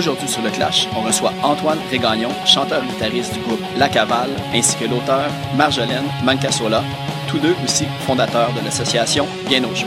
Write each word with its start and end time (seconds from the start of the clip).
Aujourd'hui 0.00 0.28
sur 0.28 0.40
le 0.40 0.50
Clash, 0.50 0.88
on 0.96 1.02
reçoit 1.02 1.34
Antoine 1.42 1.78
Régagnon, 1.90 2.30
chanteur-guitariste 2.46 3.34
du 3.34 3.40
groupe 3.40 3.60
La 3.76 3.90
Cavale, 3.90 4.30
ainsi 4.54 4.74
que 4.78 4.86
l'auteur 4.86 5.30
Marjolaine 5.58 6.06
Mancasola, 6.24 6.82
tous 7.28 7.38
deux 7.38 7.54
aussi 7.62 7.84
fondateurs 8.06 8.50
de 8.54 8.64
l'association 8.64 9.26
Bien 9.46 9.62
au 9.62 9.74
jeu. 9.74 9.86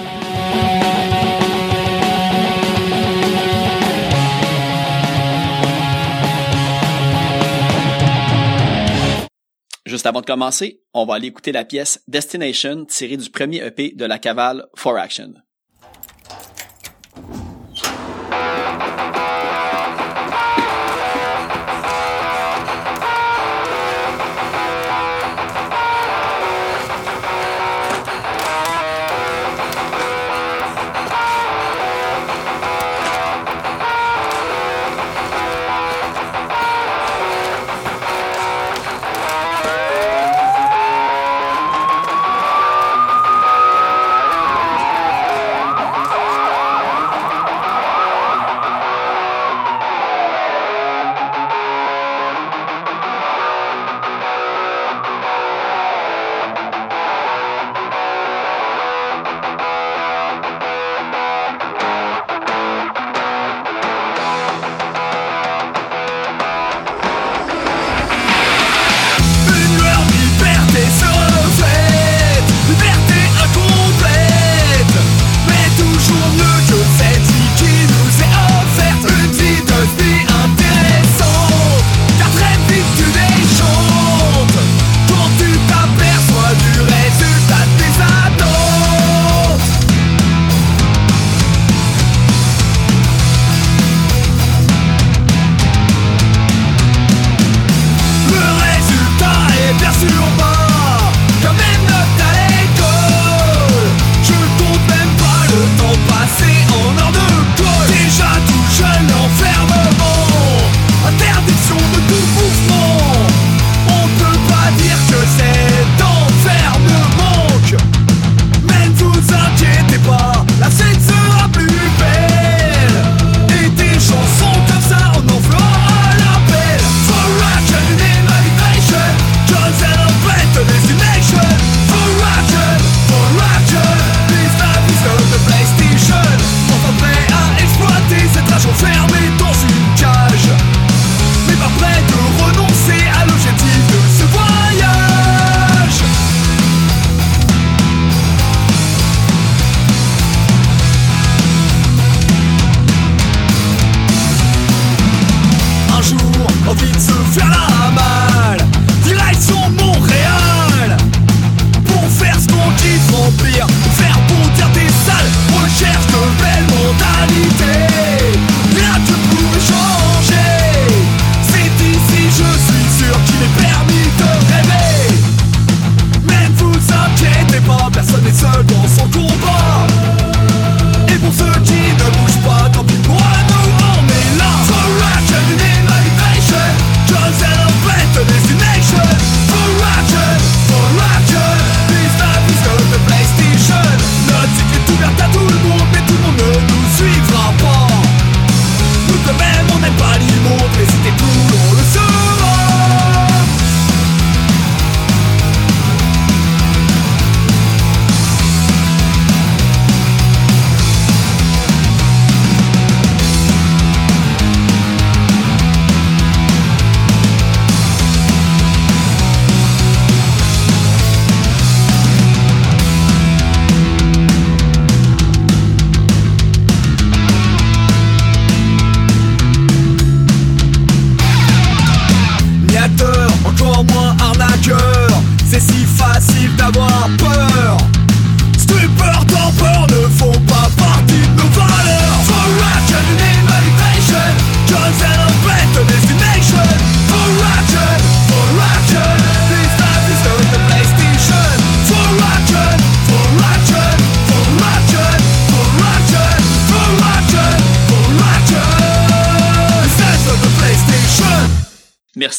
Juste 9.87 10.05
avant 10.05 10.21
de 10.21 10.27
commencer, 10.27 10.83
on 10.93 11.07
va 11.07 11.15
aller 11.15 11.29
écouter 11.29 11.51
la 11.51 11.65
pièce 11.65 12.03
Destination 12.07 12.85
tirée 12.85 13.17
du 13.17 13.31
premier 13.31 13.65
EP 13.65 13.93
de 13.95 14.05
la 14.05 14.19
cavale 14.19 14.67
For 14.75 14.95
Action. 14.95 15.33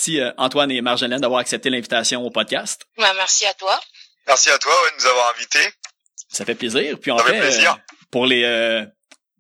Merci 0.06 0.21
euh, 0.21 0.33
Antoine 0.37 0.71
et 0.71 0.83
Marjolaine 0.83 1.21
d'avoir 1.21 1.41
accepté 1.41 1.71
l'invitation 1.71 2.23
au 2.27 2.31
podcast. 2.31 2.85
Bah, 2.99 3.11
merci 3.17 3.47
à 3.47 3.55
toi. 3.55 3.81
Merci 4.27 4.51
à 4.51 4.59
toi 4.59 4.73
de 4.91 5.03
nous 5.03 5.09
avoir 5.09 5.33
invités. 5.35 5.73
Ça 6.29 6.45
fait 6.45 6.55
plaisir. 6.55 6.99
Puis 7.01 7.11
en 7.11 7.17
Ça 7.17 7.25
fait 7.25 7.33
fait, 7.33 7.41
plaisir. 7.41 7.73
euh, 7.73 7.95
pour 8.11 8.27
les 8.27 8.45
euh, 8.45 8.85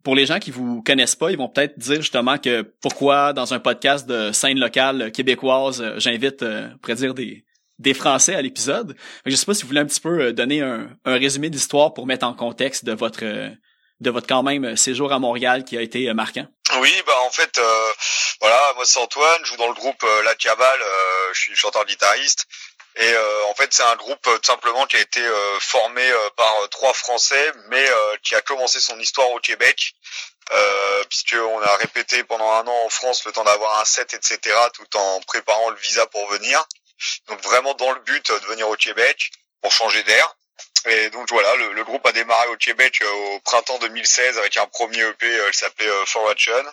pour 0.02 0.14
les 0.14 0.24
gens 0.24 0.38
qui 0.38 0.50
vous 0.50 0.82
connaissent 0.82 1.16
pas, 1.16 1.30
ils 1.30 1.36
vont 1.36 1.48
peut-être 1.50 1.78
dire 1.78 2.00
justement 2.00 2.38
que 2.38 2.62
pourquoi 2.80 3.34
dans 3.34 3.52
un 3.52 3.58
podcast 3.60 4.06
de 4.06 4.32
scène 4.32 4.58
locale 4.58 5.12
québécoise, 5.12 5.84
j'invite, 5.98 6.42
euh, 6.42 6.70
on 6.74 6.78
pourrait 6.78 6.94
dire 6.94 7.12
des 7.12 7.44
des 7.78 7.92
Français 7.92 8.34
à 8.34 8.40
l'épisode. 8.40 8.96
Je 9.26 9.34
sais 9.36 9.44
pas 9.44 9.52
si 9.52 9.62
vous 9.62 9.68
voulez 9.68 9.80
un 9.80 9.86
petit 9.86 10.00
peu 10.00 10.20
euh, 10.28 10.32
donner 10.32 10.62
un, 10.62 10.88
un 11.04 11.18
résumé 11.18 11.50
d'histoire 11.50 11.92
pour 11.92 12.06
mettre 12.06 12.26
en 12.26 12.32
contexte 12.32 12.86
de 12.86 12.92
votre 12.92 13.24
euh, 13.24 13.50
de 14.04 14.10
votre 14.10 14.28
quand 14.28 14.44
même 14.44 14.76
séjour 14.76 15.12
à 15.12 15.18
Montréal 15.18 15.64
qui 15.64 15.76
a 15.76 15.82
été 15.82 16.08
euh, 16.08 16.14
marquant? 16.14 16.46
Oui, 16.78 17.02
bah 17.06 17.18
en 17.26 17.30
fait, 17.30 17.58
euh, 17.58 17.92
voilà, 18.40 18.60
moi 18.76 18.84
c'est 18.84 19.00
Antoine, 19.00 19.40
je 19.42 19.50
joue 19.50 19.56
dans 19.56 19.68
le 19.68 19.74
groupe 19.74 20.04
La 20.24 20.34
Cabale, 20.34 20.80
je 21.32 21.40
suis 21.40 21.56
chanteur 21.56 21.84
guitariste. 21.84 22.46
Et 22.96 23.16
en 23.50 23.54
fait, 23.54 23.72
c'est 23.72 23.82
un 23.82 23.96
groupe 23.96 24.22
tout 24.22 24.38
simplement 24.44 24.86
qui 24.86 24.96
a 24.96 25.00
été 25.00 25.20
formé 25.58 26.02
par 26.36 26.54
trois 26.70 26.92
Français, 26.94 27.52
mais 27.68 27.84
qui 28.22 28.34
a 28.36 28.40
commencé 28.40 28.78
son 28.80 28.98
histoire 29.00 29.30
au 29.32 29.40
Québec, 29.40 29.94
puisqu'on 31.08 31.60
a 31.60 31.76
répété 31.76 32.22
pendant 32.24 32.50
un 32.52 32.66
an 32.66 32.80
en 32.84 32.88
France 32.88 33.24
le 33.24 33.32
temps 33.32 33.44
d'avoir 33.44 33.80
un 33.80 33.84
set, 33.84 34.14
etc., 34.14 34.56
tout 34.74 34.96
en 34.96 35.20
préparant 35.22 35.70
le 35.70 35.76
visa 35.76 36.06
pour 36.06 36.26
venir. 36.28 36.64
Donc 37.28 37.42
vraiment 37.42 37.74
dans 37.74 37.92
le 37.92 38.00
but 38.00 38.30
de 38.30 38.46
venir 38.46 38.68
au 38.68 38.76
Québec 38.76 39.30
pour 39.60 39.72
changer 39.72 40.02
d'air. 40.04 40.36
Et 40.86 41.10
donc 41.10 41.30
voilà, 41.30 41.54
le, 41.56 41.72
le, 41.72 41.84
groupe 41.84 42.06
a 42.06 42.12
démarré 42.12 42.48
au 42.48 42.56
Québec 42.56 42.98
euh, 43.02 43.34
au 43.34 43.40
printemps 43.40 43.78
2016 43.78 44.38
avec 44.38 44.56
un 44.58 44.66
premier 44.66 45.00
EP 45.00 45.26
euh, 45.26 45.50
qui 45.50 45.58
s'appelait 45.58 45.88
euh, 45.88 46.04
For 46.04 46.28
Action. 46.28 46.64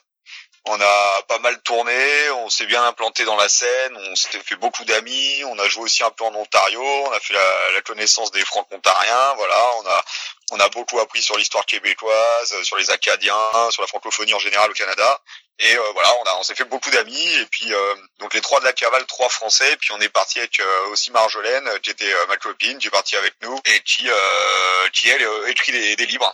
On 0.66 0.80
a 0.80 1.22
pas 1.28 1.40
mal 1.40 1.60
tourné, 1.63 2.30
on 2.31 2.50
s'est 2.50 2.68
bien 2.68 2.84
implanté 2.86 3.25
dans 3.25 3.36
la 3.36 3.50
scène, 3.50 3.98
on 3.98 4.16
s'était 4.16 4.44
fait 4.44 4.58
beaucoup 4.58 4.86
d'amis, 4.86 5.44
on 5.46 5.58
a 5.58 5.68
joué 5.68 5.86
aussi 5.86 6.04
un 6.04 6.12
peu 6.12 6.24
en 6.24 6.36
Ontario, 6.36 6.84
on 6.84 7.12
a 7.12 7.19
fait 7.19 7.34
la, 7.34 7.72
la 7.74 7.81
connaissance 7.81 8.31
des 8.31 8.46
franco-ontariens, 8.46 9.34
voilà, 9.38 9.72
on 9.78 9.88
a 9.88 10.04
on 10.52 10.60
a 10.60 10.69
beaucoup 10.69 11.00
appris 11.00 11.22
sur 11.22 11.38
l'histoire 11.38 11.66
québécoise, 11.66 12.62
sur 12.63 12.78
les 12.78 12.92
Acadiens, 12.92 13.72
sur 13.72 13.81
la 13.81 13.88
francophonie 13.88 14.34
en 14.34 14.40
général 14.40 14.69
au 14.69 14.74
Canada. 14.74 15.22
Et 15.59 15.77
euh, 15.77 15.92
voilà, 15.94 16.13
on 16.21 16.24
a 16.24 16.36
on 16.39 16.44
s'est 16.44 16.56
fait 16.56 16.65
beaucoup 16.65 16.89
d'amis. 16.92 17.33
Et 17.36 17.45
puis 17.45 17.74
euh, 17.74 17.95
donc 18.19 18.33
les 18.33 18.42
trois 18.42 18.59
de 18.59 18.65
la 18.65 18.74
cavale, 18.74 19.06
trois 19.06 19.30
Français. 19.30 19.77
Puis 19.77 19.92
on 19.92 20.00
est 20.00 20.09
parti 20.09 20.39
avec 20.39 20.59
euh, 20.59 20.88
aussi 20.88 21.12
Marjolaine, 21.12 21.69
qui 21.83 21.92
était 21.92 22.13
ma 22.27 22.38
copine, 22.38 22.77
qui 22.80 22.88
est 22.88 22.92
partie 22.92 23.15
avec 23.15 23.36
nous 23.42 23.59
et 23.65 23.80
qui 23.81 24.07
qui 24.94 25.09
elle 25.09 25.27
écrit 25.48 25.71
des, 25.71 25.95
des 25.95 26.06
livres 26.06 26.33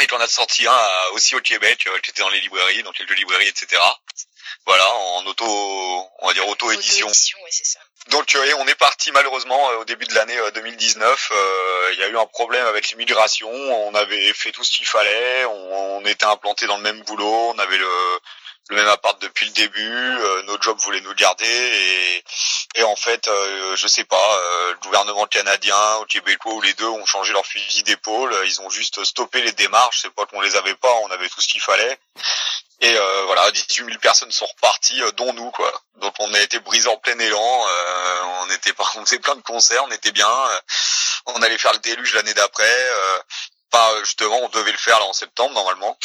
et 0.00 0.06
qu'on 0.08 0.20
a 0.20 0.26
sorti 0.26 0.66
un 0.66 0.78
aussi 1.12 1.36
au 1.36 1.40
Québec, 1.40 1.88
qui 2.02 2.10
était 2.10 2.22
dans 2.22 2.28
les 2.28 2.40
librairies, 2.40 2.82
donc 2.82 2.94
quelques 2.94 3.16
librairies, 3.16 3.48
etc. 3.48 3.80
Voilà, 4.66 4.84
en 4.94 5.24
auto, 5.26 5.46
on 6.18 6.26
va 6.26 6.34
dire 6.34 6.46
auto-édition. 6.48 7.06
oui, 7.06 7.50
c'est 7.50 7.64
ça. 7.64 7.78
Donc 8.10 8.34
euh, 8.36 8.54
on 8.58 8.68
est 8.68 8.76
parti 8.76 9.10
malheureusement 9.10 9.70
euh, 9.70 9.78
au 9.78 9.84
début 9.84 10.06
de 10.06 10.14
l'année 10.14 10.38
2019. 10.54 11.32
Euh, 11.32 11.90
il 11.92 11.98
y 11.98 12.02
a 12.04 12.08
eu 12.08 12.16
un 12.16 12.26
problème 12.26 12.64
avec 12.66 12.88
l'immigration. 12.90 13.50
On 13.50 13.94
avait 13.94 14.32
fait 14.32 14.52
tout 14.52 14.62
ce 14.62 14.70
qu'il 14.70 14.86
fallait. 14.86 15.44
On, 15.46 15.98
on, 15.98 16.04
était 16.04 16.24
implanté 16.24 16.66
dans 16.66 16.76
le 16.76 16.82
même 16.82 17.02
boulot. 17.02 17.52
On 17.54 17.58
avait 17.58 17.78
le, 17.78 18.20
le 18.68 18.76
même 18.76 18.88
appart 18.88 19.20
depuis 19.22 19.46
le 19.46 19.52
début. 19.52 20.18
Euh, 20.18 20.42
nos 20.42 20.60
jobs 20.60 20.78
voulaient 20.78 21.00
nous 21.00 21.14
garder 21.14 21.44
et, 21.46 22.24
et 22.76 22.82
en 22.82 22.96
fait, 22.96 23.28
euh, 23.28 23.76
je 23.76 23.86
sais 23.86 24.04
pas, 24.04 24.16
euh, 24.16 24.72
le 24.72 24.78
gouvernement 24.78 25.26
canadien 25.26 25.76
ou 26.00 26.04
québécois 26.06 26.54
ou 26.54 26.60
les 26.62 26.74
deux 26.74 26.86
ont 26.86 27.06
changé 27.06 27.32
leur 27.32 27.46
fusil 27.46 27.82
d'épaule. 27.84 28.36
Ils 28.44 28.60
ont 28.60 28.70
juste 28.70 29.04
stoppé 29.04 29.40
les 29.42 29.52
démarches. 29.52 30.00
C'est 30.02 30.14
pas 30.14 30.26
qu'on 30.26 30.40
les 30.40 30.56
avait 30.56 30.74
pas, 30.74 30.92
on 31.04 31.10
avait 31.10 31.28
tout 31.28 31.40
ce 31.40 31.48
qu'il 31.48 31.60
fallait. 31.60 31.98
Et 32.80 32.94
euh, 32.94 33.22
voilà, 33.26 33.50
18 33.50 33.86
000 33.86 33.98
personnes 34.00 34.30
sont 34.30 34.46
reparties, 34.46 35.00
dont 35.16 35.32
nous 35.32 35.50
quoi. 35.50 35.72
Donc 35.96 36.14
on 36.18 36.32
a 36.34 36.40
été 36.40 36.58
brisés 36.60 36.88
en 36.88 36.96
plein 36.98 37.18
élan. 37.18 37.64
on 38.42 38.50
était 38.50 38.72
on 38.96 39.04
faisait 39.06 39.18
plein 39.18 39.36
de 39.36 39.42
concerts, 39.42 39.84
on 39.84 39.92
était 39.92 40.12
bien. 40.12 40.28
on 41.26 41.40
allait 41.42 41.58
faire 41.58 41.72
le 41.72 41.78
déluge 41.78 42.14
l'année 42.14 42.34
d'après. 42.34 42.88
Enfin, 43.72 43.98
justement, 44.04 44.38
on 44.42 44.48
devait 44.48 44.72
le 44.72 44.78
faire 44.78 44.98
là 44.98 45.06
en 45.06 45.12
septembre 45.12 45.54
normalement. 45.54 45.98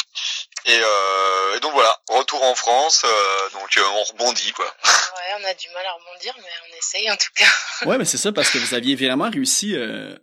Et, 0.66 0.78
euh, 0.78 1.56
et, 1.56 1.60
donc 1.60 1.72
voilà, 1.72 1.96
retour 2.08 2.42
en 2.42 2.54
France, 2.54 3.02
euh, 3.04 3.58
donc 3.58 3.76
euh, 3.76 3.82
on 3.94 4.02
rebondit 4.04 4.52
quoi. 4.52 4.66
Ouais, 4.84 5.42
on 5.42 5.48
a 5.48 5.54
du 5.54 5.68
mal 5.68 5.84
à 5.86 5.92
rebondir, 5.92 6.34
mais 6.38 6.48
on 6.68 6.78
essaye 6.78 7.10
en 7.10 7.16
tout 7.16 7.30
cas. 7.34 7.46
ouais, 7.86 7.98
mais 7.98 8.04
c'est 8.04 8.18
ça 8.18 8.32
parce 8.32 8.50
que 8.50 8.58
vous 8.58 8.74
aviez 8.74 8.94
vraiment 8.96 9.30
réussi, 9.30 9.74
euh, 9.74 10.16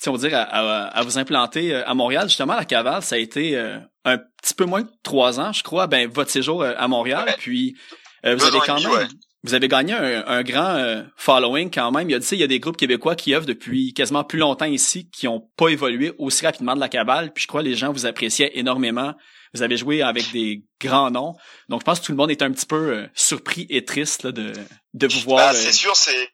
si 0.00 0.08
on 0.08 0.16
dire, 0.16 0.36
à, 0.36 0.42
à, 0.42 0.86
à, 0.88 1.02
vous 1.02 1.18
implanter 1.18 1.74
euh, 1.74 1.86
à 1.86 1.94
Montréal. 1.94 2.28
Justement, 2.28 2.54
la 2.54 2.64
cavale, 2.64 3.02
ça 3.02 3.14
a 3.14 3.18
été 3.18 3.56
euh, 3.56 3.78
un 4.04 4.18
petit 4.18 4.54
peu 4.54 4.64
moins 4.64 4.82
de 4.82 4.90
trois 5.02 5.40
ans, 5.40 5.52
je 5.52 5.62
crois, 5.62 5.86
ben 5.86 6.08
votre 6.08 6.30
séjour 6.30 6.64
à 6.64 6.88
Montréal, 6.88 7.34
puis 7.38 7.76
vous 8.24 8.44
avez 8.44 8.60
quand 8.60 8.80
même. 8.80 9.08
Vous 9.44 9.54
avez 9.54 9.68
gagné 9.68 9.92
un, 9.92 10.26
un 10.26 10.42
grand 10.42 11.04
following 11.16 11.70
quand 11.70 11.92
même. 11.92 12.10
Il 12.10 12.12
y 12.12 12.16
a, 12.16 12.28
il 12.32 12.38
y 12.38 12.42
a 12.42 12.46
des 12.46 12.58
groupes 12.58 12.76
québécois 12.76 13.14
qui 13.14 13.34
œuvrent 13.34 13.46
depuis 13.46 13.92
quasiment 13.92 14.24
plus 14.24 14.38
longtemps 14.40 14.64
ici, 14.64 15.08
qui 15.10 15.28
ont 15.28 15.48
pas 15.56 15.68
évolué 15.68 16.12
aussi 16.18 16.44
rapidement 16.44 16.74
de 16.74 16.80
la 16.80 16.88
cabale. 16.88 17.32
Puis 17.32 17.42
je 17.42 17.46
crois 17.46 17.62
que 17.62 17.68
les 17.68 17.76
gens 17.76 17.92
vous 17.92 18.06
appréciaient 18.06 18.52
énormément 18.54 19.14
vous 19.54 19.62
avez 19.62 19.76
joué 19.76 20.02
avec 20.02 20.32
des 20.32 20.64
grands 20.80 21.10
noms. 21.10 21.34
Donc, 21.68 21.80
je 21.80 21.84
pense 21.84 22.00
que 22.00 22.06
tout 22.06 22.12
le 22.12 22.16
monde 22.16 22.30
est 22.30 22.42
un 22.42 22.50
petit 22.50 22.66
peu 22.66 22.92
euh, 22.92 23.06
surpris 23.14 23.66
et 23.70 23.84
triste 23.84 24.24
là, 24.24 24.32
de, 24.32 24.52
de 24.94 25.06
vous 25.06 25.20
voir. 25.20 25.52
Bah, 25.52 25.54
c'est 25.54 25.72
sûr, 25.72 25.94
c'est 25.94 26.28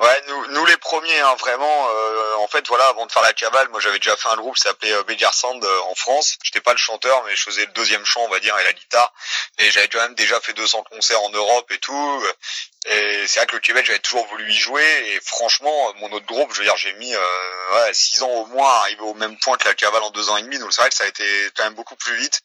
Ouais, 0.00 0.22
nous, 0.28 0.46
nous 0.52 0.64
les 0.66 0.76
premiers, 0.76 1.18
hein, 1.18 1.34
vraiment. 1.40 1.88
Euh, 1.90 2.36
en 2.36 2.46
fait, 2.46 2.64
voilà, 2.68 2.86
avant 2.86 3.04
de 3.04 3.10
faire 3.10 3.22
la 3.22 3.32
cavale, 3.32 3.68
moi 3.70 3.80
j'avais 3.80 3.98
déjà 3.98 4.16
fait 4.16 4.28
un 4.28 4.36
groupe 4.36 4.54
qui 4.54 4.62
s'appelait 4.62 4.92
euh, 4.92 5.30
Sand 5.32 5.64
euh, 5.64 5.80
en 5.90 5.94
France. 5.96 6.38
J'étais 6.44 6.60
pas 6.60 6.70
le 6.70 6.78
chanteur, 6.78 7.24
mais 7.24 7.34
je 7.34 7.42
faisais 7.42 7.66
le 7.66 7.72
deuxième 7.72 8.04
chant, 8.04 8.20
on 8.22 8.28
va 8.28 8.38
dire, 8.38 8.56
et 8.60 8.64
la 8.64 8.72
guitare. 8.72 9.12
Et 9.58 9.72
j'avais 9.72 9.88
quand 9.88 9.98
même 9.98 10.14
déjà 10.14 10.40
fait 10.40 10.52
200 10.52 10.84
concerts 10.84 11.20
en 11.20 11.30
Europe 11.30 11.68
et 11.72 11.78
tout. 11.78 12.24
Et 12.86 13.26
c'est 13.26 13.40
vrai 13.40 13.48
que 13.48 13.56
le 13.56 13.60
Québec, 13.60 13.86
j'avais 13.86 13.98
toujours 13.98 14.24
voulu 14.28 14.48
y 14.48 14.56
jouer. 14.56 14.84
Et 14.84 15.20
franchement, 15.20 15.92
mon 15.96 16.12
autre 16.12 16.26
groupe, 16.26 16.52
je 16.52 16.58
veux 16.58 16.64
dire, 16.64 16.76
j'ai 16.76 16.92
mis 16.92 17.12
euh, 17.16 17.92
six 17.92 18.22
ans 18.22 18.30
au 18.30 18.46
moins 18.46 18.70
à 18.70 18.76
arriver 18.82 19.02
au 19.02 19.14
même 19.14 19.36
point 19.40 19.56
que 19.56 19.66
la 19.66 19.74
cavale 19.74 20.04
en 20.04 20.10
deux 20.10 20.30
ans 20.30 20.36
et 20.36 20.42
demi. 20.42 20.60
Donc 20.60 20.72
c'est 20.72 20.80
vrai 20.80 20.90
que 20.90 20.96
ça 20.96 21.04
a 21.04 21.08
été 21.08 21.24
quand 21.56 21.64
même 21.64 21.74
beaucoup 21.74 21.96
plus 21.96 22.14
vite. 22.14 22.40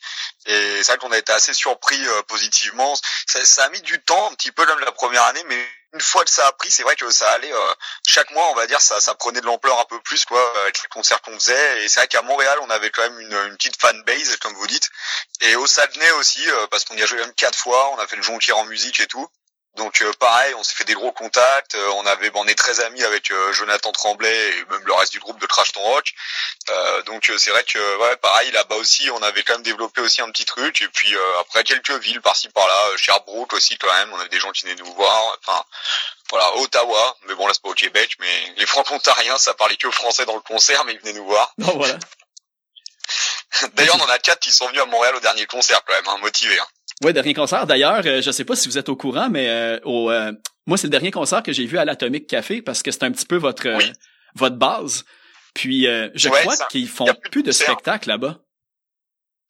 Et 0.48 0.78
c'est 0.78 0.94
vrai 0.94 0.98
qu'on 0.98 1.12
a 1.12 1.20
été 1.20 1.32
assez 1.32 1.54
surpris 1.54 2.02
positivement. 2.28 2.96
Ça, 3.28 3.46
ça 3.46 3.66
a 3.66 3.70
mis 3.70 3.82
du 3.82 4.02
temps, 4.02 4.32
un 4.32 4.34
petit 4.34 4.52
peu 4.52 4.66
comme 4.66 4.80
la 4.80 4.92
première 4.92 5.24
année, 5.26 5.44
mais 5.46 5.68
une 5.94 6.02
fois 6.02 6.26
que 6.26 6.32
ça 6.32 6.48
a 6.48 6.52
pris, 6.54 6.72
c'est 6.72 6.84
vrai 6.84 6.96
que 6.96 7.10
ça 7.12 7.30
allait 7.32 7.54
euh, 7.54 7.74
chaque 8.06 8.32
mois, 8.32 8.50
on 8.50 8.56
va 8.56 8.66
dire, 8.68 8.82
ça, 8.82 9.00
ça 9.00 9.14
prenait 9.16 9.42
de 9.42 9.46
l'ampleur 9.46 9.80
un 9.80 9.86
peu 9.86 10.00
plus 10.02 10.26
quoi 10.26 10.42
avec 10.62 10.82
les 10.82 10.90
concerts 10.90 11.22
qu'on 11.22 11.34
faisait. 11.34 11.84
Et 11.84 11.90
c'est 11.90 12.00
vrai 12.00 12.08
qu'à 12.08 12.22
Montréal, 12.24 12.58
on 12.62 12.70
avait 12.70 12.90
quand 12.90 13.04
même 13.04 13.20
une, 13.20 13.34
une 13.34 13.58
petite 13.58 13.80
fan 13.80 14.02
base, 14.04 14.36
comme 14.38 14.54
vous 14.56 14.68
dites, 14.68 14.90
et 15.42 15.56
au 15.56 15.68
Saguenay 15.68 16.12
aussi, 16.12 16.50
euh, 16.50 16.68
parce 16.68 16.86
qu'on 16.86 16.96
y 16.96 17.04
a 17.04 17.06
joué 17.06 17.20
même 17.20 17.34
quatre 17.34 17.58
fois. 17.58 17.92
On 17.94 18.00
a 18.00 18.08
fait 18.08 18.16
le 18.16 18.24
Jonquière 18.24 18.58
en 18.58 18.66
musique 18.66 19.00
et 19.00 19.08
tout. 19.08 19.28
Donc 19.76 20.04
euh, 20.04 20.14
pareil, 20.20 20.54
on 20.54 20.64
s'est 20.64 20.76
fait 20.76 20.84
des 20.84 20.94
gros 20.94 21.12
contacts. 21.12 21.74
Euh, 21.74 21.90
on 21.96 22.06
avait, 22.06 22.32
on 22.36 22.46
est 22.46 22.56
très 22.56 22.80
amis 22.82 23.04
avec 23.04 23.32
euh, 23.32 23.54
Jonathan 23.54 23.92
Tremblay 23.92 24.50
et 24.50 24.66
même 24.70 24.84
le 24.86 24.94
reste 24.94 25.12
du 25.14 25.20
groupe 25.20 25.40
de 25.40 25.48
Trash 25.48 25.72
Ton 25.72 25.82
Rock. 25.82 26.14
donc 27.06 27.32
c'est 27.38 27.50
vrai 27.50 27.64
que 27.64 27.98
ouais, 27.98 28.16
pareil 28.18 28.52
là-bas 28.52 28.76
aussi, 28.76 29.10
on 29.10 29.22
avait 29.24 29.44
quand 29.44 29.54
même 29.54 29.64
développé 29.64 30.02
aussi 30.02 30.22
un 30.22 30.30
petit 30.30 30.46
truc. 30.46 30.82
Et 30.82 30.88
puis 30.90 31.16
après 31.40 31.64
quelques 31.64 31.92
villes 32.02 32.22
par-ci 32.22 32.50
par-là, 32.50 32.98
Sherbrooke 32.98 33.54
aussi 33.54 33.78
quand 33.78 33.92
même. 33.94 34.14
On 34.14 34.20
avait 34.20 34.30
des 34.30 34.40
gens 34.40 34.52
qui 34.52 34.64
venaient 34.64 34.76
nous 34.76 34.94
voir. 34.94 35.38
Enfin 35.42 35.64
voilà, 36.30 36.56
Ottawa. 36.58 37.18
Mais 37.28 37.34
bon 37.34 37.48
là 37.48 37.54
c'est 37.54 37.64
pas 37.64 37.70
au 37.70 37.74
Québec, 37.74 38.16
mais 38.20 38.54
les 38.58 38.66
franco-ontariens, 38.68 39.38
ça 39.40 39.56
parlait 39.56 39.78
que 39.78 39.90
français 39.90 40.26
dans 40.26 40.36
le 40.36 40.42
concert, 40.42 40.86
mais 40.86 40.94
ils 40.94 41.00
venaient 41.00 41.14
nous 41.14 41.26
voir. 41.26 41.54
Voilà. 41.58 41.98
D'ailleurs, 43.74 43.96
on 43.96 44.04
en 44.04 44.10
a 44.10 44.20
quatre 44.20 44.40
qui 44.40 44.52
sont 44.52 44.68
venus 44.68 44.82
à 44.82 44.86
Montréal 44.86 45.16
au 45.16 45.20
dernier 45.20 45.46
concert 45.46 45.82
quand 45.86 45.94
même, 45.94 46.08
hein, 46.08 46.18
motivés. 46.20 46.60
Hein. 46.60 46.66
Ouais, 47.04 47.14
dernier 47.14 47.34
concert. 47.34 47.66
D'ailleurs, 47.66 48.02
euh, 48.06 48.22
je 48.22 48.32
sais 48.32 48.46
pas 48.46 48.56
si 48.56 48.68
vous 48.68 48.78
êtes 48.78 48.90
au 48.90 48.96
courant, 48.96 49.30
mais 49.30 49.50
euh, 49.50 49.80
au, 49.84 50.12
euh, 50.12 50.32
moi, 50.66 50.78
c'est 50.78 50.88
le 50.88 50.92
dernier 50.92 51.12
concert 51.12 51.42
que 51.44 51.52
j'ai 51.52 51.66
vu 51.66 51.78
à 51.78 51.86
l'Atomic 51.86 52.28
Café 52.28 52.62
parce 52.62 52.84
que 52.84 52.92
c'est 52.92 53.04
un 53.04 53.12
petit 53.12 53.26
peu 53.26 53.38
votre 53.38 53.68
votre 54.36 54.56
base. 54.56 55.04
Puis, 55.54 55.84
je 55.86 56.30
crois 56.30 56.56
qu'ils 56.70 56.88
font 56.88 57.08
plus 57.32 57.44
de 57.44 57.52
spectacles 57.52 58.10
là-bas. 58.10 58.40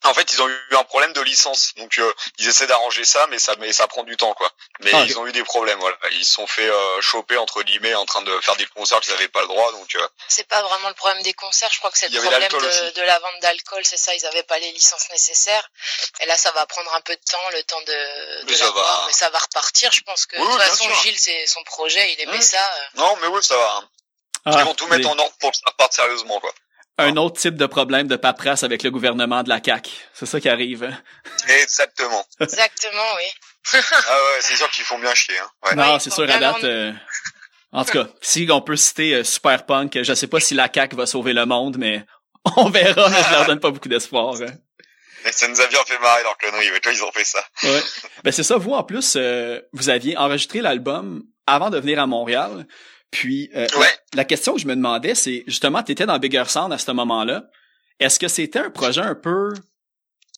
En 0.05 0.13
fait, 0.13 0.33
ils 0.33 0.41
ont 0.41 0.49
eu 0.49 0.75
un 0.75 0.83
problème 0.83 1.13
de 1.13 1.21
licence, 1.21 1.73
donc 1.77 1.97
euh, 1.97 2.13
ils 2.37 2.47
essaient 2.47 2.67
d'arranger 2.67 3.05
ça, 3.05 3.25
mais 3.27 3.39
ça, 3.39 3.55
mais 3.59 3.71
ça 3.71 3.87
prend 3.87 4.03
du 4.03 4.17
temps, 4.17 4.33
quoi. 4.33 4.51
Mais 4.81 4.91
ah, 4.93 5.05
ils 5.07 5.17
ont 5.17 5.25
eu 5.25 5.31
des 5.31 5.43
problèmes, 5.43 5.79
voilà. 5.79 5.95
Ils 6.11 6.25
se 6.25 6.33
sont 6.33 6.45
fait 6.45 6.67
euh, 6.67 7.01
choper 7.01 7.37
entre 7.37 7.63
guillemets 7.63 7.95
en 7.95 8.05
train 8.05 8.21
de 8.21 8.39
faire 8.41 8.57
des 8.57 8.65
concerts 8.67 8.99
qu'ils 8.99 9.13
n'avaient 9.13 9.29
pas 9.29 9.41
le 9.41 9.47
droit, 9.47 9.71
donc. 9.71 9.95
Euh, 9.95 10.07
c'est 10.27 10.47
pas 10.47 10.61
vraiment 10.61 10.89
le 10.89 10.93
problème 10.93 11.23
des 11.23 11.33
concerts, 11.33 11.69
je 11.71 11.79
crois 11.79 11.89
que 11.89 11.97
c'est 11.97 12.09
le 12.09 12.19
problème 12.19 12.49
de, 12.49 12.91
de, 12.91 13.01
la 13.01 13.17
vente 13.19 13.39
d'alcool, 13.41 13.81
c'est 13.85 13.97
ça. 13.97 14.13
Ils 14.13 14.23
n'avaient 14.23 14.43
pas 14.43 14.59
les 14.59 14.71
licences 14.73 15.09
nécessaires, 15.09 15.69
et 16.19 16.25
là, 16.25 16.37
ça 16.37 16.51
va 16.51 16.65
prendre 16.65 16.93
un 16.95 17.01
peu 17.01 17.15
de 17.15 17.21
temps, 17.31 17.49
le 17.53 17.63
temps 17.63 17.81
de, 17.81 18.41
de 18.41 18.51
mais, 18.51 18.57
ça 18.57 18.71
va. 18.71 19.03
mais 19.07 19.13
ça 19.13 19.29
va 19.29 19.39
repartir. 19.39 19.89
Je 19.93 20.01
pense 20.01 20.25
que 20.25 20.35
de 20.35 20.41
toute 20.41 20.61
façon, 20.61 20.93
Gilles, 21.03 21.19
c'est 21.19 21.47
son 21.47 21.63
projet, 21.63 22.11
il 22.11 22.21
aimait 22.21 22.41
ça. 22.41 22.59
Non, 22.95 23.15
mais 23.21 23.27
oui, 23.27 23.41
ça 23.41 23.55
va. 23.55 23.83
Ah, 24.45 24.51
ils 24.59 24.65
vont 24.65 24.75
tout 24.75 24.87
mettre 24.87 25.07
en 25.07 25.17
ordre 25.17 25.33
pour 25.39 25.51
que 25.51 25.57
ça 25.57 25.63
reparte 25.67 25.93
sérieusement, 25.93 26.39
quoi 26.41 26.53
un 26.97 27.17
autre 27.17 27.39
type 27.39 27.55
de 27.55 27.65
problème 27.65 28.07
de 28.07 28.15
paperasse 28.15 28.63
avec 28.63 28.83
le 28.83 28.91
gouvernement 28.91 29.43
de 29.43 29.49
la 29.49 29.59
CAC. 29.59 29.89
C'est 30.13 30.25
ça 30.25 30.39
qui 30.39 30.49
arrive. 30.49 30.95
Exactement. 31.47 32.25
Exactement, 32.39 33.15
oui. 33.15 33.23
ah 33.73 33.77
ouais, 33.77 34.39
c'est 34.41 34.55
sûr 34.55 34.69
qu'ils 34.69 34.83
font 34.83 34.99
bien 34.99 35.13
chier. 35.15 35.37
Hein. 35.39 35.49
Ouais. 35.65 35.75
Non, 35.75 35.99
c'est 35.99 36.11
sûr 36.11 36.29
à 36.29 36.37
date. 36.37 36.63
Euh, 36.63 36.91
en 37.71 37.83
tout 37.83 37.91
cas, 37.93 38.07
si 38.21 38.47
on 38.51 38.61
peut 38.61 38.75
citer 38.75 39.15
euh, 39.15 39.23
Super 39.23 39.65
Punk, 39.65 39.97
je 40.01 40.13
sais 40.13 40.27
pas 40.27 40.39
si 40.39 40.53
la 40.53 40.69
CAC 40.69 40.93
va 40.93 41.05
sauver 41.05 41.33
le 41.33 41.45
monde, 41.45 41.77
mais 41.79 42.05
on 42.57 42.69
verra. 42.69 43.09
mais 43.09 43.23
je 43.23 43.31
leur 43.31 43.45
donne 43.45 43.59
pas 43.59 43.71
beaucoup 43.71 43.89
d'espoir. 43.89 44.35
Hein. 44.41 44.53
Ça 45.31 45.47
nous 45.47 45.59
a 45.61 45.67
bien 45.67 45.79
fait 45.85 45.97
marrer 45.99 46.21
leur 46.23 46.37
connerie, 46.37 46.69
mais 46.71 46.79
toi 46.81 46.91
ils 46.91 47.03
ont 47.03 47.11
fait 47.11 47.23
ça. 47.23 47.43
ouais. 47.63 47.81
Ben 48.23 48.31
c'est 48.31 48.43
ça. 48.43 48.57
Vous 48.57 48.71
en 48.71 48.83
plus, 48.83 49.15
euh, 49.15 49.59
vous 49.71 49.89
aviez 49.89 50.17
enregistré 50.17 50.61
l'album 50.61 51.23
avant 51.47 51.69
de 51.69 51.79
venir 51.79 51.99
à 51.99 52.05
Montréal. 52.05 52.67
Puis 53.13 53.51
euh, 53.55 53.67
la, 54.15 54.25
question 54.25 54.55
que 54.55 54.59
je 54.59 54.65
me 54.65 54.75
demandais, 54.75 55.13
c'est 55.13 55.43
justement, 55.45 55.83
tu 55.83 55.91
étais 55.91 56.07
dans 56.07 56.17
Bigger 56.17 56.45
Sound 56.47 56.73
à 56.73 56.79
ce 56.79 56.91
moment-là. 56.91 57.43
Est-ce 57.99 58.17
que 58.17 58.27
c'était 58.27 58.57
un 58.57 58.71
projet 58.71 59.01
un 59.01 59.13
peu 59.13 59.53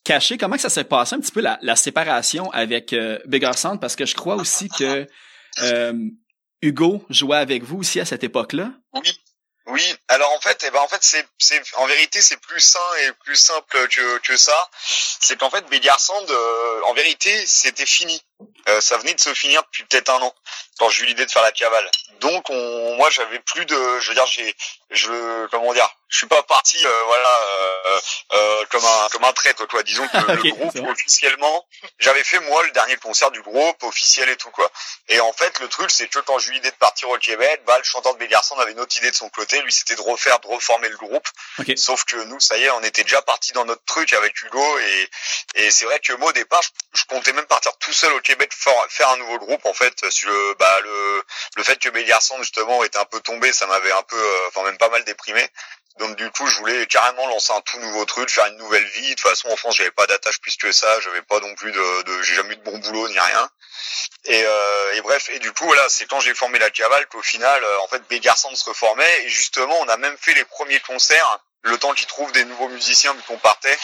caché? 0.04 0.36
Comment 0.36 0.56
que 0.56 0.60
ça 0.60 0.68
s'est 0.68 0.84
passé 0.84 1.14
un 1.16 1.20
petit 1.20 1.32
peu 1.32 1.40
la, 1.40 1.76
séparation 1.76 2.50
avec 2.50 2.92
euh, 2.92 3.18
Bigger 3.24 3.54
Sound? 3.56 3.80
Parce 3.80 3.96
que 3.96 4.04
je 4.04 4.14
crois 4.14 4.36
aussi 4.36 4.68
que 4.68 5.06
euh, 5.62 5.94
Hugo 6.60 7.02
jouait 7.08 7.38
avec 7.38 7.62
vous 7.62 7.78
aussi 7.78 7.98
à 7.98 8.04
cette 8.04 8.24
époque-là. 8.24 8.72
Oui. 8.92 9.20
Oui, 9.68 9.82
alors 10.06 10.32
en 10.36 10.40
fait, 10.40 10.64
eh 10.64 10.70
ben 10.70 10.78
en 10.78 10.86
fait 10.86 11.02
c'est 11.02 11.26
c'est 11.38 11.60
en 11.74 11.86
vérité 11.86 12.22
c'est 12.22 12.36
plus 12.36 12.60
sain 12.60 12.78
et 13.02 13.10
plus 13.24 13.34
simple 13.34 13.66
que 13.88 14.18
que 14.18 14.36
ça. 14.36 14.70
C'est 14.78 15.36
qu'en 15.40 15.50
fait 15.50 15.68
Bigger 15.68 15.90
Sound, 15.98 16.30
en 16.84 16.94
vérité 16.94 17.44
c'était 17.46 17.86
fini. 17.86 18.22
Euh, 18.68 18.80
ça 18.80 18.98
venait 18.98 19.14
de 19.14 19.20
se 19.20 19.32
finir 19.32 19.62
depuis 19.62 19.84
peut-être 19.84 20.10
un 20.10 20.20
an 20.20 20.34
quand 20.78 20.88
j'ai 20.90 21.04
eu 21.04 21.06
l'idée 21.06 21.24
de 21.24 21.30
faire 21.30 21.42
la 21.42 21.52
cavale. 21.52 21.90
Donc 22.20 22.48
on, 22.50 22.96
moi 22.96 23.10
j'avais 23.10 23.38
plus 23.40 23.64
de, 23.66 24.00
je 24.00 24.08
veux 24.08 24.14
dire 24.14 24.26
j'ai, 24.26 24.54
je 24.90 25.46
comment 25.48 25.72
dire, 25.72 25.88
je 26.08 26.18
suis 26.18 26.26
pas 26.26 26.42
parti 26.44 26.76
euh, 26.84 27.02
voilà 27.06 27.28
euh, 27.28 28.00
euh, 28.32 28.64
comme 28.70 28.84
un 28.84 29.08
comme 29.10 29.24
un 29.24 29.32
traître 29.32 29.66
quoi. 29.66 29.82
Disons 29.82 30.06
que 30.08 30.16
le 30.32 30.50
groupe 30.50 30.88
officiellement, 30.88 31.66
j'avais 31.98 32.24
fait 32.24 32.38
moi 32.40 32.62
le 32.64 32.70
dernier 32.70 32.96
concert 32.96 33.30
du 33.30 33.42
groupe 33.42 33.82
officiel 33.82 34.28
et 34.28 34.36
tout 34.36 34.50
quoi. 34.50 34.70
Et 35.08 35.18
en 35.20 35.32
fait 35.32 35.58
le 35.60 35.68
truc 35.68 35.90
c'est 35.90 36.08
que 36.08 36.18
quand 36.20 36.38
j'ai 36.38 36.50
eu 36.50 36.54
l'idée 36.54 36.70
de 36.70 36.76
partir 36.76 37.08
au 37.10 37.18
Québec, 37.18 37.62
bah 37.66 37.76
le 37.78 37.84
chanteur 37.84 38.14
de 38.14 38.18
Bégarçon 38.18 38.56
avait 38.58 38.72
une 38.72 38.80
autre 38.80 38.96
idée 38.96 39.10
de 39.10 39.16
son 39.16 39.28
côté. 39.30 39.60
Lui 39.62 39.72
c'était 39.72 39.96
de 39.96 40.02
refaire, 40.02 40.38
de 40.40 40.46
reformer 40.46 40.88
le 40.88 40.96
groupe. 40.96 41.26
Sauf 41.76 42.04
que 42.04 42.16
nous 42.16 42.40
ça 42.40 42.56
y 42.58 42.64
est, 42.64 42.70
on 42.70 42.82
était 42.82 43.02
déjà 43.02 43.22
parti 43.22 43.52
dans 43.52 43.64
notre 43.64 43.84
truc 43.84 44.12
avec 44.12 44.40
Hugo 44.42 44.78
et 44.78 45.10
et 45.54 45.70
c'est 45.70 45.86
vrai 45.86 45.98
que 46.00 46.12
moi 46.14 46.30
au 46.30 46.32
départ 46.32 46.60
je, 46.94 47.04
comptais 47.06 47.32
même 47.32 47.46
partir 47.46 47.76
tout 47.78 47.92
seul 47.92 48.12
au 48.12 48.20
Québec 48.26 48.52
faire 48.52 49.08
un 49.10 49.16
nouveau 49.18 49.38
groupe 49.38 49.64
en 49.66 49.74
fait 49.74 50.10
sur 50.10 50.28
le 50.28 50.54
bah 50.58 50.80
le 50.80 51.24
le 51.56 51.62
fait 51.62 51.78
que 51.78 51.88
Bégarçon 51.88 52.36
justement 52.38 52.82
était 52.84 52.98
un 52.98 53.04
peu 53.04 53.20
tombé, 53.20 53.52
ça 53.52 53.66
m'avait 53.66 53.92
un 53.92 54.02
peu 54.02 54.22
enfin 54.48 54.64
même 54.64 54.78
pas 54.78 54.88
mal 54.88 55.04
déprimé. 55.04 55.48
Donc 55.98 56.14
du 56.16 56.30
coup, 56.30 56.46
je 56.46 56.58
voulais 56.58 56.86
carrément 56.86 57.26
lancer 57.28 57.52
un 57.54 57.60
tout 57.62 57.78
nouveau 57.78 58.04
truc, 58.04 58.28
faire 58.28 58.46
une 58.46 58.58
nouvelle 58.58 58.84
vie. 58.84 59.10
De 59.10 59.14
toute 59.14 59.20
façon, 59.20 59.48
en 59.48 59.56
France, 59.56 59.76
j'avais 59.76 59.90
pas 59.90 60.06
d'attache 60.06 60.40
plus 60.40 60.56
que 60.56 60.70
ça, 60.70 61.00
j'avais 61.00 61.22
pas 61.22 61.40
non 61.40 61.54
plus 61.54 61.72
de, 61.72 62.02
de 62.02 62.22
j'ai 62.22 62.34
jamais 62.34 62.52
eu 62.52 62.56
de 62.56 62.62
bon 62.62 62.76
boulot 62.78 63.08
ni 63.08 63.18
rien. 63.18 63.50
Et, 64.26 64.44
euh, 64.44 64.92
et 64.92 65.00
bref, 65.00 65.30
et 65.30 65.38
du 65.38 65.52
coup, 65.52 65.64
voilà, 65.64 65.88
c'est 65.88 66.06
quand 66.06 66.20
j'ai 66.20 66.34
formé 66.34 66.58
la 66.58 66.70
cavale 66.70 67.06
qu'au 67.06 67.22
final, 67.22 67.64
euh, 67.64 67.80
en 67.80 67.88
fait, 67.88 68.02
Bégarçon 68.08 68.54
se 68.54 68.64
reformait. 68.64 69.24
Et 69.24 69.28
justement, 69.30 69.78
on 69.80 69.88
a 69.88 69.96
même 69.96 70.16
fait 70.18 70.34
les 70.34 70.44
premiers 70.44 70.80
concerts, 70.80 71.38
le 71.62 71.78
temps 71.78 71.94
qu'ils 71.94 72.06
trouvent 72.06 72.32
des 72.32 72.44
nouveaux 72.44 72.68
musiciens 72.68 73.14
vu 73.14 73.22
qu'on 73.22 73.38
partait, 73.38 73.78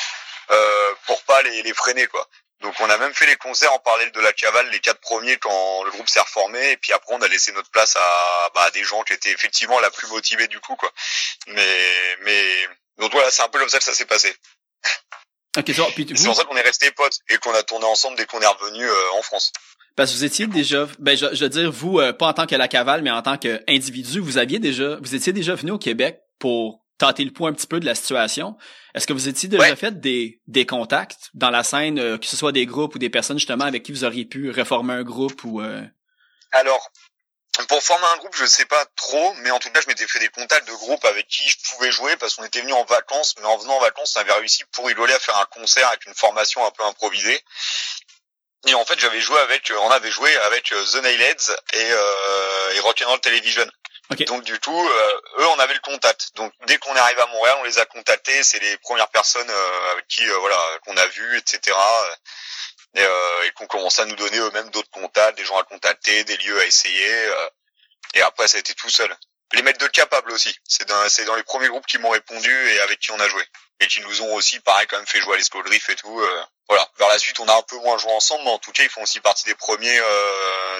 euh, 0.50 0.94
pour 1.06 1.22
pas 1.22 1.40
les 1.42 1.72
freiner, 1.72 2.06
quoi. 2.08 2.28
Donc 2.62 2.74
on 2.80 2.88
a 2.88 2.96
même 2.96 3.12
fait 3.12 3.26
les 3.26 3.36
concerts 3.36 3.72
en 3.72 3.78
parallèle 3.80 4.12
de 4.12 4.20
la 4.20 4.32
cavale, 4.32 4.68
les 4.70 4.80
quatre 4.80 5.00
premiers 5.00 5.36
quand 5.36 5.82
le 5.84 5.90
groupe 5.90 6.08
s'est 6.08 6.20
reformé, 6.20 6.72
et 6.72 6.76
puis 6.76 6.92
après 6.92 7.14
on 7.14 7.20
a 7.20 7.28
laissé 7.28 7.52
notre 7.52 7.70
place 7.70 7.96
à, 7.96 8.50
bah, 8.54 8.70
des 8.72 8.84
gens 8.84 9.02
qui 9.02 9.12
étaient 9.12 9.32
effectivement 9.32 9.80
la 9.80 9.90
plus 9.90 10.06
motivée 10.08 10.46
du 10.48 10.60
coup 10.60 10.76
quoi. 10.76 10.90
Mais 11.48 12.16
mais 12.22 12.68
donc 12.98 13.12
voilà, 13.12 13.30
c'est 13.30 13.42
un 13.42 13.48
peu 13.48 13.58
comme 13.58 13.68
ça 13.68 13.78
que 13.78 13.84
ça 13.84 13.94
s'est 13.94 14.06
passé. 14.06 14.34
Okay, 15.58 15.74
c'est 15.74 16.24
pour 16.24 16.34
ça 16.34 16.44
qu'on 16.44 16.56
est 16.56 16.62
resté 16.62 16.90
potes 16.92 17.18
et 17.28 17.36
qu'on 17.36 17.52
a 17.52 17.62
tourné 17.62 17.84
ensemble 17.84 18.16
dès 18.16 18.24
qu'on 18.24 18.40
est 18.40 18.46
revenu 18.46 18.84
euh, 18.84 19.12
en 19.18 19.22
France. 19.22 19.52
Parce 19.96 20.10
que 20.10 20.16
vous 20.16 20.24
étiez 20.24 20.46
déjà, 20.46 20.88
ben 20.98 21.14
je, 21.14 21.26
je 21.34 21.44
veux 21.44 21.50
dire 21.50 21.70
vous, 21.70 21.98
euh, 21.98 22.14
pas 22.14 22.28
en 22.28 22.32
tant 22.32 22.46
que 22.46 22.54
la 22.54 22.68
cavale, 22.68 23.02
mais 23.02 23.10
en 23.10 23.20
tant 23.20 23.36
qu'individu, 23.36 24.20
vous 24.20 24.38
aviez 24.38 24.58
déjà, 24.58 24.96
vous 25.02 25.14
étiez 25.14 25.34
déjà 25.34 25.54
venu 25.54 25.72
au 25.72 25.78
Québec 25.78 26.20
pour 26.38 26.81
tâter 26.98 27.24
le 27.24 27.32
point 27.32 27.50
un 27.50 27.52
petit 27.52 27.66
peu 27.66 27.80
de 27.80 27.86
la 27.86 27.94
situation. 27.94 28.56
Est-ce 28.94 29.06
que 29.06 29.12
vous 29.12 29.28
étiez 29.28 29.48
déjà 29.48 29.74
fait 29.76 30.00
des, 30.00 30.40
des 30.46 30.66
contacts 30.66 31.30
dans 31.34 31.50
la 31.50 31.62
scène, 31.62 31.98
euh, 31.98 32.18
que 32.18 32.26
ce 32.26 32.36
soit 32.36 32.52
des 32.52 32.66
groupes 32.66 32.94
ou 32.94 32.98
des 32.98 33.10
personnes 33.10 33.38
justement 33.38 33.64
avec 33.64 33.82
qui 33.82 33.92
vous 33.92 34.04
auriez 34.04 34.24
pu 34.24 34.50
reformer 34.50 34.94
un 34.94 35.02
groupe 35.02 35.42
ou 35.44 35.60
euh... 35.60 35.82
Alors, 36.52 36.90
pour 37.68 37.82
former 37.82 38.06
un 38.14 38.16
groupe, 38.18 38.34
je 38.34 38.46
sais 38.46 38.64
pas 38.64 38.84
trop, 38.96 39.34
mais 39.42 39.50
en 39.50 39.58
tout 39.58 39.70
cas, 39.70 39.80
je 39.80 39.86
m'étais 39.88 40.06
fait 40.06 40.18
des 40.18 40.28
contacts 40.28 40.66
de 40.68 40.72
groupes 40.72 41.04
avec 41.04 41.26
qui 41.28 41.48
je 41.48 41.56
pouvais 41.70 41.90
jouer 41.90 42.16
parce 42.16 42.34
qu'on 42.34 42.44
était 42.44 42.60
venu 42.60 42.72
en 42.72 42.84
vacances, 42.84 43.34
mais 43.38 43.46
en 43.46 43.58
venant 43.58 43.76
en 43.76 43.80
vacances, 43.80 44.14
on 44.16 44.20
avait 44.20 44.32
réussi 44.32 44.64
pour 44.72 44.86
rigoler 44.86 45.12
à 45.12 45.18
faire 45.18 45.36
un 45.38 45.44
concert 45.46 45.86
avec 45.88 46.06
une 46.06 46.14
formation 46.14 46.64
un 46.64 46.70
peu 46.70 46.84
improvisée. 46.84 47.42
Et 48.68 48.74
en 48.74 48.84
fait, 48.84 48.98
j'avais 48.98 49.20
joué 49.20 49.38
avec, 49.40 49.72
on 49.80 49.90
avait 49.90 50.10
joué 50.10 50.34
avec 50.38 50.72
euh, 50.72 50.84
The 50.92 51.02
Nailheads 51.02 51.50
et, 51.72 51.90
euh, 51.90 52.74
et 52.74 52.80
Rock'n'Roll 52.80 53.20
Television. 53.20 53.66
Donc 54.20 54.44
du 54.44 54.58
coup, 54.58 54.88
euh, 54.88 55.20
eux, 55.38 55.46
on 55.48 55.58
avait 55.58 55.74
le 55.74 55.80
contact. 55.80 56.30
Donc 56.36 56.52
dès 56.66 56.78
qu'on 56.78 56.94
est 56.94 56.98
arrivé 56.98 57.20
à 57.20 57.26
Montréal, 57.26 57.56
on 57.60 57.64
les 57.64 57.78
a 57.78 57.86
contactés. 57.86 58.42
C'est 58.42 58.58
les 58.60 58.76
premières 58.78 59.08
personnes 59.08 59.50
euh, 59.50 59.92
avec 59.92 60.06
qui, 60.08 60.28
euh, 60.28 60.36
voilà, 60.38 60.58
qu'on 60.84 60.96
a 60.96 61.06
vu, 61.06 61.38
etc. 61.38 61.76
Et, 62.94 63.00
et 63.02 63.50
qu'on 63.52 63.66
commençait 63.66 64.02
à 64.02 64.04
nous 64.04 64.16
donner 64.16 64.38
eux-mêmes 64.38 64.70
d'autres 64.70 64.90
contacts, 64.90 65.38
des 65.38 65.44
gens 65.44 65.58
à 65.58 65.64
contacter, 65.64 66.24
des 66.24 66.36
lieux 66.38 66.60
à 66.60 66.66
essayer. 66.66 67.30
et 68.14 68.20
après, 68.22 68.48
ça 68.48 68.58
a 68.58 68.60
été 68.60 68.74
tout 68.74 68.90
seul. 68.90 69.14
Les 69.54 69.62
maîtres 69.62 69.78
de 69.78 69.86
capable 69.86 70.30
aussi. 70.32 70.54
C'est 70.68 70.86
dans, 70.86 71.08
c'est 71.08 71.24
dans 71.24 71.34
les 71.34 71.42
premiers 71.42 71.68
groupes 71.68 71.86
qui 71.86 71.98
m'ont 71.98 72.10
répondu 72.10 72.50
et 72.50 72.80
avec 72.80 72.98
qui 72.98 73.10
on 73.10 73.20
a 73.20 73.28
joué. 73.28 73.42
Et 73.80 73.86
qui 73.86 74.00
nous 74.02 74.22
ont 74.22 74.34
aussi, 74.34 74.60
pareil, 74.60 74.86
quand 74.88 74.98
même 74.98 75.06
fait 75.06 75.20
jouer 75.20 75.34
à 75.34 75.36
l'escadriff 75.38 75.88
et 75.88 75.96
tout. 75.96 76.22
voilà. 76.68 76.86
Vers 76.98 77.08
la 77.08 77.18
suite, 77.18 77.40
on 77.40 77.48
a 77.48 77.54
un 77.54 77.62
peu 77.62 77.76
moins 77.76 77.96
joué 77.96 78.12
ensemble, 78.12 78.44
mais 78.44 78.50
en 78.50 78.58
tout 78.58 78.72
cas, 78.72 78.82
ils 78.82 78.90
font 78.90 79.02
aussi 79.02 79.20
partie 79.20 79.44
des 79.44 79.54
premiers, 79.54 80.00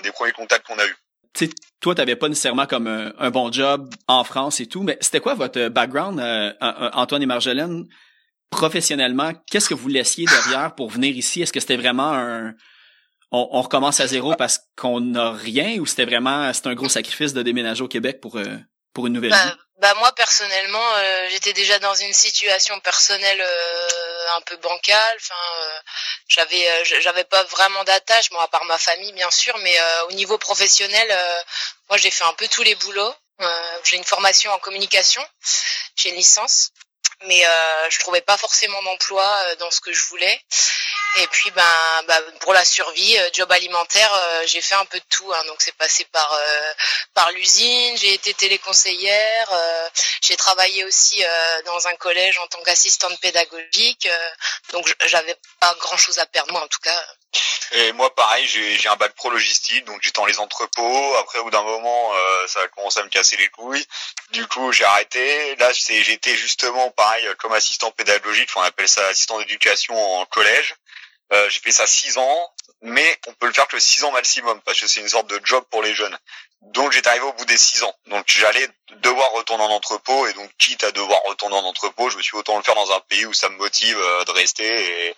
des 0.03 0.13
premiers 0.13 0.33
contacts 0.33 0.67
qu'on 0.67 0.79
a 0.79 0.87
eus 0.87 0.97
tu 1.35 1.47
sais, 1.47 1.53
toi, 1.81 1.95
t'avais 1.95 2.17
pas 2.17 2.29
nécessairement 2.29 2.67
comme 2.67 2.87
un, 2.87 3.31
bon 3.31 3.51
job 3.51 3.93
en 4.07 4.23
France 4.25 4.61
et 4.61 4.67
tout, 4.67 4.83
mais 4.83 4.99
c'était 5.01 5.21
quoi 5.21 5.35
votre 5.35 5.69
background, 5.69 6.21
euh, 6.21 6.53
Antoine 6.61 7.23
et 7.23 7.27
Marjolaine, 7.27 7.87
professionnellement? 8.51 9.33
Qu'est-ce 9.51 9.69
que 9.69 9.75
vous 9.75 9.89
laissiez 9.89 10.27
derrière 10.27 10.75
pour 10.75 10.91
venir 10.91 11.17
ici? 11.17 11.43
Est-ce 11.43 11.53
que 11.53 11.61
c'était 11.61 11.77
vraiment 11.77 12.13
un... 12.13 12.55
On, 13.35 13.63
recommence 13.63 13.99
à 14.01 14.07
zéro 14.07 14.35
parce 14.35 14.61
qu'on 14.77 15.01
n'a 15.01 15.33
rien 15.33 15.79
ou 15.79 15.87
c'était 15.87 16.05
vraiment 16.05 16.53
c'est 16.53 16.67
un 16.67 16.75
gros 16.75 16.91
sacrifice 16.91 17.33
de 17.33 17.43
déménager 17.43 17.83
au 17.83 17.89
Québec 17.89 18.21
pour 18.21 18.37
euh, 18.37 18.59
pour 18.93 19.07
une 19.07 19.15
nouvelle 19.15 19.31
bah, 19.31 19.47
vie? 19.47 19.62
Bah 19.79 19.95
moi 19.95 20.13
personnellement, 20.13 20.95
euh, 20.97 21.29
j'étais 21.31 21.53
déjà 21.53 21.79
dans 21.79 21.95
une 21.95 22.13
situation 22.13 22.79
personnelle 22.81 23.43
un 24.37 24.41
peu 24.43 24.57
bancale. 24.57 25.17
Enfin, 25.17 25.35
euh, 25.61 25.81
j'avais 26.29 26.69
euh, 26.69 26.85
j'avais 27.01 27.25
pas 27.25 27.43
vraiment 27.45 27.85
d'attache, 27.85 28.31
bon 28.31 28.39
à 28.39 28.49
part 28.49 28.65
ma 28.65 28.79
famille 28.79 29.13
bien 29.13 29.31
sûr, 29.31 29.57
mais 29.59 29.79
euh, 29.79 30.07
au 30.07 30.13
niveau 30.13 30.39
professionnel, 30.39 31.09
moi 31.89 31.97
j'ai 31.99 32.11
fait 32.11 32.25
un 32.25 32.35
peu 32.35 32.49
tous 32.49 32.63
les 32.63 32.75
boulots. 32.77 33.15
j'ai 33.85 33.97
une 33.97 34.05
formation 34.05 34.53
en 34.53 34.59
communication, 34.59 35.25
j'ai 35.97 36.11
une 36.11 36.17
licence, 36.17 36.71
mais 37.27 37.45
je 37.89 37.99
trouvais 38.01 38.21
pas 38.21 38.37
forcément 38.37 38.83
d'emploi 38.83 39.55
dans 39.59 39.71
ce 39.71 39.81
que 39.81 39.93
je 39.93 40.05
voulais. 40.07 40.41
Et 41.19 41.27
puis 41.27 41.51
ben, 41.51 42.03
ben 42.07 42.23
pour 42.41 42.55
la 42.55 42.65
survie, 42.65 43.19
job 43.35 43.51
alimentaire, 43.53 44.11
j'ai 44.47 44.63
fait 44.63 44.75
un 44.75 44.85
peu 44.87 44.99
de 44.99 45.05
tout. 45.11 45.31
Hein. 45.33 45.45
donc 45.47 45.57
c'est 45.61 45.77
passé 45.77 46.05
par 46.07 46.41
par 47.15 47.31
l'usine, 47.33 47.97
j'ai 47.99 48.15
été 48.15 48.33
téléconseillère, 48.35 49.51
j'ai 50.23 50.37
travaillé 50.37 50.85
aussi 50.85 51.23
dans 51.67 51.87
un 51.89 51.95
collège 51.97 52.39
en 52.39 52.47
tant 52.47 52.63
qu'assistante 52.63 53.19
pédagogique. 53.21 54.09
donc 54.73 54.95
j'avais 55.05 55.37
pas 55.61 55.75
grand 55.81 55.97
chose 55.97 56.19
à 56.19 56.27
perdre 56.27 56.53
moi 56.53 56.63
en 56.63 56.69
tout 56.69 56.81
cas. 56.81 57.07
Et 57.73 57.93
moi 57.93 58.15
pareil, 58.15 58.47
j'ai 58.47 58.89
un 58.89 58.97
bac 58.97 59.15
pro 59.15 59.31
logistique, 59.31 59.85
donc 59.87 60.01
j'étais 60.03 60.21
dans 60.21 60.27
les 60.27 60.39
entrepôts. 60.39 61.17
Après 61.17 61.39
au 61.39 61.45
bout 61.45 61.51
d'un 61.51 61.63
moment, 61.63 62.13
ça 62.47 62.61
a 62.61 62.69
commencé 62.69 63.01
à 63.01 63.05
me 63.05 63.09
casser 63.09 63.37
les 63.37 63.49
couilles. 63.49 63.85
Du 64.33 64.47
coup 64.47 64.73
j'ai 64.73 64.85
arrêté. 64.85 65.57
Là 65.57 65.73
j'étais 65.73 66.37
justement 66.37 66.91
pareil 66.91 67.27
comme 67.39 67.53
assistant 67.53 67.91
pédagogique, 67.93 68.51
on 68.57 68.63
appelle 68.63 68.89
ça 68.89 69.07
assistant 69.07 69.39
d'éducation 69.39 69.95
en 70.21 70.27
collège. 70.27 70.75
Euh, 71.33 71.49
j'ai 71.49 71.61
fait 71.61 71.73
ça 71.73 71.87
six 71.87 72.19
ans, 72.19 72.53
mais 72.83 73.19
on 73.27 73.33
peut 73.33 73.47
le 73.47 73.55
faire 73.55 73.67
que 73.67 73.79
six 73.79 74.05
ans 74.05 74.13
maximum 74.13 74.61
parce 74.63 74.79
que 74.79 74.87
c'est 74.87 75.01
une 75.01 75.09
sorte 75.09 75.29
de 75.29 75.41
job 75.45 75.65
pour 75.71 75.83
les 75.83 75.95
jeunes. 75.95 76.17
Donc 76.61 76.93
j'étais 76.93 77.09
arrivé 77.09 77.25
au 77.25 77.33
bout 77.33 77.47
des 77.47 77.57
six 77.57 77.83
ans. 77.85 77.95
Donc 78.07 78.25
j'allais 78.27 78.69
devoir 78.99 79.33
retourner 79.33 79.65
en 79.65 79.71
entrepôt 79.71 80.27
et 80.27 80.35
donc 80.35 80.51
quitte 80.59 80.85
à 80.85 80.93
devoir 80.93 81.23
retourner 81.23 81.57
en 81.57 81.65
entrepôt, 81.65 82.11
je 82.11 82.19
me 82.19 82.23
suis 82.23 82.37
autant 82.37 82.59
le 82.59 82.63
faire 82.63 82.75
dans 82.75 82.93
un 82.93 83.01
pays 83.01 83.25
où 83.25 83.33
ça 83.33 83.49
me 83.49 83.57
motive 83.57 83.99
euh, 83.99 84.25
de 84.25 84.31
rester 84.33 85.09
et 85.09 85.17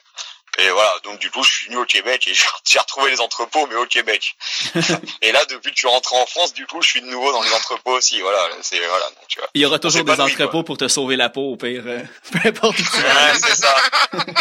et 0.59 0.71
voilà, 0.71 0.93
donc 1.03 1.19
du 1.19 1.31
coup, 1.31 1.43
je 1.43 1.51
suis 1.51 1.67
venu 1.67 1.79
au 1.79 1.85
Québec 1.85 2.27
et 2.29 2.35
j'ai 2.65 2.79
retrouvé 2.79 3.11
les 3.11 3.21
entrepôts, 3.21 3.67
mais 3.69 3.77
au 3.77 3.87
Québec. 3.87 4.37
et 5.23 5.33
là, 5.33 5.45
depuis 5.47 5.71
que 5.71 5.77
je 5.77 5.81
suis 5.81 5.89
rentré 5.89 6.17
en 6.17 6.27
France, 6.27 6.55
du 6.55 6.67
coup, 6.67 6.81
je 6.81 6.89
suis 6.89 7.01
de 7.01 7.07
nouveau 7.07 7.33
dans 7.33 7.43
les 7.43 7.53
entrepôts 7.53 7.93
aussi. 7.93 8.21
Voilà, 8.21 8.39
c'est 8.63 8.79
voilà. 8.79 9.05
Donc, 9.07 9.29
tu 9.29 9.39
vois. 9.39 9.49
Il 9.55 9.63
y 9.63 9.67
aura 9.67 9.79
toujours 9.79 10.05
des 10.05 10.21
entrepôts 10.21 10.63
pour 10.63 10.77
te 10.77 10.89
sauver 10.89 11.17
la 11.17 11.29
peau, 11.29 11.53
au 11.53 11.57
pire, 11.57 11.83
euh, 11.87 12.01
peu 12.33 12.49
importe 12.49 12.77
tu 12.77 12.83
ouais, 12.83 13.35
c'est 13.43 13.57
ça, 13.57 13.75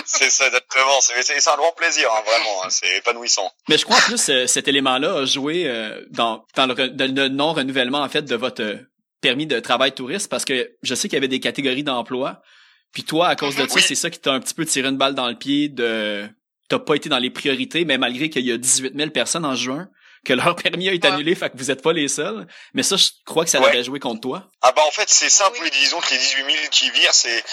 c'est 0.05 0.29
ça 0.29 0.47
exactement. 0.47 0.99
C'est 1.01 1.47
un 1.47 1.57
grand 1.57 1.71
plaisir, 1.73 2.09
hein, 2.11 2.21
vraiment. 2.25 2.63
Hein, 2.63 2.67
c'est 2.69 2.97
épanouissant. 2.97 3.51
Mais 3.69 3.77
je 3.77 3.85
crois 3.85 3.97
en 3.97 4.01
plus 4.01 4.29
euh, 4.29 4.47
cet 4.47 4.67
élément-là 4.67 5.13
a 5.13 5.25
joué 5.25 5.63
euh, 5.67 6.01
dans 6.09 6.45
dans 6.55 6.65
le, 6.65 6.75
le 6.75 7.27
non 7.27 7.53
renouvellement 7.53 8.01
en 8.01 8.09
fait 8.09 8.23
de 8.23 8.35
votre 8.35 8.77
permis 9.21 9.47
de 9.47 9.59
travail 9.59 9.93
touriste 9.93 10.29
parce 10.29 10.45
que 10.45 10.71
je 10.83 10.95
sais 10.95 11.07
qu'il 11.07 11.15
y 11.15 11.17
avait 11.17 11.27
des 11.27 11.39
catégories 11.39 11.83
d'emploi 11.83 12.41
puis 12.93 13.03
toi, 13.03 13.27
à 13.27 13.35
cause 13.35 13.55
de 13.55 13.67
ça, 13.67 13.81
c'est 13.81 13.95
ça 13.95 14.09
qui 14.09 14.19
t'a 14.19 14.31
un 14.31 14.39
petit 14.39 14.53
peu 14.53 14.65
tiré 14.65 14.87
une 14.87 14.97
balle 14.97 15.15
dans 15.15 15.27
le 15.27 15.35
pied 15.35 15.67
de 15.67 16.29
t'as 16.69 16.79
pas 16.79 16.95
été 16.95 17.09
dans 17.09 17.19
les 17.19 17.29
priorités, 17.29 17.85
mais 17.85 17.97
malgré 17.97 18.29
qu'il 18.29 18.45
y 18.45 18.51
a 18.51 18.57
18 18.57 18.95
000 18.95 19.09
personnes 19.09 19.45
en 19.45 19.55
juin, 19.55 19.89
que 20.25 20.33
leur 20.33 20.55
permis 20.63 20.89
a 20.89 20.93
été 20.93 21.07
annulé, 21.07 21.35
fait 21.35 21.49
que 21.49 21.57
vous 21.57 21.71
êtes 21.71 21.81
pas 21.81 21.91
les 21.91 22.07
seuls. 22.07 22.47
Mais 22.73 22.83
ça, 22.83 22.95
je 22.95 23.07
crois 23.25 23.43
que 23.43 23.49
ça 23.49 23.59
ouais. 23.59 23.83
joué 23.83 23.99
contre 23.99 24.21
toi. 24.21 24.47
Ah 24.61 24.71
bah 24.71 24.83
en 24.87 24.91
fait, 24.91 25.09
c'est 25.09 25.29
simple, 25.29 25.57
oui. 25.61 25.69
disons 25.71 25.99
que 25.99 26.11
les 26.11 26.17
18 26.17 26.45
000 26.45 26.67
qui 26.71 26.89
virent, 26.91 27.13
c'est... 27.13 27.43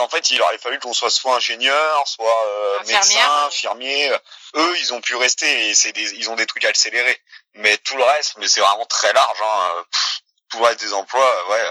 En 0.00 0.08
fait, 0.08 0.30
il 0.30 0.40
aurait 0.40 0.58
fallu 0.58 0.78
qu'on 0.78 0.92
soit 0.92 1.10
soit 1.10 1.36
ingénieur, 1.36 2.08
soit 2.08 2.26
euh, 2.26 2.78
médecin, 2.86 3.46
infirmier. 3.46 4.10
Eux, 4.54 4.74
ils 4.80 4.92
ont 4.92 5.00
pu 5.00 5.14
rester 5.14 5.68
et 5.68 5.74
c'est 5.74 5.92
des... 5.92 6.14
ils 6.14 6.28
ont 6.30 6.36
des 6.36 6.46
trucs 6.46 6.64
accélérés. 6.64 7.20
Mais 7.54 7.76
tout 7.78 7.96
le 7.96 8.04
reste, 8.04 8.34
mais 8.38 8.48
c'est 8.48 8.60
vraiment 8.60 8.86
très 8.86 9.12
large. 9.12 9.38
Hein 9.42 9.84
pour 10.48 10.68
être 10.68 10.80
des 10.80 10.92
emplois, 10.92 11.50
ouais. 11.50 11.64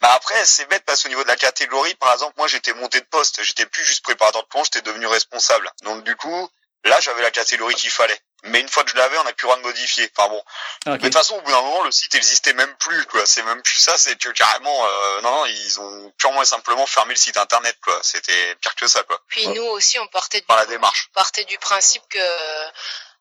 Bah 0.00 0.12
après, 0.14 0.44
c'est 0.44 0.66
bête 0.66 0.84
parce 0.84 1.02
qu'au 1.02 1.08
niveau 1.08 1.22
de 1.22 1.28
la 1.28 1.36
catégorie, 1.36 1.94
par 1.96 2.12
exemple, 2.12 2.34
moi 2.36 2.48
j'étais 2.48 2.74
monté 2.74 3.00
de 3.00 3.06
poste, 3.06 3.42
j'étais 3.42 3.66
plus 3.66 3.84
juste 3.84 4.02
préparateur 4.02 4.42
de 4.42 4.48
plonge, 4.48 4.66
j'étais 4.66 4.82
devenu 4.82 5.06
responsable. 5.06 5.70
Donc 5.82 6.04
du 6.04 6.16
coup, 6.16 6.50
là 6.84 6.98
j'avais 7.00 7.22
la 7.22 7.30
catégorie 7.30 7.74
qu'il 7.74 7.90
fallait. 7.90 8.20
Mais 8.44 8.60
une 8.60 8.68
fois 8.68 8.84
que 8.84 8.90
je 8.90 8.96
l'avais, 8.96 9.16
on 9.18 9.24
n'a 9.24 9.32
plus 9.32 9.46
rien 9.46 9.56
de 9.56 9.62
modifier. 9.62 10.08
Enfin 10.16 10.28
bon. 10.28 10.42
Mais 10.86 10.98
de 10.98 11.02
toute 11.02 11.14
façon, 11.14 11.36
au 11.36 11.40
bout 11.40 11.50
d'un 11.50 11.62
moment, 11.62 11.82
le 11.82 11.90
site 11.90 12.12
n'existait 12.14 12.52
même 12.52 12.74
plus, 12.76 13.04
quoi. 13.06 13.24
C'est 13.26 13.42
même 13.42 13.62
plus 13.62 13.78
ça, 13.78 13.96
c'est 13.98 14.16
que 14.16 14.28
carrément, 14.28 14.86
euh, 14.86 15.20
non, 15.22 15.30
non, 15.32 15.46
ils 15.46 15.80
ont 15.80 16.12
purement 16.18 16.42
et 16.42 16.46
simplement 16.46 16.86
fermé 16.86 17.14
le 17.14 17.18
site 17.18 17.36
internet, 17.38 17.76
quoi. 17.82 17.98
C'était 18.02 18.54
pire 18.56 18.74
que 18.76 18.86
ça, 18.86 19.02
quoi. 19.04 19.20
Puis 19.28 19.48
nous 19.48 19.64
aussi, 19.64 19.98
on 19.98 20.06
partait 20.08 20.40
du, 20.40 20.46
la 20.48 20.66
démarche. 20.66 21.08
on 21.10 21.14
partait 21.14 21.44
du 21.44 21.58
principe 21.58 22.02
que 22.08 22.18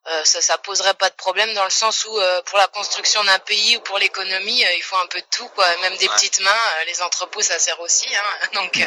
euh, 0.07 0.23
ça, 0.23 0.39
ça 0.39 0.57
poserait 0.59 0.93
pas 0.93 1.09
de 1.09 1.15
problème 1.15 1.51
dans 1.55 1.63
le 1.63 1.71
sens 1.71 2.05
où 2.05 2.19
euh, 2.19 2.41
pour 2.43 2.59
la 2.59 2.67
construction 2.67 3.23
d'un 3.23 3.39
pays 3.39 3.77
ou 3.77 3.79
pour 3.79 3.97
l'économie, 3.97 4.63
euh, 4.63 4.69
il 4.77 4.83
faut 4.83 4.97
un 4.97 5.07
peu 5.07 5.19
de 5.19 5.25
tout, 5.31 5.47
quoi. 5.49 5.65
Même 5.81 5.97
des 5.97 6.07
petites 6.07 6.41
mains, 6.41 6.61
les 6.85 7.01
entrepôts, 7.01 7.41
ça 7.41 7.57
sert 7.57 7.79
aussi. 7.79 8.07
Hein. 8.15 8.47
Donc, 8.53 8.79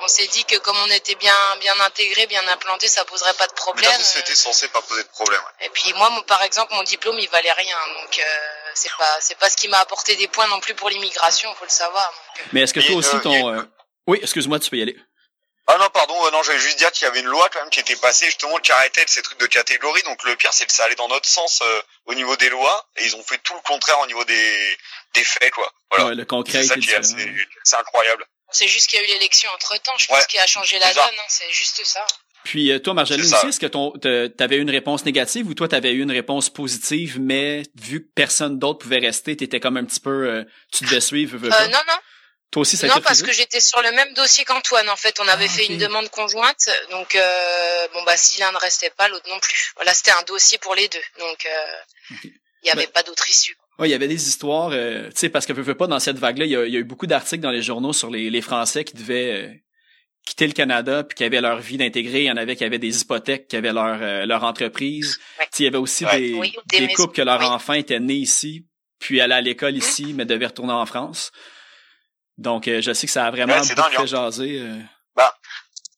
on 0.00 0.06
s'est 0.06 0.28
dit 0.28 0.44
que 0.44 0.56
comme 0.58 0.76
on 0.76 0.90
était 0.90 1.16
bien 1.16 1.34
bien 1.60 1.74
intégré, 1.80 2.26
bien 2.28 2.46
implanté, 2.48 2.86
ça 2.86 3.04
poserait 3.04 3.34
pas 3.34 3.48
de 3.48 3.54
problème. 3.54 4.00
C'était 4.00 4.36
censé 4.36 4.68
pas 4.68 4.80
poser 4.82 5.02
de 5.02 5.08
problème. 5.08 5.42
Et 5.60 5.70
puis 5.70 5.92
moi, 5.94 6.08
par 6.28 6.42
exemple, 6.44 6.72
mon 6.72 6.84
diplôme, 6.84 7.18
il 7.18 7.28
valait 7.30 7.52
rien, 7.52 7.76
donc 8.00 8.20
c'est 8.74 8.92
pas 8.96 9.16
c'est 9.20 9.38
pas 9.38 9.50
ce 9.50 9.56
qui 9.56 9.66
m'a 9.66 9.80
apporté 9.80 10.14
des 10.14 10.28
points 10.28 10.46
non 10.46 10.60
plus 10.60 10.74
pour 10.74 10.88
l'immigration, 10.88 11.52
faut 11.56 11.64
le 11.64 11.70
savoir. 11.70 12.12
Mais 12.52 12.62
est-ce 12.62 12.74
que 12.74 12.80
toi 12.80 12.94
aussi 12.94 13.20
ton 13.20 13.66
oui, 14.08 14.20
excuse-moi, 14.22 14.58
tu 14.58 14.70
peux 14.70 14.78
y 14.78 14.82
aller. 14.82 14.96
Ah 15.70 15.76
non, 15.78 15.90
pardon, 15.92 16.14
euh, 16.24 16.30
non, 16.30 16.42
j'allais 16.42 16.58
juste 16.58 16.78
dire 16.78 16.90
qu'il 16.90 17.04
y 17.04 17.08
avait 17.08 17.20
une 17.20 17.26
loi 17.26 17.46
quand 17.52 17.60
même 17.60 17.68
qui 17.68 17.80
était 17.80 17.94
passée 17.96 18.24
justement 18.24 18.56
qui 18.56 18.72
arrêtait 18.72 19.04
ces 19.06 19.20
trucs 19.20 19.38
de 19.38 19.46
catégorie. 19.46 20.02
Donc 20.04 20.24
le 20.24 20.34
pire, 20.34 20.50
c'est 20.54 20.64
que 20.64 20.72
ça 20.72 20.84
allait 20.84 20.94
dans 20.94 21.08
notre 21.08 21.28
sens 21.28 21.60
euh, 21.60 21.82
au 22.06 22.14
niveau 22.14 22.36
des 22.36 22.48
lois 22.48 22.88
et 22.96 23.04
ils 23.04 23.14
ont 23.16 23.22
fait 23.22 23.36
tout 23.44 23.52
le 23.52 23.60
contraire 23.60 24.00
au 24.00 24.06
niveau 24.06 24.24
des, 24.24 24.78
des 25.12 25.24
faits, 25.24 25.52
quoi. 25.52 25.70
Voilà. 25.90 26.06
Ouais, 26.06 26.14
le 26.14 26.24
concret, 26.24 26.62
c'est 26.62 27.76
incroyable. 27.76 28.24
C'est 28.50 28.66
juste 28.66 28.88
qu'il 28.88 28.98
y 28.98 29.02
a 29.02 29.04
eu 29.04 29.08
l'élection 29.08 29.50
entre 29.54 29.78
temps. 29.82 29.92
Je 29.98 30.06
pense 30.06 30.26
qu'il 30.26 30.40
a 30.40 30.46
changé 30.46 30.78
la 30.78 30.94
donne. 30.94 31.04
Hein, 31.04 31.22
c'est 31.28 31.52
juste 31.52 31.82
ça. 31.84 32.00
Puis 32.44 32.72
euh, 32.72 32.78
toi, 32.78 32.94
Marjolaine 32.94 33.26
aussi, 33.26 33.48
est-ce 33.48 33.60
que 33.60 33.66
ton 33.66 33.92
t'avais 34.38 34.56
eu 34.56 34.62
une 34.62 34.70
réponse 34.70 35.04
négative 35.04 35.48
ou 35.48 35.54
toi 35.54 35.68
t'avais 35.68 35.92
eu 35.92 36.02
une 36.02 36.12
réponse 36.12 36.48
positive, 36.48 37.20
mais 37.20 37.64
vu 37.74 38.04
que 38.04 38.08
personne 38.14 38.58
d'autre 38.58 38.78
pouvait 38.78 39.00
rester, 39.00 39.36
t'étais 39.36 39.60
comme 39.60 39.76
un 39.76 39.84
petit 39.84 40.00
peu, 40.00 40.46
tu 40.72 40.84
devais 40.84 41.02
suivre. 41.02 41.36
Euh, 41.36 41.66
non, 41.66 41.80
non, 41.86 41.98
toi 42.50 42.62
aussi, 42.62 42.76
ça 42.76 42.86
Non, 42.86 43.00
parce 43.02 43.22
que 43.22 43.32
j'étais 43.32 43.60
sur 43.60 43.82
le 43.82 43.92
même 43.92 44.14
dossier 44.14 44.44
qu'Antoine. 44.44 44.88
En 44.88 44.96
fait, 44.96 45.20
on 45.20 45.28
avait 45.28 45.48
ah, 45.48 45.52
fait 45.52 45.66
une 45.66 45.78
demande 45.78 46.08
conjointe. 46.08 46.68
Donc, 46.90 47.14
euh, 47.14 47.88
bon, 47.92 48.02
bah, 48.04 48.16
si 48.16 48.40
l'un 48.40 48.52
ne 48.52 48.58
restait 48.58 48.90
pas, 48.90 49.08
l'autre 49.08 49.28
non 49.28 49.38
plus. 49.38 49.72
Voilà, 49.76 49.92
c'était 49.92 50.12
un 50.12 50.22
dossier 50.22 50.58
pour 50.58 50.74
les 50.74 50.88
deux. 50.88 51.02
Donc, 51.18 51.46
euh, 51.46 52.26
il 52.62 52.64
n'y 52.64 52.70
avait 52.70 52.86
pas 52.86 53.02
d'autre 53.02 53.28
issue. 53.30 53.56
Oui, 53.78 53.88
il 53.88 53.92
y 53.92 53.94
avait 53.94 54.08
des 54.08 54.28
histoires, 54.28 54.70
euh, 54.72 55.08
tu 55.10 55.16
sais, 55.16 55.28
parce 55.28 55.46
que 55.46 55.52
veux, 55.52 55.62
veux 55.62 55.76
pas 55.76 55.86
dans 55.86 56.00
cette 56.00 56.18
vague-là, 56.18 56.46
il 56.46 56.50
y, 56.50 56.56
a, 56.56 56.64
eu 56.66 56.84
beaucoup 56.84 57.06
d'articles 57.06 57.42
dans 57.42 57.52
les 57.52 57.62
journaux 57.62 57.92
sur 57.92 58.10
les, 58.10 58.28
les 58.28 58.40
Français 58.40 58.82
qui 58.82 58.94
devaient 58.94 59.30
euh, 59.30 59.54
quitter 60.26 60.48
le 60.48 60.52
Canada 60.52 61.04
puis 61.04 61.14
qui 61.14 61.24
avaient 61.24 61.40
leur 61.40 61.60
vie 61.60 61.76
d'intégrer. 61.76 62.22
Il 62.22 62.26
y 62.26 62.30
en 62.30 62.36
avait 62.36 62.56
qui 62.56 62.64
avaient 62.64 62.80
des 62.80 63.02
hypothèques, 63.02 63.46
qui 63.46 63.56
avaient 63.56 63.72
leur 63.72 64.02
euh, 64.02 64.26
leur 64.26 64.42
entreprise. 64.42 65.20
Il 65.58 65.64
y 65.64 65.68
avait 65.68 65.78
aussi 65.78 66.04
des, 66.06 66.40
des, 66.66 66.88
couples 66.88 67.14
que 67.14 67.22
leur 67.22 67.40
enfant 67.52 67.74
était 67.74 68.00
né 68.00 68.14
ici, 68.14 68.66
puis 68.98 69.20
allait 69.20 69.36
à 69.36 69.40
l'école 69.40 69.76
ici, 69.76 70.12
mais 70.12 70.24
devait 70.24 70.46
retourner 70.46 70.72
en 70.72 70.86
France. 70.86 71.30
Donc, 72.38 72.68
euh, 72.68 72.80
je 72.80 72.92
sais 72.92 73.06
que 73.06 73.12
ça 73.12 73.26
a 73.26 73.30
vraiment 73.30 73.58
beaucoup 73.58 73.90
fait 73.90 74.06
jaser. 74.06 74.60
Euh. 74.60 74.80
Bah, 75.16 75.36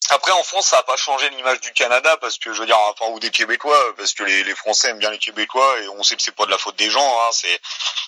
après, 0.08 0.32
en 0.32 0.42
France, 0.42 0.68
ça 0.68 0.76
n'a 0.76 0.82
pas 0.82 0.96
changé 0.96 1.28
l'image 1.30 1.60
du 1.60 1.72
Canada 1.72 2.16
parce 2.20 2.38
que, 2.38 2.52
je 2.52 2.60
veux 2.60 2.66
dire, 2.66 2.78
enfin, 2.88 3.12
ou 3.12 3.20
des 3.20 3.30
Québécois, 3.30 3.78
parce 3.96 4.14
que 4.14 4.24
les, 4.24 4.42
les 4.42 4.54
Français 4.54 4.88
aiment 4.88 4.98
bien 4.98 5.10
les 5.10 5.18
Québécois 5.18 5.80
et 5.80 5.88
on 5.88 6.02
sait 6.02 6.16
que 6.16 6.22
c'est 6.22 6.34
pas 6.34 6.46
de 6.46 6.50
la 6.50 6.58
faute 6.58 6.76
des 6.76 6.90
gens. 6.90 7.20
Hein, 7.20 7.28
c'est 7.32 7.60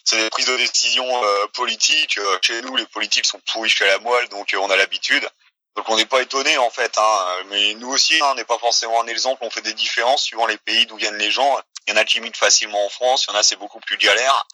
c'est 0.05 0.17
des 0.17 0.31
prises 0.31 0.47
de 0.47 0.57
décision 0.57 1.05
euh, 1.25 1.47
politiques. 1.55 2.19
Chez 2.41 2.61
nous, 2.63 2.75
les 2.77 2.87
politiques 2.87 3.27
sont 3.27 3.41
pourris 3.53 3.69
chez 3.69 3.87
la 3.87 3.99
moelle, 3.99 4.29
donc 4.31 4.55
on 4.59 4.71
a 4.71 4.77
l'habitude. 4.77 5.29
Donc 5.77 5.89
on 5.89 5.97
n'est 5.97 6.07
pas 6.07 6.21
étonné 6.21 6.59
en 6.59 6.69
fait, 6.69 6.99
hein. 6.99 7.19
mais 7.49 7.75
nous 7.75 7.89
aussi, 7.89 8.15
hein, 8.21 8.27
on 8.33 8.35
n'est 8.35 8.45
pas 8.45 8.59
forcément 8.59 9.03
un 9.03 9.07
exemple. 9.07 9.39
On 9.43 9.51
fait 9.51 9.63
des 9.63 9.73
différences 9.73 10.25
suivant 10.25 10.47
les 10.47 10.59
pays 10.59 10.85
d'où 10.87 10.97
viennent 10.97 11.17
les 11.17 11.31
gens. 11.31 11.59
Il 11.87 11.91
y 11.91 11.97
en 11.97 12.01
a 12.01 12.05
qui 12.05 12.19
imitent 12.19 12.37
facilement 12.37 12.85
en 12.85 12.89
France, 12.89 13.25
il 13.27 13.33
y 13.33 13.37
en 13.37 13.39
a 13.39 13.43
c'est 13.43 13.57
beaucoup 13.57 13.81
plus 13.81 13.97
galère. 13.97 14.47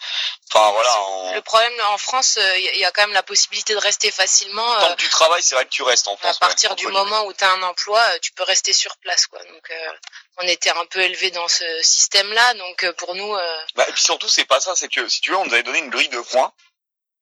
Enfin 0.50 0.70
voilà. 0.72 1.34
Le 1.34 1.42
problème 1.42 1.72
en 1.90 1.98
France, 1.98 2.38
euh, 2.38 2.58
il 2.58 2.78
y 2.78 2.84
a 2.84 2.90
quand 2.90 3.02
même 3.02 3.12
la 3.12 3.22
possibilité 3.22 3.74
de 3.74 3.78
rester 3.78 4.10
facilement. 4.10 4.74
Tant 4.76 4.94
que 4.94 5.02
tu 5.02 5.08
travailles, 5.10 5.42
c'est 5.42 5.54
vrai 5.54 5.64
que 5.64 5.70
tu 5.70 5.82
restes 5.82 6.08
en 6.08 6.16
France. 6.16 6.36
À 6.36 6.46
partir 6.46 6.74
du 6.74 6.86
moment 6.88 7.24
où 7.26 7.32
tu 7.32 7.44
as 7.44 7.52
un 7.52 7.62
emploi, 7.62 8.00
euh, 8.00 8.18
tu 8.22 8.32
peux 8.32 8.44
rester 8.44 8.72
sur 8.72 8.96
place 8.98 9.26
quoi. 9.26 9.40
Donc 9.44 9.70
euh, 9.70 9.92
on 10.38 10.46
était 10.46 10.70
un 10.70 10.86
peu 10.86 11.00
élevé 11.00 11.30
dans 11.30 11.48
ce 11.48 11.64
système-là, 11.82 12.54
donc 12.54 12.90
pour 12.92 13.14
nous. 13.14 13.34
Bah, 13.74 13.84
et 13.88 13.92
puis 13.92 14.02
surtout 14.02 14.28
c'est 14.28 14.46
pas 14.46 14.60
ça, 14.60 14.74
c'est 14.74 14.88
que 14.88 15.06
si 15.08 15.20
tu 15.20 15.30
veux, 15.30 15.36
on 15.36 15.44
nous 15.44 15.52
avait 15.52 15.62
donné 15.62 15.80
une 15.80 15.90
grille 15.90 16.08
de 16.08 16.20
points. 16.20 16.52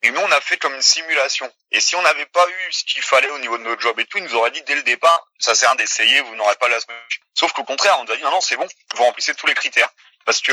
Et 0.02 0.10
nous, 0.10 0.20
on 0.20 0.30
a 0.30 0.40
fait 0.40 0.56
comme 0.58 0.74
une 0.74 0.82
simulation. 0.82 1.50
Et 1.72 1.80
si 1.80 1.96
on 1.96 2.02
n'avait 2.02 2.26
pas 2.26 2.46
eu 2.48 2.72
ce 2.72 2.84
qu'il 2.84 3.02
fallait 3.02 3.30
au 3.30 3.38
niveau 3.38 3.58
de 3.58 3.62
notre 3.62 3.80
job 3.80 3.98
et 3.98 4.04
tout, 4.04 4.18
ils 4.18 4.24
nous 4.24 4.34
auraient 4.34 4.50
dit 4.50 4.62
dès 4.62 4.74
le 4.74 4.82
départ, 4.82 5.26
ça 5.38 5.54
sert 5.54 5.74
d'essayer, 5.76 6.20
vous 6.20 6.34
n'aurez 6.36 6.54
pas 6.56 6.68
la 6.68 6.78
semaine. 6.80 6.96
Sauf 7.34 7.52
qu'au 7.52 7.64
contraire, 7.64 7.98
on 8.00 8.04
nous 8.04 8.12
a 8.12 8.16
dit 8.16 8.22
non, 8.22 8.30
non, 8.30 8.40
c'est 8.40 8.56
bon, 8.56 8.68
vous 8.94 9.04
remplissez 9.04 9.34
tous 9.34 9.46
les 9.46 9.54
critères. 9.54 9.88
Parce 10.24 10.40
que 10.40 10.52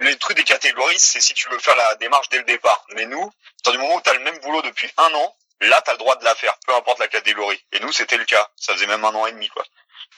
les 0.00 0.16
trucs 0.16 0.36
des 0.36 0.44
catégories, 0.44 0.98
c'est 0.98 1.20
si 1.20 1.34
tu 1.34 1.48
veux 1.48 1.58
faire 1.58 1.76
la 1.76 1.94
démarche 1.96 2.28
dès 2.30 2.38
le 2.38 2.44
départ. 2.44 2.84
Mais 2.94 3.06
nous, 3.06 3.30
dans 3.64 3.72
du 3.72 3.78
moment 3.78 3.96
où 3.96 4.00
tu 4.00 4.10
as 4.10 4.14
le 4.14 4.20
même 4.20 4.38
boulot 4.40 4.62
depuis 4.62 4.90
un 4.96 5.14
an, 5.14 5.36
là, 5.60 5.82
tu 5.82 5.90
as 5.90 5.94
le 5.94 5.98
droit 5.98 6.16
de 6.16 6.24
la 6.24 6.34
faire, 6.34 6.56
peu 6.66 6.74
importe 6.74 6.98
la 6.98 7.08
catégorie. 7.08 7.62
Et 7.72 7.80
nous, 7.80 7.92
c'était 7.92 8.16
le 8.16 8.24
cas. 8.24 8.48
Ça 8.56 8.72
faisait 8.72 8.86
même 8.86 9.04
un 9.04 9.14
an 9.14 9.26
et 9.26 9.32
demi, 9.32 9.48
quoi. 9.48 9.64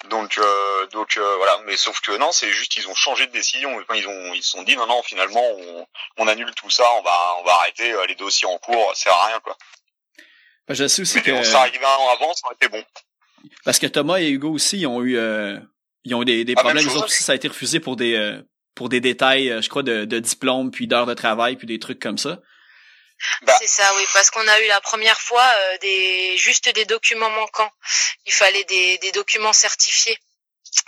Donc, 0.09 0.38
euh, 0.38 0.87
donc 0.88 1.16
euh, 1.16 1.37
voilà. 1.37 1.61
Mais 1.66 1.77
sauf 1.77 2.01
que 2.01 2.16
non, 2.18 2.33
c'est 2.33 2.51
juste 2.51 2.77
ils 2.77 2.88
ont 2.88 2.95
changé 2.95 3.27
de 3.27 3.33
décision. 3.33 3.71
ils 3.95 4.07
ont, 4.09 4.35
ils 4.35 4.42
se 4.42 4.51
sont 4.51 4.62
dit 4.62 4.77
non, 4.77 4.87
non, 4.87 5.03
finalement, 5.03 5.45
on, 5.45 5.87
on 6.18 6.29
annule 6.29 6.53
tout 6.55 6.71
ça, 6.71 6.85
on 6.99 7.03
va, 7.03 7.37
on 7.40 7.45
va 7.45 7.53
arrêter 7.53 7.92
euh, 7.92 8.07
les 8.07 8.14
dossiers 8.14 8.49
en 8.49 8.59
cours, 8.59 8.90
ça 8.95 9.05
sert 9.05 9.12
à 9.12 9.27
rien, 9.27 9.40
quoi. 9.40 9.57
Bah, 10.66 10.75
je 10.75 10.87
sais 10.88 11.03
aussi 11.03 11.16
Mais 11.16 11.23
que. 11.23 11.31
On 11.31 11.55
arrivé 11.57 11.85
un 11.85 11.88
an 11.88 12.09
avant, 12.14 12.33
ça 12.35 12.47
aurait 12.47 12.57
été 12.61 12.68
bon. 12.68 12.83
Parce 13.64 13.79
que 13.79 13.87
Thomas 13.87 14.18
et 14.18 14.31
Hugo 14.31 14.53
aussi, 14.53 14.79
ils 14.81 14.87
ont 14.87 15.03
eu, 15.03 15.16
euh, 15.16 15.59
ils 16.05 16.14
ont 16.14 16.23
eu 16.23 16.25
des, 16.25 16.45
des 16.45 16.55
ah, 16.57 16.62
problèmes. 16.62 16.85
Ils 16.85 16.99
ont 16.99 17.05
aussi, 17.05 17.23
ça 17.23 17.33
a 17.33 17.35
été 17.35 17.49
refusé 17.49 17.81
pour 17.81 17.97
des, 17.97 18.14
euh, 18.14 18.40
pour 18.75 18.88
des 18.88 19.01
détails, 19.01 19.57
je 19.61 19.68
crois, 19.68 19.83
de, 19.83 20.05
de 20.05 20.18
diplôme, 20.18 20.71
puis 20.71 20.87
d'heures 20.87 21.07
de 21.07 21.14
travail, 21.14 21.57
puis 21.57 21.66
des 21.66 21.79
trucs 21.79 22.01
comme 22.01 22.18
ça. 22.18 22.40
Bah. 23.42 23.56
C'est 23.58 23.66
ça, 23.66 23.94
oui, 23.94 24.06
parce 24.12 24.30
qu'on 24.30 24.46
a 24.46 24.61
eu 24.61 24.66
la 24.66 24.80
première 24.80 25.20
fois 25.20 25.44
euh, 25.44 25.78
des 25.78 26.37
juste 26.37 26.68
des 26.68 26.85
documents 26.85 27.30
manquants. 27.30 27.70
Il 28.26 28.32
fallait 28.32 28.64
des, 28.64 28.98
des 28.98 29.12
documents 29.12 29.52
certifiés. 29.52 30.18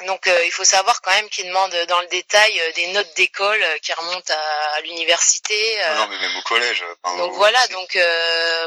Donc 0.07 0.27
euh, 0.27 0.45
il 0.47 0.51
faut 0.51 0.65
savoir 0.65 1.03
quand 1.03 1.11
même 1.11 1.29
qu'ils 1.29 1.47
demandent 1.47 1.77
dans 1.89 2.01
le 2.01 2.07
détail 2.07 2.59
des 2.75 2.87
notes 2.89 3.15
d'école 3.17 3.63
qui 3.83 3.93
remontent 3.93 4.33
à, 4.33 4.81
l'université. 4.81 5.83
Ah 5.83 5.95
non 5.97 6.09
mais 6.09 6.19
même 6.19 6.35
au 6.37 6.43
collège. 6.43 6.83
donc 7.19 7.35
voilà, 7.35 7.67
donc 7.69 7.95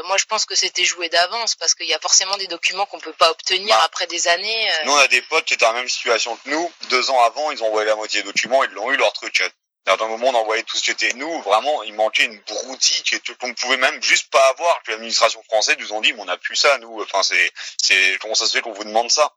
moi 0.04 0.16
je 0.16 0.24
pense 0.26 0.44
que 0.44 0.54
c'était 0.54 0.84
joué 0.84 1.08
d'avance 1.08 1.56
parce 1.56 1.74
qu'il 1.74 1.88
y 1.88 1.94
a 1.94 1.98
forcément 1.98 2.36
des 2.36 2.46
documents 2.46 2.86
qu'on 2.86 3.00
peut 3.00 3.12
pas 3.12 3.32
obtenir 3.32 3.74
bah. 3.74 3.82
après 3.84 4.06
des 4.06 4.28
années. 4.28 4.70
Nous 4.84 4.92
on 4.92 4.96
a 4.96 5.08
des 5.08 5.22
potes 5.22 5.44
qui 5.44 5.54
étaient 5.54 5.64
dans 5.64 5.72
la 5.72 5.80
même 5.80 5.88
situation 5.88 6.36
que 6.36 6.50
nous. 6.50 6.72
Deux 6.88 7.10
ans 7.10 7.20
avant, 7.24 7.50
ils 7.50 7.64
ont 7.64 7.66
envoyé 7.66 7.88
la 7.88 7.96
moitié 7.96 8.22
des 8.22 8.26
documents, 8.26 8.62
ils 8.62 8.70
l'ont 8.70 8.92
eu 8.92 8.96
leur 8.96 9.12
truc 9.12 9.42
à 9.88 10.04
un 10.04 10.08
moment, 10.08 10.28
on 10.28 10.34
envoyait 10.34 10.62
tout 10.62 10.76
ce 10.76 10.82
qui 10.82 10.90
était 10.90 11.12
nous. 11.14 11.42
Vraiment, 11.42 11.82
il 11.82 11.94
manquait 11.94 12.24
une 12.24 12.38
broutille 12.40 13.02
qu'on 13.40 13.54
pouvait 13.54 13.76
même 13.76 14.02
juste 14.02 14.30
pas 14.30 14.46
avoir. 14.50 14.82
Que 14.82 14.92
l'administration 14.92 15.42
française 15.44 15.76
nous 15.78 15.92
ont 15.92 16.00
dit, 16.00 16.12
mais 16.12 16.20
on 16.20 16.26
n'a 16.26 16.36
plus 16.36 16.56
ça, 16.56 16.78
nous. 16.78 17.02
Enfin, 17.02 17.22
c'est, 17.22 17.52
c'est, 17.76 18.18
comment 18.20 18.34
ça 18.34 18.46
se 18.46 18.52
fait 18.52 18.60
qu'on 18.60 18.72
vous 18.72 18.84
demande 18.84 19.10
ça? 19.10 19.32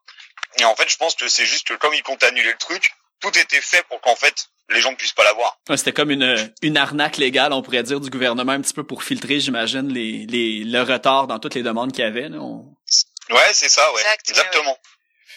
Et 0.58 0.64
en 0.64 0.74
fait, 0.74 0.88
je 0.88 0.96
pense 0.96 1.14
que 1.14 1.28
c'est 1.28 1.46
juste 1.46 1.66
que 1.66 1.74
comme 1.74 1.94
ils 1.94 2.02
comptent 2.02 2.22
annuler 2.22 2.52
le 2.52 2.58
truc, 2.58 2.92
tout 3.20 3.36
était 3.38 3.60
fait 3.60 3.82
pour 3.88 4.00
qu'en 4.00 4.16
fait, 4.16 4.48
les 4.70 4.80
gens 4.80 4.90
ne 4.90 4.96
puissent 4.96 5.12
pas 5.12 5.24
l'avoir. 5.24 5.58
Ouais, 5.68 5.76
c'était 5.76 5.92
comme 5.92 6.10
une, 6.10 6.52
une 6.62 6.76
arnaque 6.76 7.16
légale, 7.16 7.52
on 7.52 7.62
pourrait 7.62 7.82
dire, 7.82 8.00
du 8.00 8.10
gouvernement, 8.10 8.52
un 8.52 8.60
petit 8.60 8.74
peu 8.74 8.84
pour 8.84 9.04
filtrer, 9.04 9.40
j'imagine, 9.40 9.92
les, 9.92 10.26
les, 10.26 10.64
le 10.64 10.82
retard 10.82 11.26
dans 11.26 11.38
toutes 11.38 11.54
les 11.54 11.62
demandes 11.62 11.92
qu'il 11.92 12.04
y 12.04 12.06
avait. 12.06 12.28
Là. 12.28 12.38
Ouais, 12.38 13.52
c'est 13.52 13.68
ça, 13.68 13.92
ouais. 13.92 14.02
Exactement. 14.28 14.76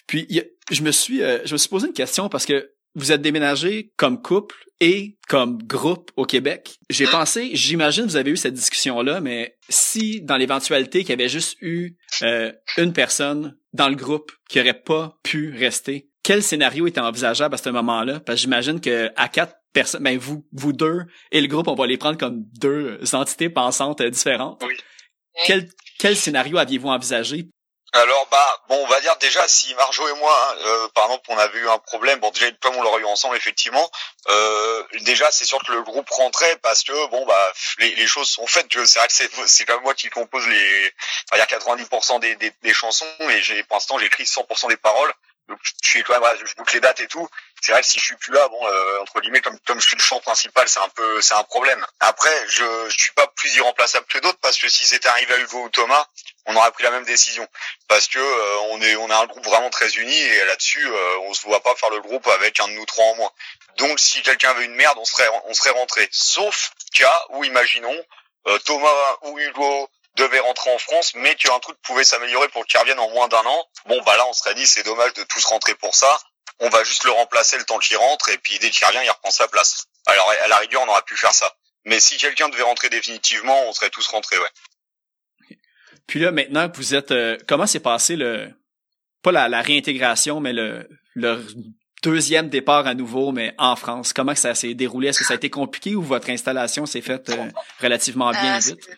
Puis, 0.07 0.27
je 0.71 0.81
me 0.81 0.91
suis, 0.91 1.23
euh, 1.23 1.39
je 1.45 1.53
me 1.53 1.57
suis 1.57 1.69
posé 1.69 1.87
une 1.87 1.93
question 1.93 2.29
parce 2.29 2.45
que 2.45 2.71
vous 2.95 3.11
êtes 3.11 3.21
déménagé 3.21 3.91
comme 3.97 4.21
couple 4.21 4.55
et 4.79 5.17
comme 5.27 5.61
groupe 5.63 6.11
au 6.15 6.25
Québec. 6.25 6.77
J'ai 6.89 7.07
pensé, 7.07 7.51
j'imagine 7.53 8.05
vous 8.05 8.15
avez 8.15 8.31
eu 8.31 8.37
cette 8.37 8.53
discussion-là, 8.53 9.21
mais 9.21 9.57
si 9.69 10.21
dans 10.21 10.37
l'éventualité 10.37 11.01
qu'il 11.01 11.09
y 11.09 11.13
avait 11.13 11.29
juste 11.29 11.57
eu 11.61 11.95
euh, 12.23 12.51
une 12.77 12.93
personne 12.93 13.57
dans 13.73 13.89
le 13.89 13.95
groupe 13.95 14.31
qui 14.49 14.59
aurait 14.59 14.73
pas 14.73 15.17
pu 15.23 15.55
rester, 15.57 16.09
quel 16.23 16.41
scénario 16.41 16.87
était 16.87 16.99
envisageable 16.99 17.55
à 17.55 17.57
ce 17.57 17.69
moment-là? 17.69 18.19
Parce 18.19 18.37
que 18.37 18.41
j'imagine 18.41 18.81
que 18.81 19.11
à 19.15 19.29
quatre 19.29 19.55
personnes, 19.73 20.03
ben 20.03 20.17
vous, 20.17 20.45
vous 20.51 20.73
deux 20.73 21.03
et 21.31 21.41
le 21.41 21.47
groupe, 21.47 21.67
on 21.67 21.75
va 21.75 21.85
les 21.85 21.97
prendre 21.97 22.17
comme 22.17 22.43
deux 22.59 22.99
entités 23.13 23.49
pensantes 23.49 24.01
différentes. 24.01 24.61
Oui. 24.65 24.73
Quel, 25.45 25.69
quel 25.99 26.15
scénario 26.15 26.57
aviez-vous 26.57 26.87
envisagé 26.87 27.49
alors 27.95 28.27
bah 28.29 28.63
bon 28.67 28.75
on 28.83 28.87
va 28.87 28.99
dire 29.01 29.15
déjà 29.17 29.47
si 29.47 29.73
Marjo 29.75 30.07
et 30.07 30.13
moi 30.19 30.31
hein, 30.31 30.55
euh, 30.65 30.87
par 30.89 31.05
exemple 31.05 31.25
on 31.29 31.37
avait 31.37 31.59
eu 31.59 31.69
un 31.69 31.77
problème 31.77 32.19
bon 32.19 32.29
déjà 32.31 32.51
comme 32.61 32.75
on 32.75 32.83
l'aurait 32.83 33.01
eu 33.01 33.05
ensemble 33.05 33.35
effectivement 33.37 33.89
euh, 34.27 34.83
déjà 35.01 35.31
c'est 35.31 35.45
sûr 35.45 35.59
que 35.63 35.71
le 35.71 35.83
groupe 35.83 36.09
rentrait 36.09 36.57
parce 36.57 36.83
que 36.83 37.07
bon 37.09 37.25
bah 37.25 37.53
les, 37.77 37.95
les 37.95 38.07
choses 38.07 38.29
sont 38.29 38.47
faites. 38.47 38.67
C'est 38.85 38.99
vrai 38.99 39.07
que 39.07 39.13
c'est 39.13 39.29
c'est 39.47 39.65
quand 39.65 39.75
même 39.75 39.83
moi 39.83 39.93
qui 39.93 40.09
compose 40.09 40.47
les 40.47 40.93
il 41.33 41.37
y 41.37 41.41
a 41.41 41.45
90% 41.45 42.19
des, 42.19 42.35
des, 42.35 42.73
chansons 42.73 43.05
et 43.19 43.41
j'ai 43.41 43.63
pour 43.63 43.75
l'instant 43.77 43.97
j'ai 43.99 44.07
écrit 44.07 44.23
100% 44.23 44.69
des 44.69 44.77
paroles. 44.77 45.13
Donc 45.47 45.59
je 45.63 45.89
suis 45.89 46.03
quand 46.03 46.19
même 46.19 46.37
je 46.43 46.55
boucle 46.55 46.73
les 46.73 46.81
dates 46.81 46.99
et 47.01 47.07
tout 47.07 47.27
c'est 47.65 47.71
vrai 47.71 47.81
que 47.81 47.87
si 47.87 47.97
je 47.97 48.03
suis 48.03 48.15
plus 48.17 48.31
là 48.31 48.47
bon 48.47 48.67
euh, 48.67 49.01
entre 49.01 49.19
guillemets 49.21 49.41
comme 49.41 49.57
comme 49.65 49.79
je 49.81 49.87
suis 49.87 49.95
le 49.95 50.01
chant 50.01 50.19
principal 50.19 50.69
c'est 50.69 50.81
un 50.81 50.89
peu 50.89 51.19
c'est 51.21 51.33
un 51.33 51.43
problème. 51.45 51.83
Après 51.99 52.47
je 52.47 52.63
je 52.89 52.95
suis 52.95 53.11
pas 53.13 53.25
plus 53.35 53.55
irremplaçable 53.55 54.05
que 54.05 54.19
d'autres 54.19 54.37
parce 54.39 54.59
que 54.59 54.69
si 54.69 54.85
c'était 54.85 55.07
arrivé 55.07 55.33
à 55.33 55.39
Hugo 55.39 55.63
ou 55.63 55.69
Thomas 55.69 56.05
on 56.45 56.55
aurait 56.55 56.69
pris 56.73 56.83
la 56.83 56.91
même 56.91 57.05
décision. 57.05 57.47
Parce 57.87 58.07
que 58.07 58.19
euh, 58.19 58.57
on 58.69 58.81
est 58.83 58.95
on 58.97 59.09
a 59.09 59.17
un 59.17 59.25
groupe 59.25 59.43
vraiment 59.45 59.71
très 59.71 59.89
uni 59.93 60.15
et 60.15 60.45
là-dessus 60.45 60.85
euh, 60.85 61.19
on 61.23 61.33
se 61.33 61.41
voit 61.41 61.63
pas 61.63 61.73
faire 61.75 61.89
le 61.89 62.01
groupe 62.01 62.27
avec 62.27 62.59
un 62.59 62.67
de 62.67 62.73
nous 62.73 62.85
trois 62.85 63.05
en 63.05 63.15
moins. 63.15 63.31
Donc 63.77 63.99
si 63.99 64.21
quelqu'un 64.21 64.51
avait 64.51 64.65
une 64.65 64.75
merde 64.75 64.99
on 64.99 65.05
serait 65.05 65.27
on 65.45 65.53
serait 65.55 65.71
rentré. 65.71 66.07
Sauf 66.11 66.69
cas 66.93 67.25
où 67.29 67.43
imaginons 67.43 68.05
Thomas 68.65 69.17
ou 69.23 69.39
Hugo 69.39 69.89
devait 70.17 70.39
rentrer 70.39 70.71
en 70.71 70.77
France, 70.77 71.13
mais 71.15 71.33
qu'un 71.33 71.59
truc 71.59 71.77
pouvait 71.81 72.03
s'améliorer 72.03 72.47
pour 72.49 72.63
qu'il 72.67 72.79
revienne 72.79 72.99
en 72.99 73.09
moins 73.09 73.27
d'un 73.27 73.43
an, 73.43 73.67
bon 73.87 73.99
bah 74.03 74.15
là 74.17 74.25
on 74.27 74.33
serait 74.33 74.53
dit 74.53 74.67
c'est 74.67 74.83
dommage 74.83 75.13
de 75.13 75.23
tous 75.23 75.43
rentrer 75.45 75.73
pour 75.73 75.95
ça. 75.95 76.15
On 76.59 76.69
va 76.69 76.83
juste 76.83 77.03
le 77.03 77.11
remplacer 77.11 77.57
le 77.57 77.65
temps 77.65 77.79
qu'il 77.79 77.97
rentre 77.97 78.29
et 78.29 78.37
puis 78.37 78.57
dès 78.59 78.69
qu'il 78.69 78.85
revient, 78.87 79.01
il 79.03 79.09
reprend 79.09 79.31
sa 79.31 79.47
place. 79.47 79.85
Alors 80.05 80.31
à 80.43 80.47
la 80.47 80.57
rigueur, 80.57 80.83
on 80.83 80.87
aurait 80.89 81.01
pu 81.05 81.15
faire 81.15 81.33
ça. 81.33 81.53
Mais 81.85 81.99
si 81.99 82.17
quelqu'un 82.17 82.49
devait 82.49 82.63
rentrer 82.63 82.89
définitivement, 82.89 83.67
on 83.67 83.73
serait 83.73 83.89
tous 83.89 84.07
rentrés, 84.07 84.37
ouais. 84.37 85.57
Puis 86.07 86.19
là, 86.19 86.31
maintenant 86.31 86.69
que 86.69 86.77
vous 86.77 86.95
êtes, 86.95 87.11
euh, 87.11 87.37
comment 87.47 87.65
s'est 87.65 87.79
passé 87.79 88.15
le, 88.15 88.51
pas 89.21 89.31
la, 89.31 89.49
la, 89.49 89.61
réintégration, 89.61 90.39
mais 90.39 90.53
le, 90.53 90.87
le 91.13 91.43
deuxième 92.03 92.49
départ 92.49 92.85
à 92.85 92.93
nouveau, 92.93 93.31
mais 93.31 93.53
en 93.57 93.75
France? 93.75 94.13
Comment 94.13 94.35
ça 94.35 94.53
s'est 94.53 94.73
déroulé? 94.73 95.09
Est-ce 95.09 95.19
que 95.19 95.25
ça 95.25 95.33
a 95.33 95.37
été 95.37 95.49
compliqué 95.49 95.95
ou 95.95 96.01
votre 96.01 96.29
installation 96.29 96.85
s'est 96.85 97.01
faite 97.01 97.29
euh, 97.29 97.49
relativement 97.81 98.31
bien 98.31 98.57
euh, 98.57 98.59
vite? 98.59 98.89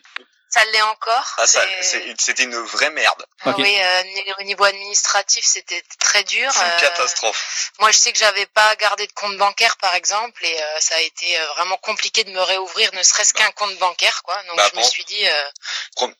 Ça 0.50 0.64
l'est 0.66 0.82
encore. 0.82 1.36
Ah, 1.38 1.46
c'était 1.46 2.42
une 2.42 2.58
vraie 2.58 2.90
merde. 2.90 3.26
Ah 3.44 3.54
oui, 3.58 3.78
euh, 3.80 4.34
au 4.38 4.42
niveau 4.44 4.64
administratif, 4.64 5.44
c'était 5.44 5.82
très 5.98 6.24
dur. 6.24 6.50
C'est 6.52 6.60
une 6.60 6.80
catastrophe. 6.80 7.70
Moi, 7.80 7.90
je 7.90 7.98
sais 7.98 8.12
que 8.12 8.18
j'avais 8.18 8.46
pas 8.46 8.74
gardé 8.76 9.06
de 9.06 9.12
compte 9.12 9.36
bancaire, 9.36 9.76
par 9.76 9.94
exemple, 9.94 10.44
et 10.44 10.58
ça 10.80 10.96
a 10.96 11.00
été 11.00 11.38
vraiment 11.56 11.76
compliqué 11.78 12.24
de 12.24 12.30
me 12.30 12.40
réouvrir, 12.40 12.92
ne 12.94 13.02
serait-ce 13.02 13.34
bah. 13.34 13.40
qu'un 13.40 13.50
compte 13.52 13.76
bancaire, 13.78 14.22
quoi. 14.22 14.42
Donc, 14.44 14.56
bah, 14.56 14.70
je 14.72 14.78
me 14.78 14.84
suis 14.84 15.04
dit. 15.04 15.26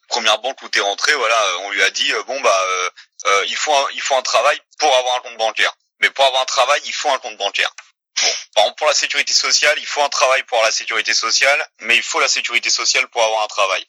Première 0.07 0.39
banque 0.39 0.61
où 0.61 0.69
t'es 0.69 0.79
rentré, 0.79 1.13
voilà, 1.13 1.57
on 1.61 1.71
lui 1.71 1.83
a 1.83 1.89
dit 1.89 2.11
bon 2.27 2.39
bah 2.41 2.59
il 3.47 3.55
faut 3.55 3.89
il 3.91 4.01
faut 4.01 4.15
un 4.15 4.21
travail 4.21 4.59
pour 4.77 4.95
avoir 4.95 5.17
un 5.17 5.21
compte 5.21 5.37
bancaire. 5.37 5.73
Mais 5.99 6.09
pour 6.09 6.25
avoir 6.25 6.41
un 6.41 6.45
travail, 6.45 6.81
il 6.85 6.93
faut 6.93 7.09
un 7.09 7.19
compte 7.19 7.37
bancaire. 7.37 7.73
Bon, 8.21 8.25
par 8.55 8.63
exemple, 8.63 8.77
pour 8.77 8.87
la 8.87 8.93
sécurité 8.93 9.33
sociale, 9.33 9.77
il 9.79 9.85
faut 9.85 10.01
un 10.01 10.09
travail 10.09 10.43
pour 10.43 10.57
avoir 10.57 10.69
la 10.69 10.75
sécurité 10.75 11.13
sociale, 11.13 11.69
mais 11.79 11.95
il 11.95 12.03
faut 12.03 12.19
la 12.19 12.27
sécurité 12.27 12.69
sociale 12.69 13.07
pour 13.09 13.23
avoir 13.23 13.43
un 13.43 13.47
travail. 13.47 13.85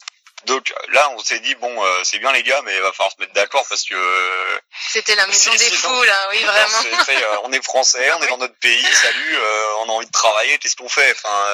Donc 0.46 0.72
là, 0.88 1.10
on 1.10 1.18
s'est 1.18 1.40
dit 1.40 1.54
bon, 1.56 1.84
euh, 1.84 2.00
c'est 2.02 2.18
bien 2.18 2.32
les 2.32 2.42
gars, 2.42 2.60
mais 2.64 2.74
il 2.74 2.80
va 2.80 2.92
falloir 2.92 3.12
se 3.12 3.20
mettre 3.20 3.32
d'accord 3.34 3.64
parce 3.68 3.84
que 3.84 3.94
euh, 3.94 4.58
c'était 4.88 5.14
la 5.14 5.26
maison 5.26 5.50
des 5.52 5.70
fous 5.70 6.02
là, 6.02 6.28
oui 6.30 6.42
vraiment. 6.42 6.78
Euh, 7.08 7.36
on 7.44 7.52
est 7.52 7.62
français, 7.62 8.10
on 8.12 8.22
est 8.22 8.28
dans 8.28 8.38
notre 8.38 8.56
pays, 8.56 8.86
salut, 8.94 9.36
on 9.80 9.88
a 9.88 9.92
envie 9.92 10.06
de 10.06 10.12
travailler, 10.12 10.56
qu'est-ce 10.58 10.76
qu'on 10.76 10.88
fait? 10.88 11.12
Enfin, 11.12 11.46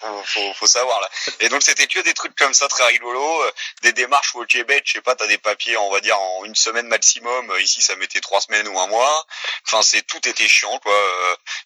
faut, 0.00 0.22
faut, 0.24 0.54
faut, 0.54 0.66
savoir 0.66 1.00
là. 1.00 1.10
Et 1.40 1.48
donc 1.48 1.62
c'était 1.62 1.86
que 1.86 2.00
des 2.00 2.14
trucs 2.14 2.34
comme 2.36 2.54
ça 2.54 2.68
très 2.68 2.86
rigolo, 2.86 3.44
des 3.82 3.92
démarches 3.92 4.34
au 4.34 4.44
Québec, 4.46 4.82
je 4.86 4.92
sais 4.94 5.00
pas, 5.02 5.14
t'as 5.14 5.26
des 5.26 5.38
papiers, 5.38 5.76
on 5.76 5.90
va 5.90 6.00
dire 6.00 6.18
en 6.18 6.44
une 6.44 6.54
semaine 6.54 6.86
maximum. 6.86 7.52
Ici, 7.60 7.82
ça 7.82 7.96
mettait 7.96 8.20
trois 8.20 8.40
semaines 8.40 8.66
ou 8.68 8.80
un 8.80 8.86
mois. 8.86 9.26
Enfin, 9.66 9.82
c'est 9.82 10.02
tout 10.02 10.26
était 10.26 10.48
chiant 10.48 10.78
quoi. 10.78 10.98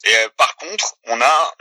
Et 0.05 0.15
par 0.37 0.57
contre, 0.57 0.97
on 1.05 1.21
a 1.21 1.55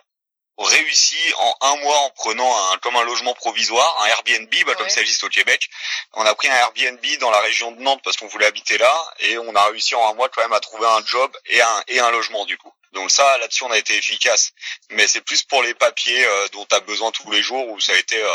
réussi 0.58 1.18
en 1.38 1.58
un 1.62 1.76
mois 1.78 1.98
en 1.98 2.10
prenant 2.12 2.72
un 2.72 2.78
comme 2.78 2.96
un 2.96 3.04
logement 3.04 3.34
provisoire, 3.34 4.04
un 4.04 4.08
Airbnb, 4.08 4.54
bah, 4.66 4.76
comme 4.76 4.90
ça 4.90 5.02
existe 5.02 5.24
au 5.24 5.30
Québec. 5.30 5.70
On 6.14 6.26
a 6.26 6.34
pris 6.36 6.48
un 6.48 6.56
Airbnb 6.56 7.06
dans 7.20 7.32
la 7.32 7.40
région 7.40 7.72
de 7.72 7.82
Nantes 7.82 8.02
parce 8.04 8.18
qu'on 8.18 8.28
voulait 8.28 8.46
habiter 8.46 8.78
là 8.78 8.94
et 9.20 9.38
on 9.38 9.56
a 9.56 9.66
réussi 9.66 9.96
en 9.96 10.10
un 10.10 10.14
mois 10.14 10.30
quand 10.30 10.42
même 10.42 10.54
à 10.54 10.60
trouver 10.60 10.88
un 10.88 11.06
job 11.06 11.36
et 11.48 11.62
un 11.62 11.84
et 11.88 12.00
un 12.00 12.12
logement 12.12 12.46
du 12.46 12.58
coup. 12.58 12.74
Donc 12.96 13.12
ça, 13.12 13.38
là-dessus, 13.40 13.64
on 13.66 13.72
a 13.72 13.78
été 13.78 13.96
efficace. 13.98 14.54
Mais 14.92 15.06
c'est 15.08 15.20
plus 15.20 15.44
pour 15.44 15.62
les 15.62 15.74
papiers 15.74 16.26
euh, 16.26 16.48
dont 16.54 16.66
tu 16.66 16.76
as 16.76 16.80
besoin 16.80 17.12
tous 17.12 17.30
les 17.30 17.42
jours 17.44 17.68
où 17.68 17.80
ça 17.82 17.92
a 17.92 17.98
été... 17.98 18.18
Euh, 18.18 18.30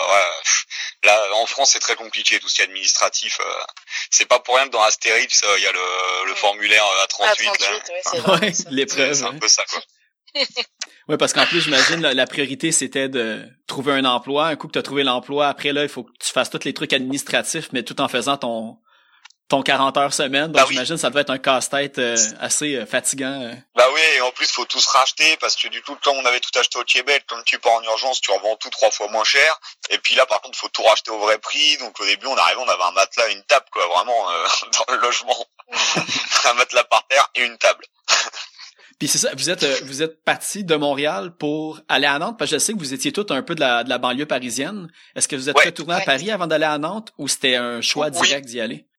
là, 1.02 1.18
en 1.36 1.46
France, 1.46 1.70
c'est 1.72 1.78
très 1.78 1.96
compliqué, 1.96 2.38
tout 2.38 2.48
ce 2.48 2.56
qui 2.56 2.60
est 2.60 2.64
administratif. 2.64 3.40
Euh, 3.40 3.64
c'est 4.10 4.26
pas 4.26 4.38
pour 4.38 4.56
rien 4.56 4.66
que 4.66 4.72
dans 4.72 4.82
Astérix, 4.82 5.42
il 5.56 5.62
y 5.62 5.66
a 5.66 5.72
le, 5.72 6.26
le 6.26 6.34
formulaire 6.34 6.84
A38. 7.06 7.82
A38 8.04 8.66
l'épreuve. 8.70 9.14
C'est 9.14 9.24
un 9.24 9.38
peu 9.38 9.48
ça, 9.48 9.64
quoi. 9.64 9.80
Oui, 11.08 11.16
parce 11.18 11.32
qu'en 11.32 11.46
plus, 11.46 11.60
j'imagine, 11.60 12.00
la, 12.00 12.26
priorité, 12.26 12.72
c'était 12.72 13.08
de 13.08 13.44
trouver 13.66 13.92
un 13.92 14.04
emploi. 14.04 14.46
Un 14.46 14.56
coup 14.56 14.66
que 14.66 14.72
tu 14.72 14.78
as 14.78 14.82
trouvé 14.82 15.02
l'emploi, 15.02 15.48
après, 15.48 15.72
là, 15.72 15.82
il 15.82 15.88
faut 15.88 16.04
que 16.04 16.12
tu 16.20 16.32
fasses 16.32 16.50
tous 16.50 16.64
les 16.64 16.74
trucs 16.74 16.92
administratifs, 16.92 17.68
mais 17.72 17.82
tout 17.82 18.00
en 18.00 18.08
faisant 18.08 18.36
ton 18.36 18.78
ton 19.50 19.62
40 19.62 19.96
heures 19.96 20.14
semaine. 20.14 20.46
Donc, 20.46 20.62
bah 20.62 20.64
j'imagine 20.68 20.96
ça 20.96 21.10
devait 21.10 21.22
être 21.22 21.30
un 21.30 21.38
casse-tête 21.38 21.98
euh, 21.98 22.16
assez 22.40 22.76
euh, 22.76 22.86
fatigant. 22.86 23.42
Euh. 23.42 23.52
Bah 23.74 23.86
oui, 23.92 24.00
et 24.16 24.20
en 24.20 24.30
plus, 24.30 24.50
faut 24.50 24.64
tout 24.64 24.80
se 24.80 24.88
racheter 24.88 25.36
parce 25.38 25.56
que 25.56 25.66
du 25.68 25.82
coup, 25.82 25.96
quand 26.02 26.12
on 26.12 26.24
avait 26.24 26.38
tout 26.38 26.56
acheté 26.56 26.78
au 26.78 26.84
Québec, 26.84 27.24
comme 27.26 27.42
tu 27.44 27.58
pars 27.58 27.72
en 27.72 27.82
urgence, 27.82 28.20
tu 28.20 28.30
revends 28.30 28.56
tout 28.56 28.70
trois 28.70 28.92
fois 28.92 29.08
moins 29.08 29.24
cher. 29.24 29.60
Et 29.90 29.98
puis 29.98 30.14
là, 30.14 30.24
par 30.24 30.40
contre, 30.40 30.56
faut 30.56 30.68
tout 30.68 30.84
racheter 30.84 31.10
au 31.10 31.18
vrai 31.18 31.38
prix. 31.38 31.76
Donc 31.78 31.98
au 32.00 32.04
début, 32.04 32.26
on 32.26 32.36
arrivait, 32.36 32.60
on 32.60 32.68
avait 32.68 32.82
un 32.82 32.92
matelas, 32.92 33.28
une 33.30 33.42
table, 33.42 33.66
quoi, 33.72 33.86
vraiment, 33.88 34.28
dans 34.72 34.94
le 34.94 35.00
logement. 35.00 35.46
un 36.44 36.54
matelas 36.54 36.84
par 36.84 37.04
terre 37.08 37.28
et 37.34 37.42
une 37.44 37.58
table. 37.58 37.84
Puis 39.00 39.08
c'est 39.08 39.18
ça, 39.18 39.30
vous 39.34 39.48
êtes 39.48 39.62
euh, 39.62 39.74
vous 39.86 40.02
êtes 40.02 40.22
parti 40.24 40.62
de 40.62 40.76
Montréal 40.76 41.32
pour 41.36 41.80
aller 41.88 42.06
à 42.06 42.18
Nantes 42.18 42.38
parce 42.38 42.50
que 42.50 42.58
je 42.58 42.60
sais 42.60 42.74
que 42.74 42.78
vous 42.78 42.92
étiez 42.92 43.12
tous 43.12 43.26
un 43.30 43.42
peu 43.42 43.54
de 43.54 43.60
la, 43.60 43.82
de 43.82 43.88
la 43.88 43.96
banlieue 43.96 44.26
parisienne. 44.26 44.88
Est-ce 45.16 45.26
que 45.26 45.36
vous 45.36 45.48
êtes 45.48 45.58
retourné 45.58 45.94
à 45.94 46.00
Paris 46.00 46.30
avant 46.30 46.46
d'aller 46.46 46.66
à 46.66 46.76
Nantes 46.76 47.14
ou 47.16 47.26
c'était 47.26 47.56
un 47.56 47.80
choix 47.80 48.10
direct 48.10 48.46
d'y 48.46 48.60
aller? 48.60 48.89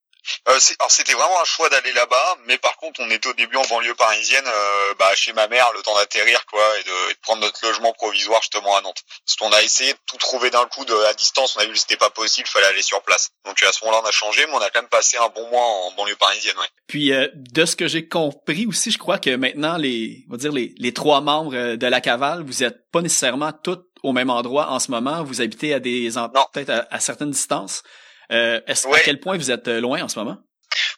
Euh, 0.50 0.60
alors 0.80 0.92
c'était 0.92 1.14
vraiment 1.14 1.42
un 1.42 1.46
choix 1.46 1.70
d'aller 1.70 1.92
là-bas, 1.94 2.38
mais 2.46 2.58
par 2.58 2.76
contre 2.78 3.00
on 3.00 3.10
était 3.10 3.30
au 3.30 3.34
début 3.34 3.58
en 3.58 3.66
banlieue 3.66 3.96
parisienne, 3.96 4.46
euh, 4.46 4.94
bah, 5.00 5.14
chez 5.16 5.34
ma 5.34 5.48
mère, 5.48 5.72
le 5.74 5.82
temps 5.82 5.96
d'atterrir 5.96 6.46
quoi, 6.46 6.64
et 6.80 6.84
de, 6.84 7.20
prendre 7.22 7.42
notre 7.42 7.66
logement 7.66 7.94
provisoire 7.94 8.42
justement 8.42 8.76
à 8.76 8.82
Nantes. 8.82 9.04
Parce 9.26 9.36
qu'on 9.38 9.56
a 9.56 9.62
essayé 9.62 9.94
de 9.94 10.00
tout 10.08 10.18
trouver 10.18 10.50
d'un 10.50 10.66
coup 10.66 10.86
de, 10.86 10.94
à 11.06 11.14
distance, 11.14 11.56
on 11.56 11.60
a 11.60 11.66
vu 11.66 11.74
que 11.74 11.80
c'était 11.80 11.98
pas 11.98 12.10
possible, 12.10 12.48
fallait 12.48 12.68
aller 12.68 12.82
sur 12.82 13.02
place. 13.04 13.32
Donc 13.46 13.62
à 13.64 13.72
ce 13.72 13.84
moment-là 13.86 14.02
on 14.04 14.08
a 14.08 14.12
changé, 14.12 14.46
mais 14.48 14.54
on 14.54 14.62
a 14.62 14.70
quand 14.70 14.82
même 14.82 14.90
passé 14.90 15.18
un 15.18 15.30
bon 15.30 15.48
mois 15.50 15.64
en 15.64 15.92
banlieue 15.94 16.16
parisienne. 16.16 16.58
Ouais. 16.58 16.70
Puis 16.88 17.14
euh, 17.14 17.28
de 17.34 17.66
ce 17.66 17.76
que 17.76 17.88
j'ai 17.88 18.08
compris 18.08 18.66
aussi, 18.66 18.92
je 18.92 18.98
crois 18.98 19.18
que 19.18 19.36
maintenant 19.36 19.78
les, 19.78 20.26
on 20.30 20.34
va 20.34 20.38
dire 20.38 20.52
les, 20.52 20.74
les 20.78 20.94
trois 20.94 21.22
membres 21.22 21.56
euh, 21.56 21.78
de 21.78 21.88
la 21.88 22.02
cavale, 22.02 22.44
vous 22.44 22.64
êtes 22.64 22.90
pas 22.92 23.02
nécessairement 23.02 23.52
tous 23.52 23.80
au 24.04 24.14
même 24.14 24.30
endroit 24.30 24.70
en 24.70 24.80
ce 24.80 24.92
moment, 24.92 25.24
vous 25.24 25.42
habitez 25.42 25.74
à 25.74 25.80
des 25.80 26.10
peut-être 26.54 26.70
à, 26.70 26.88
à, 26.90 27.00
certaines 27.00 27.32
distances. 27.32 27.84
Euh, 28.32 28.62
est-ce 28.68 28.88
à 28.88 29.00
quel 29.00 29.20
point 29.20 29.38
vous 29.38 29.52
êtes 29.52 29.68
loin 29.68 30.02
en 30.02 30.08
ce 30.08 30.20
moment? 30.20 30.38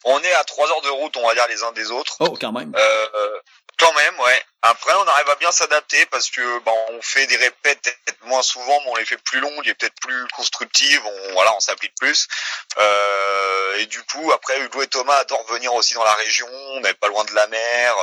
On 0.05 0.19
est 0.19 0.33
à 0.33 0.43
trois 0.43 0.69
heures 0.69 0.81
de 0.81 0.89
route, 0.89 1.15
on 1.17 1.27
va 1.27 1.33
dire, 1.33 1.47
les 1.49 1.63
uns 1.63 1.71
des 1.71 1.89
autres. 1.91 2.15
Oh, 2.19 2.37
quand 2.39 2.51
même. 2.51 2.73
Euh, 2.75 3.39
quand 3.79 3.93
même, 3.93 4.19
ouais. 4.19 4.41
Après, 4.65 4.93
on 4.93 5.07
arrive 5.07 5.29
à 5.29 5.35
bien 5.35 5.51
s'adapter 5.51 6.05
parce 6.05 6.29
que 6.29 6.59
bon, 6.59 6.77
on 6.91 7.01
fait 7.01 7.27
des 7.27 7.35
répètes 7.35 7.81
peut-être 7.81 8.23
moins 8.23 8.41
souvent, 8.41 8.79
mais 8.85 8.91
on 8.91 8.95
les 8.95 9.05
fait 9.05 9.17
plus 9.17 9.41
longues 9.41 9.67
et 9.67 9.73
peut-être 9.73 9.99
plus 9.99 10.25
constructives. 10.29 11.05
On, 11.05 11.33
voilà, 11.33 11.53
on 11.53 11.59
s'applique 11.59 11.93
plus. 11.99 12.29
Euh, 12.77 13.77
et 13.79 13.87
du 13.87 14.01
coup, 14.03 14.31
après, 14.31 14.57
Hugo 14.61 14.81
et 14.81 14.87
Thomas 14.87 15.17
adorent 15.17 15.45
venir 15.47 15.73
aussi 15.73 15.95
dans 15.95 16.03
la 16.05 16.13
région. 16.13 16.47
On 16.75 16.79
n'est 16.79 16.93
pas 16.93 17.09
loin 17.09 17.25
de 17.25 17.33
la 17.33 17.45
mer. 17.47 17.95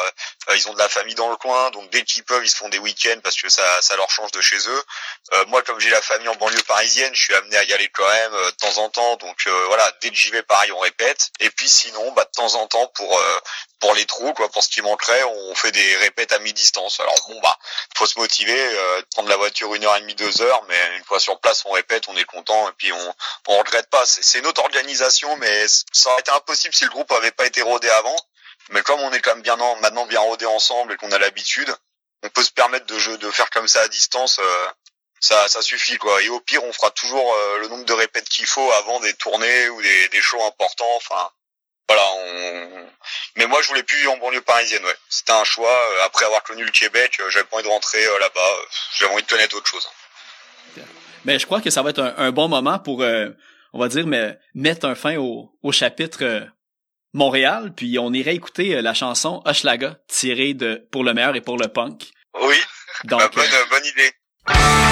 Euh, 0.49 0.57
ils 0.57 0.69
ont 0.69 0.75
de 0.75 0.79
la 0.79 0.91
famille 0.91 1.15
dans 1.15 1.31
le 1.31 1.37
coin, 1.37 1.71
donc 1.71 1.89
dès 1.91 2.03
qu'ils 2.03 2.25
peuvent, 2.25 2.45
ils 2.45 2.51
se 2.51 2.57
font 2.57 2.69
des 2.69 2.79
week-ends 2.79 3.21
parce 3.25 3.41
que 3.41 3.49
ça, 3.49 3.65
ça 3.81 3.97
leur 3.97 4.11
change 4.11 4.31
de 4.33 4.43
chez 4.43 4.59
eux. 4.69 4.85
Euh, 5.33 5.45
moi, 5.47 5.63
comme 5.63 5.81
j'ai 5.81 5.89
la 5.89 6.03
famille 6.03 6.29
en 6.29 6.35
banlieue 6.35 6.63
parisienne, 6.65 7.15
je 7.15 7.23
suis 7.23 7.35
amené 7.35 7.57
à 7.57 7.65
y 7.65 7.73
aller 7.73 7.89
quand 7.89 8.09
même 8.09 8.33
de 8.33 8.51
temps 8.51 8.77
en 8.83 8.91
temps. 8.91 9.17
Donc 9.17 9.49
voilà, 9.69 9.91
dès 10.03 10.11
que 10.11 10.17
j'y 10.17 10.31
vais, 10.31 10.43
pareil, 10.43 10.73
on 10.73 10.81
répète. 10.81 11.31
Et 11.41 11.49
puis 11.49 11.71
sinon, 11.71 12.13
bah, 12.13 12.25
de 12.25 12.31
temps 12.33 12.55
en 12.57 12.67
temps, 12.67 12.87
pour 12.89 13.19
pour 13.81 13.95
les 13.95 14.05
trous, 14.05 14.35
quoi, 14.35 14.51
pour 14.51 14.63
ce 14.63 14.69
qui 14.69 14.83
manquerait, 14.83 15.25
on 15.25 15.55
fait 15.55 15.73
des 15.73 15.97
répètes 15.97 16.33
à 16.33 16.39
mi-distance. 16.51 17.01
Alors 17.01 17.15
bon 17.29 17.41
bah, 17.41 17.57
faut 17.97 18.07
se 18.07 18.19
motiver, 18.19 18.59
euh, 18.59 19.03
prendre 19.15 19.29
la 19.29 19.37
voiture 19.37 19.75
une 19.75 19.85
heure 19.85 19.97
et 19.97 20.01
demie, 20.01 20.15
deux 20.15 20.43
heures, 20.43 20.63
mais 20.69 20.97
une 20.97 21.05
fois 21.05 21.21
sur 21.21 21.39
place, 21.41 21.65
on 21.65 21.73
répète, 21.73 22.09
on 22.09 22.17
est 22.17 22.25
content 22.25 22.69
et 22.69 22.73
puis 22.77 22.93
on 22.93 23.15
on 23.49 23.59
regrette 23.59 23.89
pas. 23.91 24.05
C'est 24.07 24.41
notre 24.43 24.63
organisation, 24.63 25.37
mais 25.37 25.67
ça 25.93 26.11
aurait 26.11 26.21
été 26.21 26.31
impossible 26.33 26.75
si 26.75 26.85
le 26.85 26.91
groupe 26.91 27.11
avait 27.13 27.33
pas 27.33 27.47
été 27.47 27.63
rodé 27.63 27.89
avant. 27.91 28.17
Mais 28.71 28.83
comme 28.83 29.01
on 29.01 29.13
est 29.13 29.21
quand 29.21 29.35
même 29.35 29.43
bien 29.43 29.57
maintenant 29.57 30.07
bien 30.07 30.21
rodé 30.21 30.47
ensemble 30.47 30.93
et 30.93 30.97
qu'on 30.97 31.13
a 31.13 31.19
l'habitude, 31.19 31.75
on 32.23 32.29
peut 32.29 32.43
se 32.43 32.53
permettre 32.53 32.87
de 32.87 33.17
de 33.17 33.31
faire 33.31 33.51
comme 33.51 33.69
ça 33.69 33.81
à 33.83 33.89
distance. 33.89 34.39
Euh, 34.39 34.67
ça, 35.21 35.49
ça 35.49 35.61
suffit 35.63 35.99
quoi. 35.99 36.23
Et 36.23 36.29
au 36.31 36.41
pire, 36.41 36.65
on 36.65 36.73
fera 36.73 36.91
toujours 36.91 37.35
euh, 37.35 37.59
le 37.59 37.69
nombre 37.69 37.85
de 37.85 37.93
répètes 37.93 38.29
qu'il 38.29 38.47
faut 38.47 38.73
avant 38.73 39.01
des 39.01 39.15
tournées 39.15 39.69
ou 39.69 39.83
des, 39.83 40.09
des 40.09 40.23
shows 40.23 40.43
importants. 40.45 40.97
Enfin, 40.97 41.31
voilà, 41.91 42.05
on... 42.19 42.87
mais 43.37 43.49
moi 43.49 43.61
je 43.63 43.69
voulais 43.69 43.83
plus 43.83 44.07
en 44.07 44.17
banlieue 44.19 44.43
parisienne, 44.43 44.85
ouais. 44.85 44.95
C'était 45.09 45.33
un 45.33 45.43
choix. 45.43 45.69
Euh, 45.69 46.05
après 46.05 46.25
avoir 46.25 46.45
connu 46.45 46.65
le 46.65 46.71
Québec, 46.71 47.19
euh, 47.19 47.29
j'avais 47.31 47.45
pas 47.47 47.57
envie 47.57 47.65
de 47.65 47.69
rentrer 47.69 48.05
euh, 48.07 48.19
là-bas. 48.21 48.51
J'avais 48.97 49.13
envie 49.13 49.25
de 49.25 49.29
connaître 49.29 49.57
autre 49.57 49.67
chose. 49.67 49.89
Mais 51.25 51.41
je 51.41 51.47
crois 51.47 51.61
que 51.61 51.69
ça 51.69 51.83
va 51.83 51.91
être 51.91 52.15
un, 52.17 52.31
bon 52.31 52.49
moment 52.49 52.79
pour, 52.79 53.01
on 53.01 53.79
va 53.79 53.89
dire, 53.89 54.07
mais 54.07 54.39
mettre 54.55 54.87
un 54.87 54.95
fin 54.95 55.17
au, 55.17 55.51
au 55.63 55.73
chapitre 55.73 56.47
Montréal, 57.13 57.73
puis 57.77 57.99
on 57.99 58.13
irait 58.13 58.37
écouter 58.37 58.81
la 58.81 58.95
chanson 58.95 59.43
Hochelaga 59.45 59.97
tirée 60.07 60.55
de 60.55 60.87
Pour 60.93 61.03
le 61.03 61.13
meilleur 61.13 61.35
et 61.35 61.43
pour 61.43 61.59
le 61.59 61.67
punk. 61.69 62.05
Oui, 62.41 62.57
Donc, 63.05 63.21
bah, 63.21 63.31
bonne, 63.35 63.69
bonne 63.69 63.85
idée. 63.85 64.90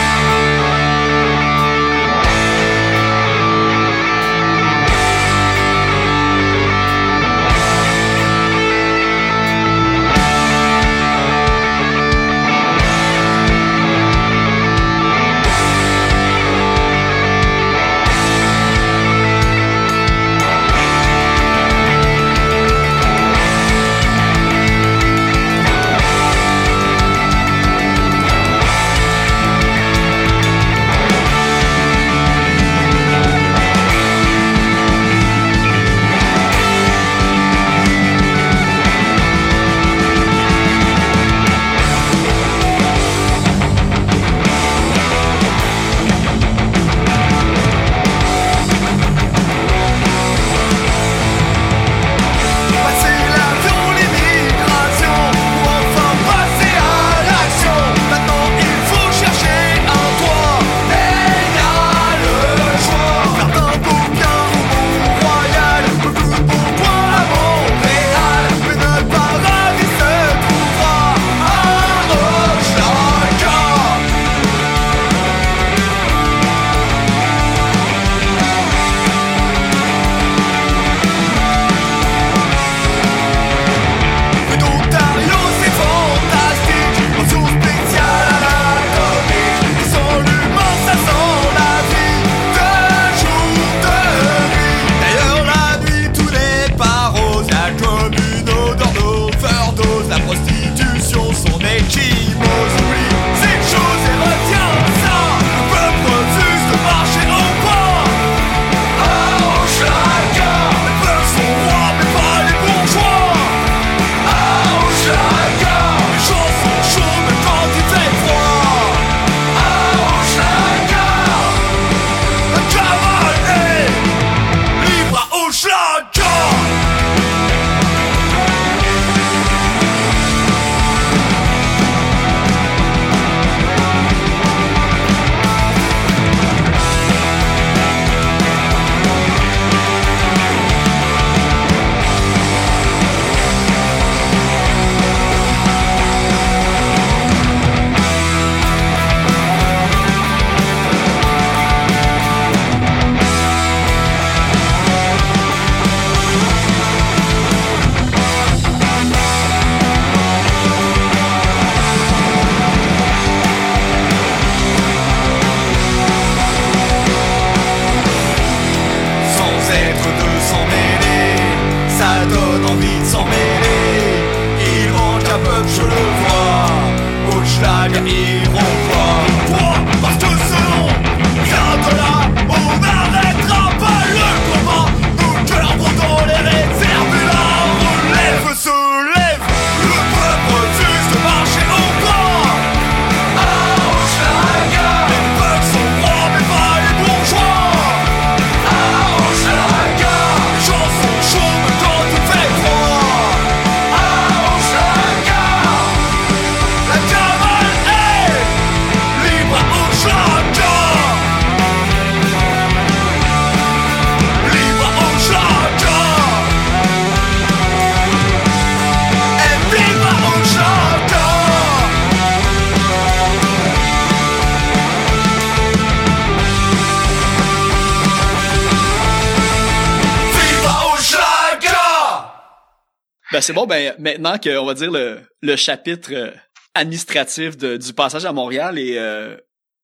C'est 233.48 233.54
bon, 233.54 233.64
ben 233.64 233.94
maintenant 233.98 234.36
qu'on 234.36 234.66
va 234.66 234.74
dire 234.74 234.90
le, 234.90 235.20
le 235.40 235.56
chapitre 235.56 236.12
euh, 236.12 236.30
administratif 236.74 237.56
du 237.56 237.94
passage 237.94 238.26
à 238.26 238.32
Montréal 238.34 238.78
est, 238.78 238.98
euh, 238.98 239.38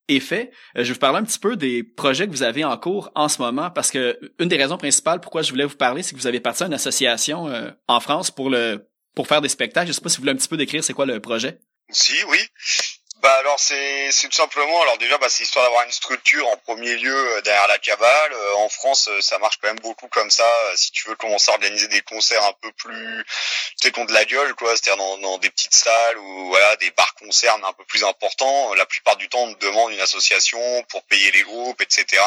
est 0.08 0.20
fait, 0.20 0.50
euh, 0.76 0.84
je 0.84 0.88
vais 0.88 0.92
vous 0.92 0.98
parler 0.98 1.20
un 1.20 1.24
petit 1.24 1.38
peu 1.38 1.56
des 1.56 1.82
projets 1.82 2.26
que 2.26 2.30
vous 2.30 2.42
avez 2.42 2.62
en 2.62 2.76
cours 2.76 3.10
en 3.14 3.26
ce 3.26 3.40
moment, 3.40 3.70
parce 3.70 3.90
que 3.90 4.20
une 4.38 4.50
des 4.50 4.58
raisons 4.58 4.76
principales 4.76 5.22
pourquoi 5.22 5.40
je 5.40 5.50
voulais 5.50 5.64
vous 5.64 5.76
parler, 5.76 6.02
c'est 6.02 6.14
que 6.14 6.20
vous 6.20 6.26
avez 6.26 6.40
parti 6.40 6.62
à 6.62 6.66
une 6.66 6.74
association 6.74 7.48
en 7.88 8.00
France 8.00 8.30
pour 8.30 8.50
le 8.50 8.86
pour 9.14 9.28
faire 9.28 9.40
des 9.40 9.48
spectacles. 9.48 9.86
Je 9.86 9.92
sais 9.92 10.02
pas 10.02 10.10
si 10.10 10.18
vous 10.18 10.24
voulez 10.24 10.32
un 10.32 10.36
petit 10.36 10.48
peu 10.48 10.58
décrire 10.58 10.84
c'est 10.84 10.92
quoi 10.92 11.06
le 11.06 11.18
projet. 11.20 11.58
Si, 11.88 12.12
oui. 12.28 12.38
Bah 13.24 13.36
alors 13.38 13.58
c'est 13.58 14.10
tout 14.20 14.32
simplement 14.32 14.82
alors 14.82 14.98
déjà 14.98 15.16
bah 15.16 15.30
c'est 15.30 15.44
histoire 15.44 15.64
d'avoir 15.64 15.82
une 15.84 15.92
structure 15.92 16.46
en 16.46 16.58
premier 16.58 16.94
lieu 16.96 17.16
euh, 17.16 17.40
derrière 17.40 17.68
la 17.68 17.78
cavale. 17.78 18.32
Euh, 18.34 18.56
en 18.56 18.68
France 18.68 19.08
euh, 19.08 19.18
ça 19.22 19.38
marche 19.38 19.56
quand 19.62 19.68
même 19.68 19.78
beaucoup 19.78 20.08
comme 20.08 20.30
ça. 20.30 20.46
si 20.74 20.92
tu 20.92 21.08
veux 21.08 21.14
commencer 21.16 21.50
à 21.50 21.54
organiser 21.54 21.88
des 21.88 22.02
concerts 22.02 22.44
un 22.44 22.52
peu 22.60 22.70
plus 22.72 23.24
tu 23.80 23.90
sais 23.90 24.04
de 24.04 24.12
la 24.12 24.26
gueule 24.26 24.54
quoi, 24.56 24.76
c'est-à-dire 24.76 24.98
dans, 24.98 25.16
dans 25.16 25.38
des 25.38 25.48
petites 25.48 25.74
salles 25.74 26.18
ou 26.18 26.48
voilà 26.48 26.76
des 26.76 26.90
bars 26.90 27.14
concerts 27.14 27.56
un 27.64 27.72
peu 27.72 27.84
plus 27.84 28.04
importants. 28.04 28.74
La 28.74 28.84
plupart 28.84 29.16
du 29.16 29.26
temps 29.30 29.44
on 29.44 29.52
demande 29.52 29.92
une 29.92 30.00
association 30.00 30.60
pour 30.90 31.02
payer 31.04 31.30
les 31.30 31.44
groupes 31.44 31.80
etc. 31.80 32.22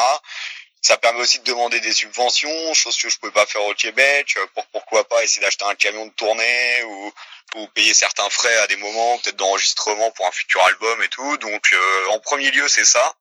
Ça 0.80 0.96
permet 0.96 1.20
aussi 1.20 1.38
de 1.38 1.44
demander 1.44 1.78
des 1.78 1.92
subventions, 1.92 2.74
chose 2.74 2.96
que 2.96 3.08
je 3.08 3.18
pouvais 3.18 3.32
pas 3.32 3.46
faire 3.46 3.64
au 3.66 3.74
Québec. 3.74 4.36
Pour, 4.54 4.66
pourquoi 4.66 5.06
pas 5.08 5.22
essayer 5.22 5.42
d'acheter 5.42 5.64
un 5.64 5.74
camion 5.76 6.06
de 6.06 6.12
tournée 6.12 6.82
ou 6.84 7.12
ou 7.54 7.66
payer 7.68 7.94
certains 7.94 8.28
frais 8.30 8.56
à 8.58 8.66
des 8.66 8.76
moments, 8.76 9.18
peut-être 9.18 9.36
d'enregistrement 9.36 10.10
pour 10.12 10.26
un 10.26 10.32
futur 10.32 10.62
album 10.64 11.02
et 11.02 11.08
tout. 11.08 11.36
Donc 11.38 11.72
euh, 11.72 12.06
en 12.10 12.20
premier 12.20 12.50
lieu, 12.50 12.68
c'est 12.68 12.84
ça. 12.84 13.14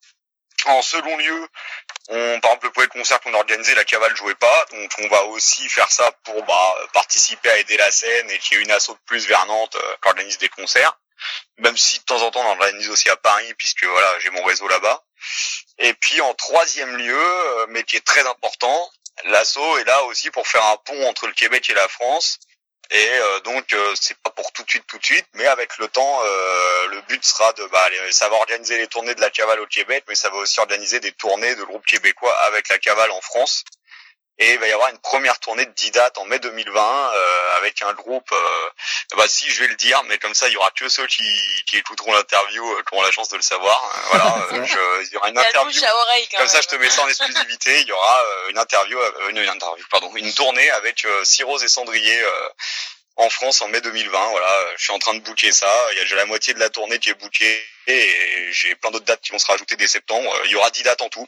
En 0.66 0.82
second 0.82 1.16
lieu, 1.18 1.48
on, 2.10 2.40
par 2.40 2.52
exemple, 2.52 2.66
le 2.66 2.72
poète 2.72 2.90
concert 2.90 3.20
qu'on 3.22 3.34
a 3.34 3.38
organisé, 3.38 3.76
la 3.76 3.86
cavale 3.86 4.16
jouait 4.16 4.36
pas, 4.36 4.66
donc 4.72 4.92
on 4.98 5.08
va 5.08 5.24
aussi 5.26 5.70
faire 5.70 5.90
ça 5.92 6.12
pour 6.24 6.44
bah, 6.44 6.76
participer 6.94 7.50
à 7.50 7.58
aider 7.60 7.78
la 7.78 7.92
scène 7.92 8.30
et 8.32 8.40
qu'il 8.40 8.58
y 8.58 8.60
ait 8.60 8.64
une 8.64 8.72
asso 8.72 8.90
de 8.90 9.00
plus 9.06 9.28
vers 9.28 9.46
Nantes 9.46 9.76
euh, 9.76 9.96
qui 10.02 10.08
organise 10.10 10.38
des 10.40 10.50
concerts. 10.50 10.98
Même 11.58 11.78
si 11.78 12.00
de 12.00 12.04
temps 12.04 12.22
en 12.22 12.32
temps 12.32 12.42
on 12.42 12.52
organise 12.52 12.90
aussi 12.90 13.10
à 13.10 13.16
Paris, 13.18 13.54
puisque 13.56 13.84
voilà, 13.84 14.20
j'ai 14.20 14.30
mon 14.32 14.44
réseau 14.44 14.68
là-bas. 14.68 15.04
Et 15.80 15.94
puis 15.94 16.22
en 16.22 16.34
troisième 16.34 16.96
lieu, 16.98 17.20
euh, 17.20 17.68
mais 17.70 17.84
qui 17.84 17.96
est 17.96 18.06
très 18.06 18.26
important, 18.28 18.92
l'asso 19.26 19.78
est 19.80 19.84
là 19.84 20.04
aussi 20.04 20.32
pour 20.32 20.48
faire 20.48 20.66
un 20.66 20.78
pont 20.78 21.08
entre 21.08 21.28
le 21.28 21.34
Québec 21.34 21.70
et 21.70 21.74
la 21.74 21.88
France 21.88 22.40
et 22.90 23.10
euh, 23.10 23.40
donc 23.42 23.74
euh, 23.74 23.94
c'est 24.00 24.18
pas 24.18 24.30
pour 24.30 24.52
tout 24.54 24.64
de 24.64 24.70
suite 24.70 24.86
tout 24.88 24.98
de 24.98 25.06
suite, 25.06 25.26
mais 25.34 25.46
avec 25.46 25.78
le 25.78 25.88
temps, 25.88 26.20
euh, 26.24 26.88
le 26.88 27.02
but 27.02 27.24
sera 27.24 27.52
de 27.54 27.66
bah, 27.66 27.86
ça 28.12 28.30
va 28.30 28.36
organiser 28.38 28.78
les 28.78 28.88
tournées 28.88 29.16
de 29.16 29.22
la 29.22 29.30
cavale 29.30 29.60
au 29.60 29.66
Québec, 29.66 30.06
mais 30.08 30.16
ça 30.16 30.30
va 30.30 30.38
aussi 30.38 30.60
organiser 30.60 31.00
des 31.00 31.12
tournées 31.12 31.56
de 31.56 31.64
groupes 31.64 31.86
québécois 31.86 32.34
avec 32.48 32.70
la 32.70 32.78
cavale 32.78 33.12
en 33.12 33.22
France. 33.22 33.64
Et 34.40 34.54
il 34.54 34.60
va 34.60 34.68
y 34.68 34.72
avoir 34.72 34.90
une 34.90 35.00
première 35.00 35.40
tournée 35.40 35.66
de 35.66 35.72
10 35.72 35.92
dates 35.92 36.18
en 36.20 36.26
mai 36.26 36.38
2020 36.38 36.80
euh, 36.80 37.58
avec 37.58 37.82
un 37.82 37.94
groupe, 37.94 38.32
euh, 38.32 38.70
bah 39.16 39.28
si 39.28 39.50
je 39.50 39.62
vais 39.62 39.68
le 39.68 39.76
dire, 39.76 40.04
mais 40.04 40.20
comme 40.20 40.36
ça 40.36 40.48
il 40.48 40.54
y 40.54 40.58
aura 40.58 40.70
que 40.72 40.88
ceux 40.90 41.08
qui, 41.08 41.24
qui 41.66 41.78
écouteront 41.78 42.14
l'interview 42.14 42.64
euh, 42.64 42.84
qui 42.84 42.94
auront 42.94 43.02
la 43.02 43.12
chance 43.12 43.30
de 43.30 43.36
le 43.36 43.42
savoir. 43.42 43.82
voilà, 44.12 44.48
il 44.52 45.10
y 45.12 45.18
aura 45.18 45.30
une 45.30 45.40
interview. 45.40 45.82
comme 46.38 46.48
ça 46.48 46.62
je 46.62 46.68
te 46.68 46.76
mets 46.76 46.90
ça 46.90 47.02
en 47.02 47.08
exclusivité. 47.08 47.82
Il 47.82 47.88
y 47.88 47.92
aura 47.92 48.24
une 48.50 48.60
interview, 48.60 49.00
une, 49.30 49.40
interview, 49.40 49.84
pardon, 49.90 50.16
une 50.16 50.34
tournée 50.34 50.70
avec 50.72 51.04
euh, 51.06 51.24
Rose 51.44 51.64
et 51.64 51.68
Cendrier 51.68 52.24
en 53.16 53.30
France 53.32 53.62
en 53.64 53.70
mai 53.70 53.82
2020. 53.82 54.30
Voilà, 54.30 54.66
je 54.76 54.84
suis 54.84 54.94
en 54.94 55.00
train 55.00 55.16
de 55.16 55.22
booker 55.22 55.52
ça. 55.52 55.74
Il 55.94 55.98
y 55.98 56.00
a 56.00 56.04
déjà 56.04 56.16
la 56.16 56.26
moitié 56.26 56.54
de 56.54 56.60
la 56.60 56.70
tournée 56.70 57.00
qui 57.00 57.10
est 57.10 57.16
bookée 57.16 57.66
et 57.88 58.48
j'ai 58.52 58.76
plein 58.76 58.92
d'autres 58.92 59.06
dates 59.06 59.22
qui 59.22 59.32
vont 59.32 59.40
se 59.40 59.48
rajouter 59.48 59.76
dès 59.78 59.88
septembre. 59.88 60.32
Il 60.46 60.52
y 60.52 60.56
aura 60.56 60.70
10 60.70 60.84
dates 60.84 61.02
en 61.02 61.10
tout. 61.10 61.28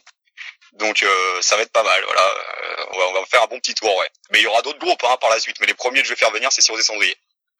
Donc 0.74 1.02
euh, 1.02 1.42
ça 1.42 1.56
va 1.56 1.62
être 1.62 1.72
pas 1.72 1.82
mal, 1.82 2.00
voilà. 2.04 2.22
Euh, 2.22 2.84
on, 2.92 2.98
va, 2.98 3.08
on, 3.08 3.12
va, 3.14 3.26
faire 3.26 3.42
un 3.42 3.46
bon 3.46 3.58
petit 3.58 3.74
tour, 3.74 3.94
ouais. 3.96 4.10
Mais 4.30 4.38
il 4.40 4.42
y 4.42 4.46
aura 4.46 4.62
d'autres 4.62 4.78
groupes 4.78 5.02
hein, 5.04 5.16
par 5.20 5.30
la 5.30 5.40
suite. 5.40 5.56
Mais 5.60 5.66
les 5.66 5.74
premiers 5.74 6.00
que 6.00 6.06
je 6.06 6.12
vais 6.12 6.18
faire 6.18 6.30
venir, 6.30 6.50
c'est 6.52 6.62
sur 6.62 6.76
des 6.76 6.82
cendriers. 6.82 7.16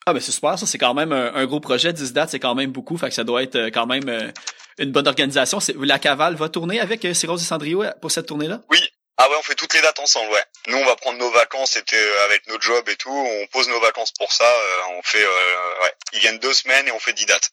Ah 0.06 0.14
ben 0.14 0.20
c'est 0.20 0.32
super, 0.32 0.58
ça 0.58 0.66
c'est 0.66 0.78
quand 0.78 0.94
même 0.94 1.12
un, 1.12 1.46
gros 1.46 1.60
projet, 1.60 1.92
10 1.92 2.14
dates, 2.14 2.30
c'est 2.30 2.40
quand 2.40 2.54
même 2.54 2.72
beaucoup, 2.72 2.96
fait 2.96 3.08
que 3.08 3.14
ça 3.14 3.24
doit 3.24 3.42
être 3.42 3.56
euh, 3.56 3.70
quand 3.70 3.86
même 3.86 4.32
une 4.78 4.92
bonne 4.92 5.06
organisation. 5.06 5.58
La 5.78 5.98
Cavale 5.98 6.36
va 6.36 6.48
tourner 6.48 6.80
avec 6.80 7.04
euh, 7.04 7.12
Cyrose 7.12 7.42
et 7.42 7.44
Cendrier 7.44 7.76
pour 8.00 8.10
cette 8.10 8.26
tournée-là? 8.26 8.60
Oui. 8.70 8.80
Ah 9.18 9.28
ouais, 9.28 9.36
on 9.38 9.42
fait 9.42 9.54
toutes 9.54 9.74
les 9.74 9.82
dates 9.82 9.98
ensemble, 9.98 10.32
ouais. 10.32 10.42
Nous, 10.68 10.78
on 10.78 10.86
va 10.86 10.96
prendre 10.96 11.18
nos 11.18 11.30
vacances, 11.30 11.76
avec 11.76 12.46
nos 12.48 12.58
jobs 12.58 12.88
et 12.88 12.96
tout, 12.96 13.10
on 13.10 13.46
pose 13.48 13.68
nos 13.68 13.78
vacances 13.78 14.12
pour 14.12 14.32
ça, 14.32 14.50
on 14.96 15.02
fait, 15.02 15.22
ouais, 15.22 15.92
ils 16.14 16.20
viennent 16.20 16.38
deux 16.38 16.54
semaines 16.54 16.88
et 16.88 16.92
on 16.92 16.98
fait 16.98 17.12
10 17.12 17.26
dates. 17.26 17.50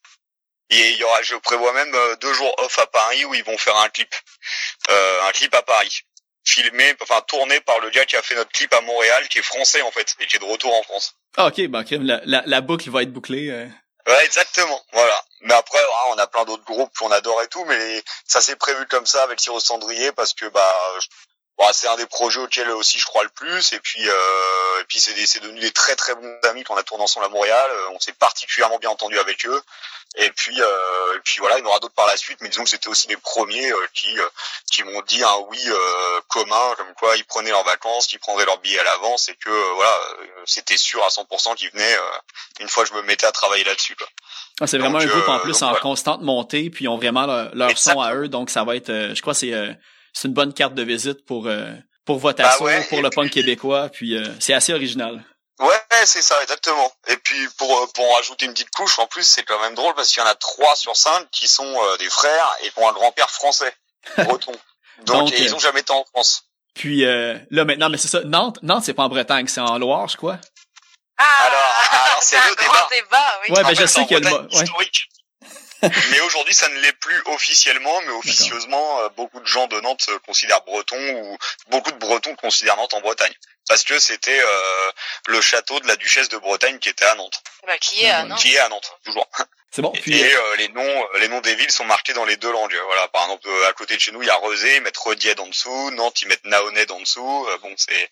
Et 0.69 0.89
il 0.91 0.97
y 0.97 1.03
aura, 1.03 1.21
je 1.21 1.35
prévois 1.35 1.71
même 1.73 1.93
euh, 1.95 2.15
deux 2.17 2.33
jours 2.33 2.53
off 2.59 2.77
à 2.79 2.87
Paris 2.87 3.23
où 3.25 3.33
ils 3.33 3.43
vont 3.43 3.57
faire 3.57 3.77
un 3.77 3.89
clip, 3.89 4.13
euh, 4.89 5.21
un 5.27 5.31
clip 5.31 5.53
à 5.55 5.61
Paris, 5.61 6.01
filmé, 6.43 6.93
enfin 7.01 7.21
tourné 7.21 7.61
par 7.61 7.79
le 7.79 7.89
gars 7.89 8.05
qui 8.05 8.15
a 8.17 8.21
fait 8.21 8.35
notre 8.35 8.51
clip 8.51 8.73
à 8.73 8.81
Montréal, 8.81 9.27
qui 9.29 9.39
est 9.39 9.43
français 9.43 9.81
en 9.81 9.91
fait 9.91 10.15
et 10.19 10.25
qui 10.27 10.35
est 10.35 10.39
de 10.39 10.45
retour 10.45 10.73
en 10.73 10.83
France. 10.83 11.15
Ah 11.37 11.47
ok, 11.47 11.67
bah 11.67 11.83
la, 11.91 12.21
la, 12.25 12.43
la 12.45 12.61
boucle 12.61 12.89
va 12.89 13.03
être 13.03 13.13
bouclée. 13.13 13.49
Euh. 13.49 13.67
Ouais, 14.07 14.25
exactement, 14.25 14.81
voilà. 14.93 15.21
Mais 15.41 15.53
après, 15.53 15.79
on 16.09 16.17
a 16.17 16.27
plein 16.27 16.45
d'autres 16.45 16.63
groupes 16.63 16.95
qu'on 16.97 17.11
adore 17.11 17.41
et 17.43 17.47
tout, 17.47 17.63
mais 17.65 18.03
ça 18.25 18.41
s'est 18.41 18.55
prévu 18.55 18.85
comme 18.87 19.05
ça 19.05 19.23
avec 19.23 19.39
Cyrus 19.39 19.63
Cendrier 19.63 20.11
parce 20.13 20.33
que 20.33 20.45
bah 20.47 20.75
Bon, 21.57 21.65
c'est 21.73 21.87
un 21.87 21.95
des 21.95 22.05
projets 22.05 22.39
auxquels 22.39 22.69
aussi 22.69 22.99
je 22.99 23.05
crois 23.05 23.23
le 23.23 23.29
plus. 23.29 23.73
Et 23.73 23.79
puis 23.79 24.07
euh, 24.07 24.81
et 24.81 24.83
puis 24.85 24.99
c'est 24.99 25.13
c'est 25.25 25.39
devenu 25.39 25.59
des 25.59 25.71
très 25.71 25.95
très 25.95 26.13
bons 26.15 26.37
amis 26.43 26.63
qu'on 26.63 26.77
a 26.77 26.83
tourné 26.83 27.03
ensemble 27.03 27.25
à 27.25 27.29
Montréal. 27.29 27.67
Euh, 27.71 27.89
on 27.93 27.99
s'est 27.99 28.13
particulièrement 28.13 28.77
bien 28.77 28.91
entendu 28.91 29.17
avec 29.17 29.45
eux. 29.45 29.61
Et 30.15 30.31
puis 30.31 30.59
euh, 30.59 31.15
et 31.15 31.19
puis 31.23 31.37
voilà 31.39 31.57
il 31.57 31.61
y 31.61 31.63
en 31.65 31.69
aura 31.69 31.79
d'autres 31.79 31.93
par 31.93 32.07
la 32.07 32.17
suite. 32.17 32.39
Mais 32.41 32.49
disons 32.49 32.63
que 32.63 32.69
c'était 32.69 32.87
aussi 32.87 33.07
les 33.07 33.17
premiers 33.17 33.71
euh, 33.71 33.87
qui 33.93 34.17
euh, 34.17 34.27
qui 34.71 34.83
m'ont 34.83 35.01
dit 35.07 35.23
un 35.23 35.35
oui 35.49 35.59
commun 36.27 36.73
comme 36.77 36.93
quoi 36.97 37.15
ils 37.17 37.25
prenaient 37.25 37.51
leurs 37.51 37.65
vacances 37.65 38.07
qu'ils 38.07 38.19
prendraient 38.19 38.45
leur 38.45 38.59
billet 38.59 38.79
à 38.79 38.83
l'avance 38.83 39.29
et 39.29 39.35
que 39.35 39.73
voilà 39.75 39.93
c'était 40.45 40.77
sûr 40.77 41.03
à 41.03 41.09
100% 41.09 41.55
qu'ils 41.55 41.69
venaient 41.71 41.97
une 42.59 42.67
fois 42.67 42.83
que 42.83 42.89
je 42.89 42.95
me 42.95 43.01
mettais 43.03 43.25
à 43.25 43.31
travailler 43.31 43.63
là-dessus 43.63 43.95
quoi. 43.95 44.07
Ah, 44.59 44.67
c'est 44.67 44.77
vraiment 44.77 44.99
un 44.99 45.05
groupe 45.05 45.27
en 45.29 45.39
plus 45.39 45.61
en 45.61 45.75
constante 45.75 46.21
montée 46.21 46.69
puis 46.69 46.85
ils 46.85 46.87
ont 46.87 46.97
vraiment 46.97 47.25
leur, 47.53 47.77
son 47.77 48.01
à 48.01 48.13
eux. 48.15 48.27
Donc 48.27 48.49
ça 48.49 48.63
va 48.63 48.75
être 48.75 48.91
je 48.91 49.21
crois 49.21 49.33
c'est 49.33 49.53
c'est 50.17 50.27
une 50.27 50.33
bonne 50.33 50.53
carte 50.53 50.73
de 50.73 50.81
visite 50.81 51.25
pour 51.25 51.47
euh, 51.47 51.71
pour 52.05 52.17
votre 52.17 52.41
bah 52.41 52.55
pour 52.89 53.01
le 53.01 53.09
punk 53.09 53.29
québécois, 53.31 53.89
puis 53.89 54.17
euh, 54.17 54.25
c'est 54.39 54.53
assez 54.53 54.73
original. 54.73 55.23
Ouais, 55.59 55.81
c'est 56.05 56.21
ça, 56.21 56.41
exactement. 56.41 56.91
Et 57.07 57.17
puis 57.17 57.47
pour 57.57 57.71
euh, 57.77 57.85
pour 57.93 58.09
en 58.09 58.15
rajouter 58.15 58.45
une 58.45 58.53
petite 58.53 58.71
couche, 58.71 58.97
en 58.97 59.05
plus 59.05 59.23
c'est 59.23 59.43
quand 59.43 59.59
même 59.59 59.75
drôle 59.75 59.93
parce 59.93 60.09
qu'il 60.09 60.23
y 60.23 60.25
en 60.25 60.29
a 60.29 60.35
trois 60.35 60.75
sur 60.75 60.95
cinq 60.95 61.29
qui 61.31 61.47
sont 61.47 61.75
des 61.99 62.09
frères 62.09 62.55
et 62.63 62.69
qui 62.69 62.79
ont 62.79 62.89
un 62.89 62.93
grand-père 62.93 63.29
français, 63.29 63.71
breton. 64.17 64.53
Donc, 65.05 65.31
ils 65.37 65.53
ont 65.53 65.59
jamais 65.59 65.81
été 65.81 65.91
en 65.91 66.03
France. 66.05 66.45
Puis 66.73 67.01
là 67.05 67.65
maintenant, 67.65 67.89
mais 67.89 67.97
c'est 67.97 68.07
ça, 68.07 68.21
Nantes, 68.23 68.57
Nantes 68.63 68.83
c'est 68.85 68.93
pas 68.93 69.03
en 69.03 69.09
Bretagne, 69.09 69.47
c'est 69.47 69.61
en 69.61 69.77
Loire, 69.77 70.07
je 70.07 70.17
crois. 70.17 70.39
Ah, 71.19 71.23
alors, 71.45 71.73
alors 71.91 72.23
c'est 72.23 72.37
le 72.37 72.55
débat. 72.63 72.87
débat 72.89 73.39
oui. 73.43 73.55
Ouais, 73.55 73.63
ben 73.63 73.75
je 73.75 73.85
sais 73.85 74.05
qu'il 74.05 74.23
y 74.23 74.25
a 74.25 74.29
le 74.29 74.47
historique. 74.51 75.09
mais 76.11 76.19
aujourd'hui, 76.21 76.53
ça 76.53 76.69
ne 76.69 76.79
l'est 76.79 76.93
plus 76.93 77.21
officiellement, 77.25 78.01
mais 78.01 78.11
officieusement, 78.11 79.01
euh, 79.01 79.09
beaucoup 79.09 79.39
de 79.39 79.45
gens 79.45 79.67
de 79.67 79.79
Nantes 79.81 80.01
se 80.01 80.11
considèrent 80.19 80.61
bretons 80.61 81.13
ou 81.13 81.37
beaucoup 81.69 81.91
de 81.91 81.97
Bretons 81.97 82.35
considèrent 82.35 82.77
Nantes 82.77 82.93
en 82.93 83.01
Bretagne. 83.01 83.33
Parce 83.67 83.83
que 83.83 83.99
c'était 83.99 84.39
euh, 84.39 84.91
le 85.27 85.41
château 85.41 85.79
de 85.79 85.87
la 85.87 85.95
duchesse 85.97 86.29
de 86.29 86.37
Bretagne 86.37 86.79
qui 86.79 86.89
était 86.89 87.05
à 87.05 87.15
Nantes. 87.15 87.41
Bah, 87.65 87.77
qui 87.79 88.05
est 88.05 88.09
à 88.09 88.23
Nantes. 88.23 88.39
Qui 88.39 88.55
est 88.55 88.59
à 88.59 88.69
Nantes, 88.69 88.97
toujours. 89.03 89.27
C'est 89.77 89.83
bon. 89.83 89.91
Puis... 89.91 90.19
Et 90.19 90.33
euh, 90.33 90.55
les 90.57 90.69
noms, 90.69 90.81
euh, 90.81 91.19
les 91.19 91.27
noms 91.27 91.39
des 91.39 91.53
villes 91.53 91.69
sont 91.69 91.85
marqués 91.85 92.13
dans 92.13 92.25
les 92.25 92.35
deux 92.35 92.51
langues. 92.51 92.75
Voilà, 92.87 93.07
par 93.09 93.25
exemple, 93.25 93.47
euh, 93.47 93.69
à 93.69 93.73
côté 93.73 93.95
de 93.95 94.01
chez 94.01 94.11
nous, 94.11 94.23
il 94.23 94.25
y 94.25 94.31
a 94.31 94.35
Rezé, 94.37 94.77
ils 94.77 94.81
mettent 94.81 94.97
Redied 94.97 95.39
en 95.39 95.45
dessous, 95.45 95.91
Nantes, 95.91 96.19
ils 96.23 96.27
mettent 96.27 96.45
Naoned 96.45 96.89
en 96.89 96.99
dessous. 96.99 97.47
bon, 97.61 97.71
c'est, 97.77 98.09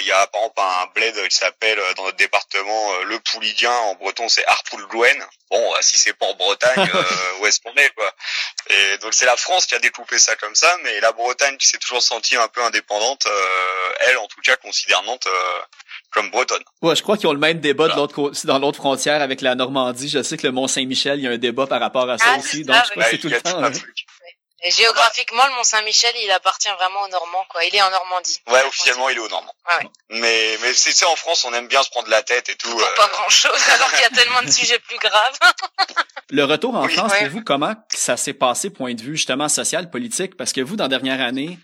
il 0.00 0.06
y 0.06 0.10
a 0.10 0.26
par 0.26 0.40
exemple 0.40 0.60
un 0.60 0.86
bled 0.96 1.28
qui 1.28 1.36
s'appelle 1.36 1.80
dans 1.94 2.02
notre 2.02 2.16
département 2.16 2.98
le 3.04 3.20
Poulidien. 3.20 3.70
En 3.70 3.94
breton, 3.94 4.28
c'est 4.28 4.44
Arpoulgouen. 4.46 5.24
Bon, 5.52 5.72
si 5.82 5.98
c'est 5.98 6.14
pas 6.14 6.26
en 6.26 6.34
Bretagne, 6.34 6.90
où 7.38 7.46
est-ce 7.46 7.60
qu'on 7.60 7.74
est 7.74 7.90
quoi 7.90 8.12
Et 8.68 8.98
donc 8.98 9.14
c'est 9.14 9.24
la 9.24 9.36
France 9.36 9.66
qui 9.66 9.76
a 9.76 9.78
découpé 9.78 10.18
ça 10.18 10.34
comme 10.34 10.56
ça, 10.56 10.76
mais 10.82 10.98
la 10.98 11.12
Bretagne 11.12 11.56
qui 11.58 11.68
s'est 11.68 11.78
toujours 11.78 12.02
sentie 12.02 12.34
un 12.34 12.48
peu 12.48 12.60
indépendante, 12.64 13.28
elle 14.00 14.18
en 14.18 14.26
tout 14.26 14.40
cas 14.40 14.56
considère 14.56 15.04
Nantes 15.04 15.28
comme 16.12 16.30
bretonne. 16.30 16.62
Ouais, 16.82 16.96
je 16.96 17.02
crois 17.02 17.16
qu'ils 17.16 17.28
ont 17.28 17.32
le 17.32 17.38
même 17.38 17.60
débat 17.60 17.88
de 17.88 17.94
l'autre 17.94 18.32
dans 18.44 18.58
l'autre 18.58 18.78
frontière 18.78 19.20
avec 19.20 19.40
la 19.40 19.54
Normandie. 19.54 20.08
Je 20.08 20.22
sais 20.22 20.36
que 20.36 20.46
le 20.46 20.52
Mont-Saint-Michel, 20.52 21.18
il 21.18 21.24
y 21.24 21.28
a 21.28 21.30
un 21.30 21.38
débat 21.38 21.66
par 21.66 21.80
rapport 21.80 22.08
à 22.08 22.18
ça 22.18 22.24
ah, 22.34 22.38
aussi. 22.38 22.64
Donc 22.64 22.76
je 22.86 22.90
crois 22.90 23.04
que 23.04 23.10
c'est 23.10 23.18
tout 23.18 23.28
le 23.28 23.40
temps. 23.40 23.62
Hein. 23.62 23.72
Et 24.64 24.72
géographiquement, 24.72 25.46
le 25.46 25.54
Mont-Saint-Michel, 25.54 26.12
il 26.24 26.30
appartient 26.32 26.70
vraiment 26.70 27.02
aux 27.04 27.08
Normands, 27.08 27.44
quoi. 27.48 27.64
Il 27.64 27.76
est 27.76 27.82
en 27.82 27.90
Normandie. 27.90 28.40
Ouais, 28.48 28.60
officiellement, 28.66 29.08
il 29.08 29.16
est 29.16 29.20
aux 29.20 29.28
Normands. 29.28 29.54
Ouais. 29.68 29.88
Mais, 30.10 30.58
mais 30.60 30.74
c'est 30.74 30.90
ça, 30.90 31.08
en 31.08 31.14
France, 31.14 31.44
on 31.44 31.54
aime 31.54 31.68
bien 31.68 31.80
se 31.84 31.90
prendre 31.90 32.08
la 32.08 32.22
tête 32.22 32.48
et 32.48 32.56
tout. 32.56 32.68
Pour 32.68 32.94
pas 32.96 33.08
grand 33.08 33.28
chose, 33.28 33.68
alors 33.72 33.88
qu'il 33.92 34.00
y 34.00 34.04
a 34.04 34.10
tellement 34.10 34.42
de 34.42 34.50
sujets 34.50 34.80
plus 34.80 34.98
graves. 34.98 35.38
le 36.30 36.44
retour 36.44 36.74
en 36.74 36.88
France, 36.88 37.12
pour 37.16 37.28
vous, 37.28 37.42
comment 37.44 37.74
ça 37.94 38.16
s'est 38.16 38.32
passé, 38.32 38.70
point 38.70 38.94
de 38.94 39.02
vue, 39.02 39.16
justement, 39.16 39.48
social, 39.48 39.90
politique? 39.90 40.36
Parce 40.36 40.52
que 40.52 40.60
vous, 40.60 40.74
dans 40.74 40.84
la 40.84 40.88
dernière 40.88 41.20
année, 41.20 41.56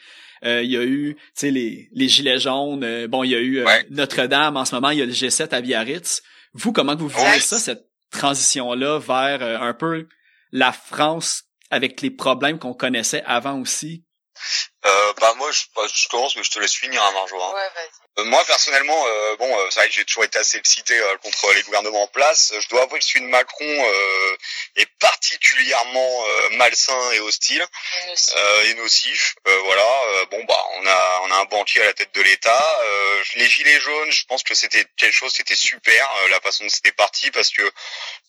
euh, 0.45 0.63
il 0.63 0.71
y 0.71 0.77
a 0.77 0.83
eu, 0.83 1.15
tu 1.15 1.23
sais, 1.35 1.51
les, 1.51 1.89
les 1.93 2.09
gilets 2.09 2.39
jaunes. 2.39 2.85
Euh, 2.85 3.09
bon, 3.09 3.25
il 3.25 3.31
y 3.31 3.35
a 3.35 3.39
eu 3.39 3.59
euh, 3.59 3.83
Notre-Dame 3.91 4.57
en 4.57 4.65
ce 4.65 4.75
moment. 4.75 4.91
Il 4.91 4.99
y 4.99 5.03
a 5.03 5.07
le 5.07 5.13
G7 5.13 5.55
à 5.55 5.61
Biarritz. 5.61 6.23
Vous, 6.53 6.73
comment 6.73 6.95
vous 6.97 7.09
voyez 7.09 7.41
ça, 7.41 7.59
cette 7.59 7.87
transition-là 8.11 8.99
vers 8.99 9.63
un 9.63 9.75
peu 9.75 10.07
la 10.53 10.73
France 10.73 11.45
avec 11.71 12.01
les 12.01 12.11
problèmes 12.11 12.59
qu'on 12.59 12.75
connaissait 12.75 13.23
avant 13.27 13.61
aussi? 13.61 14.05
Euh, 14.85 15.13
bah 15.21 15.33
moi 15.39 15.51
je, 15.53 15.63
bah, 15.75 15.83
je 15.93 16.09
commence 16.09 16.37
mais 16.37 16.43
je 16.43 16.51
te 16.51 16.59
laisse 16.59 16.75
finir 16.75 17.01
à 17.01 17.09
hein, 17.09 17.13
Marjo. 17.15 17.37
Hein. 17.37 17.53
Ouais, 17.55 17.71
vas-y. 17.75 18.04
Euh, 18.18 18.24
moi 18.24 18.44
personnellement, 18.44 19.07
euh, 19.07 19.37
bon, 19.37 19.59
euh, 19.59 19.66
c'est 19.70 19.81
vrai 19.81 19.88
que 19.88 19.94
j'ai 19.94 20.05
toujours 20.05 20.24
été 20.24 20.38
assez 20.38 20.57
excité 20.57 21.00
contre 21.22 21.53
les 21.53 21.62
gouvernements 21.62 22.05
en 22.05 22.07
place. 22.07 22.53
Je 22.61 22.68
dois 22.68 22.83
avouer 22.83 23.00
que 23.00 23.05
celui 23.05 23.22
de 23.22 23.27
Macron 23.31 23.64
est 24.77 24.87
particulièrement 24.98 26.24
malsain 26.53 27.12
et 27.12 27.20
hostile 27.20 27.64
et 28.64 28.74
nocif. 28.74 29.35
voilà. 29.44 29.87
bon 30.31 30.42
bah 30.44 30.62
on 30.74 30.87
a 30.87 31.20
on 31.22 31.31
a 31.33 31.37
un 31.37 31.44
banquier 31.44 31.83
à 31.83 31.87
la 31.87 31.92
tête 31.92 32.14
de 32.14 32.22
l'État. 32.22 32.81
les 33.37 33.48
gilets 33.48 33.81
jaunes, 33.81 34.11
je 34.11 34.24
pense 34.27 34.42
que 34.42 34.55
c'était 34.55 34.85
quelque 34.96 35.12
chose, 35.12 35.33
c'était 35.33 35.57
super 35.57 36.09
la 36.31 36.40
façon 36.40 36.64
dont 36.64 36.70
c'était 36.70 36.92
parti 36.92 37.31
parce 37.31 37.50
que 37.50 37.62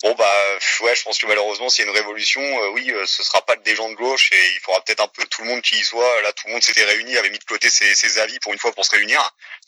bon 0.03 0.13
bah 0.13 0.57
ouais, 0.81 0.95
je 0.95 1.03
pense 1.03 1.17
que 1.17 1.27
malheureusement 1.27 1.69
s'il 1.69 1.85
y 1.85 1.87
a 1.87 1.91
une 1.91 1.97
révolution, 1.97 2.41
oui, 2.71 2.91
ce 3.05 3.23
sera 3.23 3.45
pas 3.45 3.55
des 3.57 3.75
gens 3.75 3.89
de 3.89 3.95
gauche 3.95 4.31
et 4.31 4.53
il 4.55 4.59
faudra 4.61 4.81
peut-être 4.81 5.01
un 5.01 5.07
peu 5.07 5.25
tout 5.25 5.43
le 5.43 5.49
monde 5.49 5.61
qui 5.61 5.77
y 5.77 5.83
soit. 5.83 6.21
Là, 6.21 6.33
tout 6.33 6.47
le 6.47 6.53
monde 6.53 6.63
s'était 6.63 6.85
réuni, 6.85 7.17
avait 7.17 7.29
mis 7.29 7.39
de 7.39 7.43
côté 7.43 7.69
ses, 7.69 7.95
ses 7.95 8.19
avis 8.19 8.39
pour 8.39 8.53
une 8.53 8.59
fois 8.59 8.71
pour 8.71 8.85
se 8.85 8.91
réunir 8.91 9.21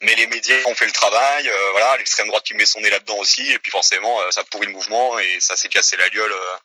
mais 0.08 0.16
les 0.16 0.28
médias 0.28 0.56
ont 0.68 0.74
fait 0.74 0.86
le 0.86 0.94
travail, 0.94 1.50
euh, 1.50 1.72
voilà, 1.72 1.98
l'extrême 1.98 2.28
droite 2.30 2.46
qui 2.46 2.54
met 2.54 2.66
son 2.66 2.80
nez 2.80 2.90
là-dedans 2.90 3.18
aussi, 3.18 3.52
et 3.52 3.60
puis 3.60 3.72
forcément 3.72 4.22
euh, 4.22 4.32
ça 4.32 4.42
pourrit 4.46 4.68
le 4.68 4.72
mouvement 4.72 5.20
et 5.20 5.38
ça 5.42 5.58
s'est 5.58 5.68
cassé 5.68 5.98
la 5.98 6.10
gueule 6.10 6.32
euh, 6.32 6.58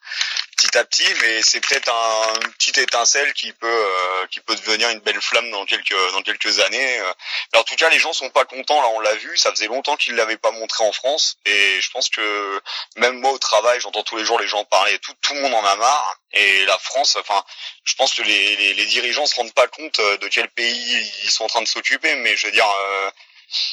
petit 0.57 0.79
à 0.79 0.85
petit, 0.85 1.13
mais 1.21 1.43
c'est 1.43 1.59
peut-être 1.61 1.93
un, 1.93 2.35
une 2.47 2.53
petite 2.53 2.79
étincelle 2.79 3.33
qui 3.33 3.53
peut 3.53 3.87
qui 4.31 4.39
peut 4.39 4.55
devenir 4.55 4.91
une 4.91 5.01
belle 5.01 5.21
flamme 5.21 5.51
dans 5.51 5.67
quelques 5.67 6.13
dans 6.13 6.23
quelques 6.23 6.61
années. 6.61 6.99
Alors 7.53 7.63
en 7.63 7.65
tout 7.65 7.75
cas 7.75 7.89
les 7.89 7.99
gens 7.99 8.13
sont 8.13 8.31
pas 8.31 8.45
contents, 8.45 8.81
là 8.81 8.89
on 8.91 9.01
l'a 9.01 9.15
vu, 9.17 9.37
ça 9.37 9.51
faisait 9.51 9.67
longtemps 9.67 9.97
qu'ils 9.97 10.15
l'avaient 10.15 10.37
pas 10.37 10.53
montré 10.53 10.85
en 10.85 10.93
France, 10.93 11.37
et 11.45 11.81
je 11.81 11.91
pense 11.91 12.09
que 12.11 12.63
même 12.97 13.19
moi 13.19 13.33
au 13.33 13.39
travail 13.39 13.81
j'entends 13.81 14.05
tous 14.05 14.17
les 14.17 14.25
jours 14.25 14.39
les 14.39 14.47
gens 14.47 14.65
parler, 14.67 14.97
tout 15.01 15.15
tout 15.21 15.35
le 15.35 15.41
monde 15.41 15.55
en 15.55 15.65
a 15.65 15.75
marre, 15.75 16.17
et 16.33 16.65
la 16.67 16.79
France, 16.79 17.17
enfin 17.17 17.43
je 17.83 17.95
pense 17.97 18.15
que 18.15 18.23
les, 18.23 18.57
les, 18.57 18.75
les 18.75 18.87
dirigeants 18.87 19.27
se 19.27 19.35
rendent 19.35 19.55
pas 19.55 19.67
compte 19.67 20.01
de 20.01 20.29
quel 20.29 20.49
pays 20.49 21.13
ils 21.25 21.31
sont 21.31 21.45
en 21.45 21.49
train 21.49 21.63
de 21.63 21.69
s'occuper, 21.69 22.15
mais 22.15 22.37
je 22.37 22.47
veux 22.47 22.53
dire 22.53 22.73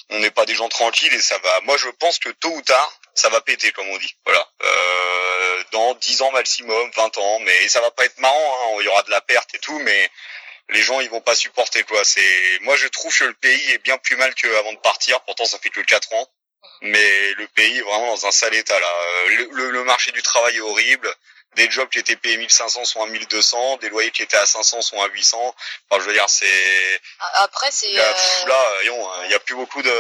on 0.10 0.20
n'est 0.20 0.32
pas 0.32 0.46
des 0.46 0.56
gens 0.56 0.70
tranquilles 0.70 1.14
et 1.14 1.22
ça 1.22 1.38
va. 1.40 1.62
Moi, 1.62 1.78
je 1.78 1.90
pense 1.90 2.20
que 2.20 2.30
tôt 2.30 2.50
ou 2.50 2.62
tard, 2.62 3.00
ça 3.14 3.30
va 3.30 3.42
péter, 3.42 3.72
comme 3.72 3.90
on 3.90 3.98
dit. 3.98 4.16
Voilà. 4.26 4.48
Euh, 4.62 5.64
dans 5.72 5.94
10 5.96 6.22
ans 6.22 6.32
maximum, 6.32 6.92
20 6.96 7.18
ans, 7.18 7.40
mais 7.42 7.68
ça 7.68 7.82
va 7.82 7.92
pas 7.92 8.06
être 8.06 8.20
marrant. 8.20 8.58
Hein. 8.62 8.78
Il 8.80 8.86
y 8.86 8.88
aura 8.88 9.04
de 9.04 9.12
la 9.12 9.22
perte 9.22 9.54
et 9.56 9.60
tout, 9.60 9.78
mais 9.80 10.10
les 10.70 10.82
gens 10.82 11.00
ils 11.00 11.10
vont 11.10 11.22
pas 11.22 11.36
supporter 11.36 11.84
quoi. 11.84 12.04
C'est 12.04 12.60
moi 12.62 12.76
je 12.76 12.88
trouve 12.88 13.16
que 13.16 13.26
le 13.26 13.34
pays 13.34 13.72
est 13.72 13.80
bien 13.80 13.98
plus 13.98 14.16
mal 14.16 14.34
qu'avant 14.36 14.74
de 14.74 14.80
partir. 14.80 15.20
Pourtant 15.22 15.46
ça 15.46 15.60
fait 15.60 15.70
que 15.70 15.82
4 15.82 16.14
ans, 16.14 16.28
mais 16.82 17.34
le 17.34 17.48
pays 17.48 17.80
est 17.80 17.82
vraiment 17.82 18.08
dans 18.16 18.26
un 18.28 18.32
sale 18.32 18.56
état 18.56 18.80
là. 18.80 18.88
le 19.52 19.84
marché 19.84 20.12
du 20.12 20.22
travail 20.22 20.58
est 20.58 20.62
horrible 20.62 21.14
des 21.56 21.70
jobs 21.70 21.90
qui 21.90 22.00
étaient 22.00 22.16
payés 22.16 22.38
1500 22.38 22.86
sont 22.86 23.02
à 23.02 23.08
1200, 23.08 23.78
des 23.78 23.90
loyers 23.90 24.12
qui 24.12 24.22
étaient 24.22 24.38
à 24.38 24.46
500 24.46 24.82
sont 24.82 25.02
à 25.02 25.08
800. 25.08 25.56
Enfin, 25.90 26.02
je 26.02 26.08
veux 26.08 26.14
dire, 26.14 26.30
c'est. 26.30 27.02
Après, 27.36 27.72
c'est. 27.72 27.92
Là, 27.92 28.06
euh, 28.06 29.26
il 29.26 29.32
y 29.32 29.34
a 29.34 29.40
plus 29.40 29.56
beaucoup 29.56 29.82
de. 29.82 29.94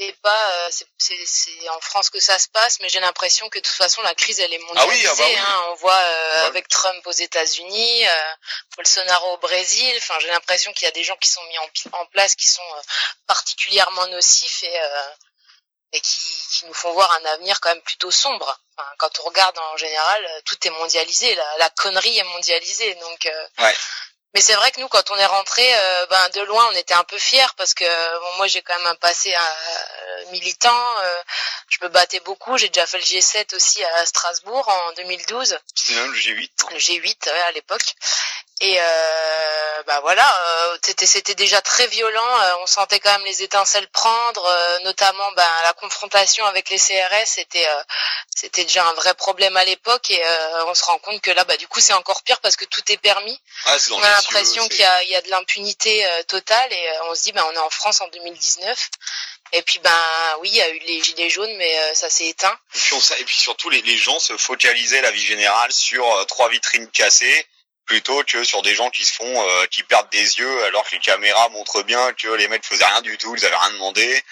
C'est 0.00 0.14
pas, 0.22 0.50
euh, 0.52 0.70
c'est 0.96 1.68
en 1.70 1.80
France 1.80 2.08
que 2.08 2.20
ça 2.20 2.38
se 2.38 2.48
passe, 2.50 2.78
mais 2.78 2.88
j'ai 2.88 3.00
l'impression 3.00 3.48
que 3.48 3.58
de 3.58 3.64
toute 3.64 3.74
façon 3.74 4.00
la 4.02 4.14
crise 4.14 4.38
elle 4.38 4.52
est 4.52 4.58
mondialisée. 4.60 5.08
Ah 5.08 5.12
oui, 5.16 5.34
ah 5.36 5.44
bah 5.44 5.44
hein. 5.44 5.64
On 5.70 5.74
voit 5.74 5.92
euh, 5.92 6.34
bah 6.34 6.46
avec 6.46 6.68
Trump 6.68 7.04
aux 7.04 7.10
États-Unis, 7.10 8.04
Bolsonaro 8.76 9.34
au 9.34 9.38
Brésil. 9.38 9.92
Enfin, 9.96 10.14
j'ai 10.20 10.28
l'impression 10.28 10.72
qu'il 10.72 10.84
y 10.84 10.88
a 10.88 10.92
des 10.92 11.02
gens 11.02 11.16
qui 11.16 11.28
sont 11.28 11.42
mis 11.48 11.58
en, 11.58 11.98
en 11.98 12.06
place 12.06 12.36
qui 12.36 12.46
sont 12.46 12.62
particulièrement 13.26 14.06
nocifs 14.06 14.62
et 14.62 14.80
et 15.92 16.00
qui, 16.00 16.18
qui, 16.50 16.66
nous 16.66 16.74
font 16.74 16.92
voir 16.92 17.10
un 17.12 17.24
avenir 17.26 17.60
quand 17.60 17.70
même 17.70 17.82
plutôt 17.82 18.10
sombre. 18.10 18.58
Enfin, 18.76 18.88
quand 18.98 19.20
on 19.20 19.22
regarde 19.24 19.58
en 19.58 19.76
général, 19.76 20.24
euh, 20.24 20.40
tout 20.44 20.56
est 20.66 20.70
mondialisé, 20.70 21.34
la, 21.34 21.56
la 21.58 21.70
connerie 21.70 22.18
est 22.18 22.24
mondialisée. 22.24 22.94
Donc, 22.96 23.26
euh, 23.26 23.46
ouais. 23.60 23.74
mais 24.34 24.40
c'est 24.40 24.54
vrai 24.54 24.70
que 24.70 24.80
nous, 24.80 24.88
quand 24.88 25.10
on 25.10 25.16
est 25.16 25.26
rentré, 25.26 25.66
euh, 25.74 26.06
ben 26.06 26.28
de 26.30 26.40
loin, 26.42 26.66
on 26.70 26.76
était 26.76 26.94
un 26.94 27.04
peu 27.04 27.18
fiers 27.18 27.54
parce 27.56 27.74
que 27.74 27.84
bon, 28.20 28.36
moi, 28.36 28.46
j'ai 28.46 28.62
quand 28.62 28.76
même 28.76 28.86
un 28.86 28.96
passé 28.96 29.34
militant. 30.30 30.96
je 31.68 31.78
me 31.82 31.88
battais 31.88 32.20
beaucoup. 32.20 32.58
J'ai 32.58 32.68
déjà 32.68 32.86
fait 32.86 32.98
le 32.98 33.04
G7 33.04 33.54
aussi 33.56 33.82
à 33.82 34.06
Strasbourg 34.06 34.68
en 34.68 34.92
2012. 34.92 35.58
C'était 35.74 36.00
le 36.00 36.12
G8. 36.12 36.50
Le 36.70 36.78
G8 36.78 37.30
ouais, 37.30 37.40
à 37.40 37.52
l'époque. 37.52 37.94
Et 38.60 38.76
euh, 38.80 39.82
bah 39.86 40.00
voilà, 40.00 40.28
euh, 40.28 40.78
c'était 40.84 41.06
c'était 41.06 41.34
déjà 41.34 41.60
très 41.60 41.86
violent. 41.86 42.40
Euh, 42.40 42.52
on 42.62 42.66
sentait 42.66 42.98
quand 42.98 43.12
même 43.12 43.24
les 43.24 43.42
étincelles 43.42 43.88
prendre, 43.88 44.44
euh, 44.44 44.78
notamment 44.80 45.32
bah, 45.32 45.48
la 45.62 45.72
confrontation 45.74 46.44
avec 46.44 46.68
les 46.68 46.78
CRS. 46.78 47.26
C'était 47.26 47.68
c'était 48.34 48.64
déjà 48.64 48.86
un 48.86 48.92
vrai 48.94 49.14
problème 49.14 49.56
à 49.56 49.64
l'époque 49.64 50.10
et 50.10 50.22
on 50.66 50.74
se 50.74 50.84
rend 50.84 50.98
compte 50.98 51.20
que 51.20 51.30
là, 51.30 51.44
bah 51.44 51.56
du 51.56 51.68
coup, 51.68 51.80
c'est 51.80 51.92
encore 51.92 52.22
pire 52.22 52.40
parce 52.40 52.56
que 52.56 52.64
tout 52.64 52.82
est 52.92 52.96
permis. 52.96 53.40
Ah, 53.64 53.76
on 53.92 54.02
a 54.02 54.10
l'impression 54.10 54.68
qu'il 54.68 54.80
y 54.80 54.84
a 54.84 55.02
il 55.04 55.10
y 55.10 55.16
a 55.16 55.22
de 55.22 55.30
l'impunité 55.30 56.06
totale 56.26 56.72
et 56.72 56.90
on 57.10 57.14
se 57.14 57.22
dit 57.22 57.32
bah 57.32 57.46
on 57.50 57.54
est 57.54 57.58
en 57.58 57.70
France 57.70 58.00
en 58.00 58.08
2019. 58.08 58.88
Et 59.52 59.62
puis 59.62 59.78
ben 59.78 59.96
oui, 60.40 60.50
il 60.50 60.56
y 60.56 60.62
a 60.62 60.68
eu 60.68 60.78
les 60.80 61.02
gilets 61.02 61.30
jaunes, 61.30 61.56
mais 61.56 61.94
ça 61.94 62.10
s'est 62.10 62.26
éteint. 62.26 62.58
Et 62.74 62.78
puis, 62.78 62.96
et 63.20 63.24
puis 63.24 63.36
surtout, 63.36 63.70
les, 63.70 63.80
les 63.82 63.96
gens 63.96 64.18
se 64.18 64.36
focalisaient 64.36 65.00
la 65.00 65.10
vie 65.10 65.24
générale 65.24 65.72
sur 65.72 66.26
trois 66.26 66.48
vitrines 66.50 66.88
cassées 66.90 67.46
plutôt 67.88 68.22
que 68.24 68.44
sur 68.44 68.62
des 68.62 68.74
gens 68.74 68.90
qui 68.90 69.04
se 69.04 69.14
font 69.14 69.24
euh, 69.48 69.66
qui 69.70 69.82
perdent 69.82 70.10
des 70.10 70.38
yeux 70.38 70.64
alors 70.64 70.84
que 70.84 70.94
les 70.94 71.00
caméras 71.00 71.48
montrent 71.48 71.82
bien 71.82 72.12
que 72.12 72.28
les 72.28 72.46
mecs 72.46 72.64
faisaient 72.64 72.84
rien 72.84 73.02
du 73.02 73.16
tout, 73.18 73.34
ils 73.34 73.44
avaient 73.44 73.56
rien 73.56 73.72
demandé. 73.72 74.22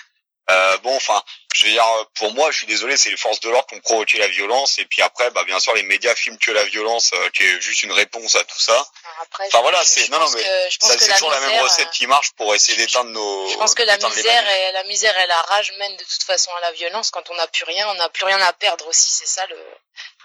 Euh, 0.48 0.78
bon, 0.78 0.94
enfin, 0.94 1.20
je 1.56 1.66
veux 1.66 1.72
dire, 1.72 1.84
pour 2.14 2.32
moi, 2.32 2.52
je 2.52 2.58
suis 2.58 2.66
désolé, 2.68 2.96
c'est 2.96 3.10
les 3.10 3.16
forces 3.16 3.40
de 3.40 3.50
l'ordre 3.50 3.66
qui 3.66 3.74
ont 3.74 3.80
provoqué 3.80 4.18
la 4.18 4.28
violence, 4.28 4.78
et 4.78 4.84
puis 4.84 5.02
après, 5.02 5.28
bah 5.32 5.42
bien 5.42 5.58
sûr, 5.58 5.74
les 5.74 5.82
médias 5.82 6.14
filment 6.14 6.38
que 6.38 6.52
la 6.52 6.62
violence, 6.66 7.10
euh, 7.14 7.30
qui 7.30 7.42
est 7.42 7.60
juste 7.60 7.82
une 7.82 7.90
réponse 7.90 8.36
à 8.36 8.44
tout 8.44 8.60
ça. 8.60 8.86
Après, 9.22 9.46
enfin 9.48 9.60
voilà, 9.62 9.84
c'est 9.84 10.08
non, 10.08 10.20
non, 10.20 10.30
mais 10.30 10.68
c'est 10.70 11.08
toujours 11.14 11.30
la 11.30 11.40
même 11.40 11.60
recette 11.62 11.90
qui 11.90 12.06
marche 12.06 12.30
pour 12.36 12.54
essayer 12.54 12.78
d'éteindre 12.78 13.10
nos. 13.10 13.48
Je 13.48 13.56
pense 13.56 13.74
que 13.74 13.82
la 13.82 13.96
misère 13.96 14.48
et 14.48 14.72
la 14.72 14.84
misère 14.84 15.18
et 15.18 15.26
la 15.26 15.42
rage 15.42 15.72
mènent 15.78 15.96
de 15.96 16.04
toute 16.04 16.22
façon 16.22 16.52
à 16.58 16.60
la 16.60 16.72
violence. 16.72 17.10
Quand 17.10 17.28
on 17.30 17.34
n'a 17.34 17.48
plus 17.48 17.64
rien, 17.64 17.88
on 17.88 17.94
n'a 17.94 18.08
plus 18.10 18.26
rien 18.26 18.40
à 18.42 18.52
perdre 18.52 18.86
aussi. 18.86 19.10
C'est 19.10 19.26
ça 19.26 19.44
le 19.46 19.58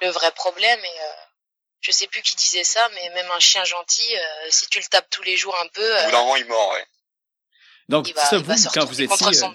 le 0.02 0.10
vrai 0.10 0.32
problème 0.34 0.80
et 0.86 1.00
je 1.82 1.92
sais 1.92 2.08
plus 2.08 2.22
qui 2.22 2.36
disait 2.36 2.64
ça, 2.64 2.80
mais 2.94 3.10
même 3.16 3.30
un 3.36 3.40
chien 3.40 3.64
gentil, 3.64 4.16
euh, 4.16 4.48
si 4.50 4.68
tu 4.70 4.80
le 4.80 4.86
tapes 4.86 5.10
tous 5.10 5.24
les 5.24 5.36
jours 5.36 5.56
un 5.62 5.68
peu. 5.74 5.82
Euh, 5.82 6.38
il 6.38 6.46
mord, 6.48 6.72
ouais. 6.74 6.86
Donc, 7.90 8.14
ça, 8.16 8.38
vous, 8.38 8.54
quand 8.74 8.86
vous 8.86 9.02
étiez, 9.02 9.28
euh, 9.28 9.48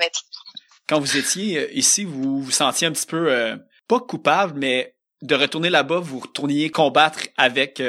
quand 0.89 1.01
vous 1.01 1.16
étiez 1.16 1.74
ici, 1.74 2.05
vous 2.05 2.43
vous 2.43 2.51
sentiez 2.51 2.89
un 2.89 2.93
petit 2.93 3.07
peu, 3.07 3.33
euh, 3.33 3.57
pas 3.89 4.01
coupable, 4.01 4.59
mais 4.59 4.95
de 5.22 5.35
retourner 5.35 5.70
là-bas, 5.70 6.01
vous 6.01 6.18
retourniez 6.18 6.70
combattre 6.70 7.20
avec, 7.39 7.83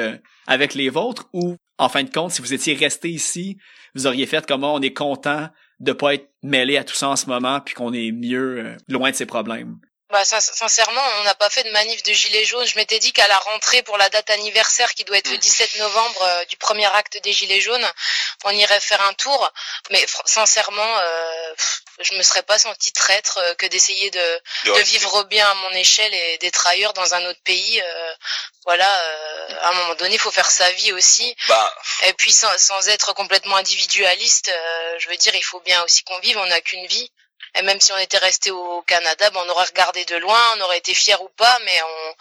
avec 0.46 0.74
les 0.74 0.88
vôtres, 0.88 1.28
ou, 1.34 1.56
en 1.76 1.88
fin 1.88 2.02
de 2.02 2.10
compte, 2.10 2.30
si 2.30 2.40
vous 2.40 2.54
étiez 2.54 2.74
resté 2.74 3.10
ici, 3.10 3.58
vous 3.94 4.06
auriez 4.06 4.26
fait 4.26 4.46
comment 4.46 4.74
on 4.74 4.80
est 4.80 4.94
content 4.94 5.48
de 5.80 5.92
pas 5.92 6.14
être 6.14 6.30
mêlé 6.42 6.78
à 6.78 6.84
tout 6.84 6.94
ça 6.94 7.10
en 7.10 7.16
ce 7.16 7.26
moment, 7.26 7.60
puis 7.60 7.74
qu'on 7.74 7.92
est 7.92 8.12
mieux 8.12 8.76
loin 8.88 9.10
de 9.10 9.16
ces 9.16 9.26
problèmes? 9.26 9.78
Bah, 10.10 10.24
sincèrement, 10.24 11.06
on 11.18 11.24
n'a 11.24 11.34
pas 11.34 11.50
fait 11.50 11.64
de 11.64 11.70
manif 11.70 12.02
de 12.02 12.14
gilets 12.14 12.46
jaunes. 12.46 12.66
Je 12.66 12.76
m'étais 12.76 12.98
dit 12.98 13.12
qu'à 13.12 13.28
la 13.28 13.36
rentrée 13.40 13.82
pour 13.82 13.98
la 13.98 14.08
date 14.08 14.30
anniversaire 14.30 14.94
qui 14.94 15.04
doit 15.04 15.18
être 15.18 15.30
le 15.30 15.36
17 15.36 15.74
mm. 15.74 15.78
novembre 15.80 16.22
euh, 16.22 16.44
du 16.46 16.56
premier 16.56 16.86
acte 16.86 17.18
des 17.22 17.32
gilets 17.34 17.60
jaunes, 17.60 17.86
on 18.44 18.50
irait 18.50 18.80
faire 18.80 19.02
un 19.02 19.12
tour. 19.12 19.52
Mais 19.90 20.06
sincèrement, 20.24 20.98
euh, 20.98 21.54
je 22.00 22.14
me 22.14 22.22
serais 22.22 22.42
pas 22.42 22.58
senti 22.58 22.90
traître 22.92 23.38
que 23.58 23.66
d'essayer 23.66 24.10
de, 24.10 24.40
de, 24.64 24.80
vivre 24.80 25.24
bien 25.24 25.46
à 25.46 25.54
mon 25.54 25.72
échelle 25.72 26.14
et 26.14 26.38
d'être 26.38 26.66
ailleurs 26.68 26.94
dans 26.94 27.12
un 27.12 27.26
autre 27.26 27.42
pays. 27.44 27.82
voilà, 28.64 28.90
à 29.60 29.68
un 29.68 29.72
moment 29.74 29.94
donné, 29.96 30.14
il 30.14 30.20
faut 30.20 30.30
faire 30.30 30.50
sa 30.50 30.70
vie 30.72 30.92
aussi. 30.92 31.36
Bah. 31.48 31.74
Et 32.06 32.14
puis 32.14 32.32
sans, 32.32 32.56
sans 32.56 32.88
être 32.88 33.12
complètement 33.14 33.56
individualiste, 33.56 34.50
je 34.98 35.08
veux 35.08 35.16
dire, 35.16 35.34
il 35.34 35.44
faut 35.44 35.60
bien 35.60 35.82
aussi 35.82 36.02
qu'on 36.04 36.18
vive. 36.20 36.38
On 36.38 36.46
n'a 36.46 36.62
qu'une 36.62 36.86
vie. 36.86 37.10
Et 37.56 37.62
même 37.62 37.80
si 37.80 37.92
on 37.92 37.98
était 37.98 38.18
resté 38.18 38.50
au 38.50 38.82
Canada, 38.82 39.30
ben, 39.30 39.40
on 39.46 39.48
aurait 39.50 39.66
regardé 39.66 40.04
de 40.04 40.16
loin, 40.16 40.40
on 40.56 40.60
aurait 40.62 40.78
été 40.78 40.94
fier 40.94 41.20
ou 41.22 41.28
pas, 41.30 41.58
mais 41.64 41.82
on, 41.82 42.14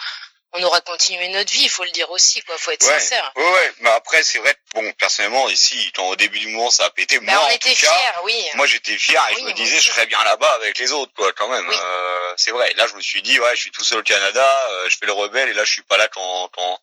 on 0.54 0.64
aura 0.64 0.82
continué 0.82 1.28
notre 1.30 1.52
vie, 1.52 1.64
il 1.64 1.70
faut 1.70 1.84
le 1.84 1.92
dire 1.92 2.10
aussi, 2.12 2.42
quoi. 2.44 2.58
Faut 2.58 2.72
être 2.72 2.84
sincère. 2.84 3.32
Ouais, 3.36 3.44
ouais. 3.44 3.74
Mais 3.80 3.90
après, 3.90 4.24
c'est 4.24 4.40
vrai. 4.40 4.56
Bon, 4.74 4.92
personnellement, 4.94 5.50
ici, 5.50 5.92
au 5.98 6.16
début 6.16 6.40
du 6.40 6.48
mois, 6.48 6.72
ça 6.72 6.86
a 6.86 6.90
pété. 6.90 7.20
Ben, 7.20 7.34
moi, 7.34 7.48
on 7.48 7.54
était 7.54 7.76
fiers, 7.76 7.90
oui. 8.24 8.46
Moi, 8.56 8.66
j'étais 8.66 8.98
fier 8.98 9.22
et 9.32 9.40
je 9.40 9.46
me 9.46 9.52
disais, 9.54 9.80
je 9.80 9.92
serais 9.92 10.06
bien 10.06 10.24
là-bas 10.24 10.52
avec 10.56 10.78
les 10.78 10.92
autres, 10.92 11.12
quoi, 11.16 11.32
quand 11.34 11.50
même. 11.50 11.70
Euh, 11.70 12.34
c'est 12.38 12.52
vrai. 12.52 12.74
Là, 12.76 12.88
je 12.88 12.96
me 12.96 13.02
suis 13.02 13.22
dit, 13.22 13.40
ouais, 13.40 13.56
je 13.56 13.62
suis 13.62 13.72
tout 13.72 13.84
seul 13.84 14.00
au 14.00 14.04
Canada, 14.04 14.68
euh, 14.72 14.90
je 14.90 14.98
fais 14.98 15.06
le 15.06 15.12
rebelle 15.12 15.50
et 15.50 15.54
là, 15.54 15.64
je 15.66 15.72
suis 15.72 15.84
pas 15.84 15.98
là 15.98 16.08
quand, 16.08 16.50
quand, 16.54 16.80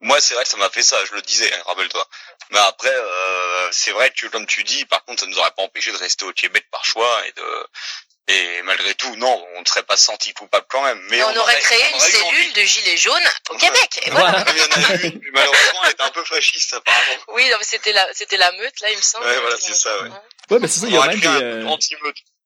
moi, 0.00 0.20
c'est 0.20 0.34
vrai 0.34 0.44
que 0.44 0.50
ça 0.50 0.56
m'a 0.56 0.70
fait 0.70 0.82
ça, 0.82 1.02
je 1.06 1.14
le 1.14 1.22
disais, 1.22 1.52
hein, 1.52 1.62
rappelle-toi. 1.66 2.06
Mais 2.50 2.58
après, 2.58 2.94
euh, 2.94 3.68
c'est 3.72 3.92
vrai 3.92 4.10
que 4.10 4.26
comme 4.26 4.46
tu 4.46 4.62
dis, 4.62 4.84
par 4.84 5.04
contre, 5.04 5.20
ça 5.20 5.26
nous 5.26 5.38
aurait 5.38 5.52
pas 5.56 5.62
empêché 5.62 5.90
de 5.90 5.96
rester 5.96 6.24
au 6.24 6.32
Québec 6.32 6.66
par 6.70 6.84
choix 6.84 7.26
et 7.26 7.32
de 7.32 7.66
et 8.28 8.62
malgré 8.64 8.92
tout, 8.94 9.14
non, 9.16 9.46
on 9.54 9.60
ne 9.60 9.64
serait 9.66 9.84
pas 9.84 9.96
senti 9.96 10.34
coupable 10.34 10.66
quand 10.68 10.82
même. 10.82 10.98
Mais 11.10 11.22
on, 11.22 11.36
aurait, 11.36 11.60
créé 11.60 11.78
une 11.94 12.00
cellule 12.00 12.52
de 12.54 12.60
gilets 12.62 12.96
jaunes 12.96 13.14
au 13.50 13.56
Québec. 13.56 14.00
Et 14.04 14.10
voilà. 14.10 14.44
malheureusement, 15.32 15.80
elle 15.84 15.90
était 15.92 16.02
un 16.02 16.10
peu 16.10 16.24
fasciste 16.24 16.72
apparemment. 16.72 17.22
Oui, 17.28 17.48
non, 17.48 17.56
mais 17.58 17.64
c'était 17.64 17.92
la, 17.92 18.04
c'était 18.14 18.36
la 18.36 18.50
meute 18.50 18.80
là, 18.80 18.90
il 18.90 18.96
me 18.96 19.02
semble. 19.02 19.26
Ouais, 19.26 19.38
voilà, 19.38 19.56
c'est 19.60 19.74
ça. 19.74 20.02
Ouais. 20.02 20.10
Ouais, 20.50 20.58
mais 20.58 20.66
c'est 20.66 20.80
ça. 20.80 20.86
Il 20.88 20.94
y 20.94 20.96
a 20.96 21.06
même 21.06 21.20
des. 21.20 21.26
Euh... 21.26 21.76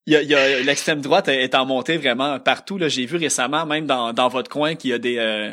Il 0.07 0.13
y 0.13 0.17
a, 0.17 0.23
il 0.23 0.29
y 0.29 0.35
a 0.35 0.59
l'extrême 0.61 1.01
droite 1.01 1.29
est 1.29 1.55
en 1.55 1.65
montée 1.65 1.97
vraiment 1.97 2.39
partout. 2.41 2.77
Là, 2.77 2.89
j'ai 2.89 3.07
vu 3.07 3.17
récemment, 3.17 3.65
même 3.65 3.87
dans, 3.87 4.13
dans 4.13 4.29
votre 4.29 4.51
coin, 4.51 4.75
qu'il 4.75 4.91
y 4.91 4.93
a 4.93 4.99
des 4.99 5.19
euh, 5.19 5.53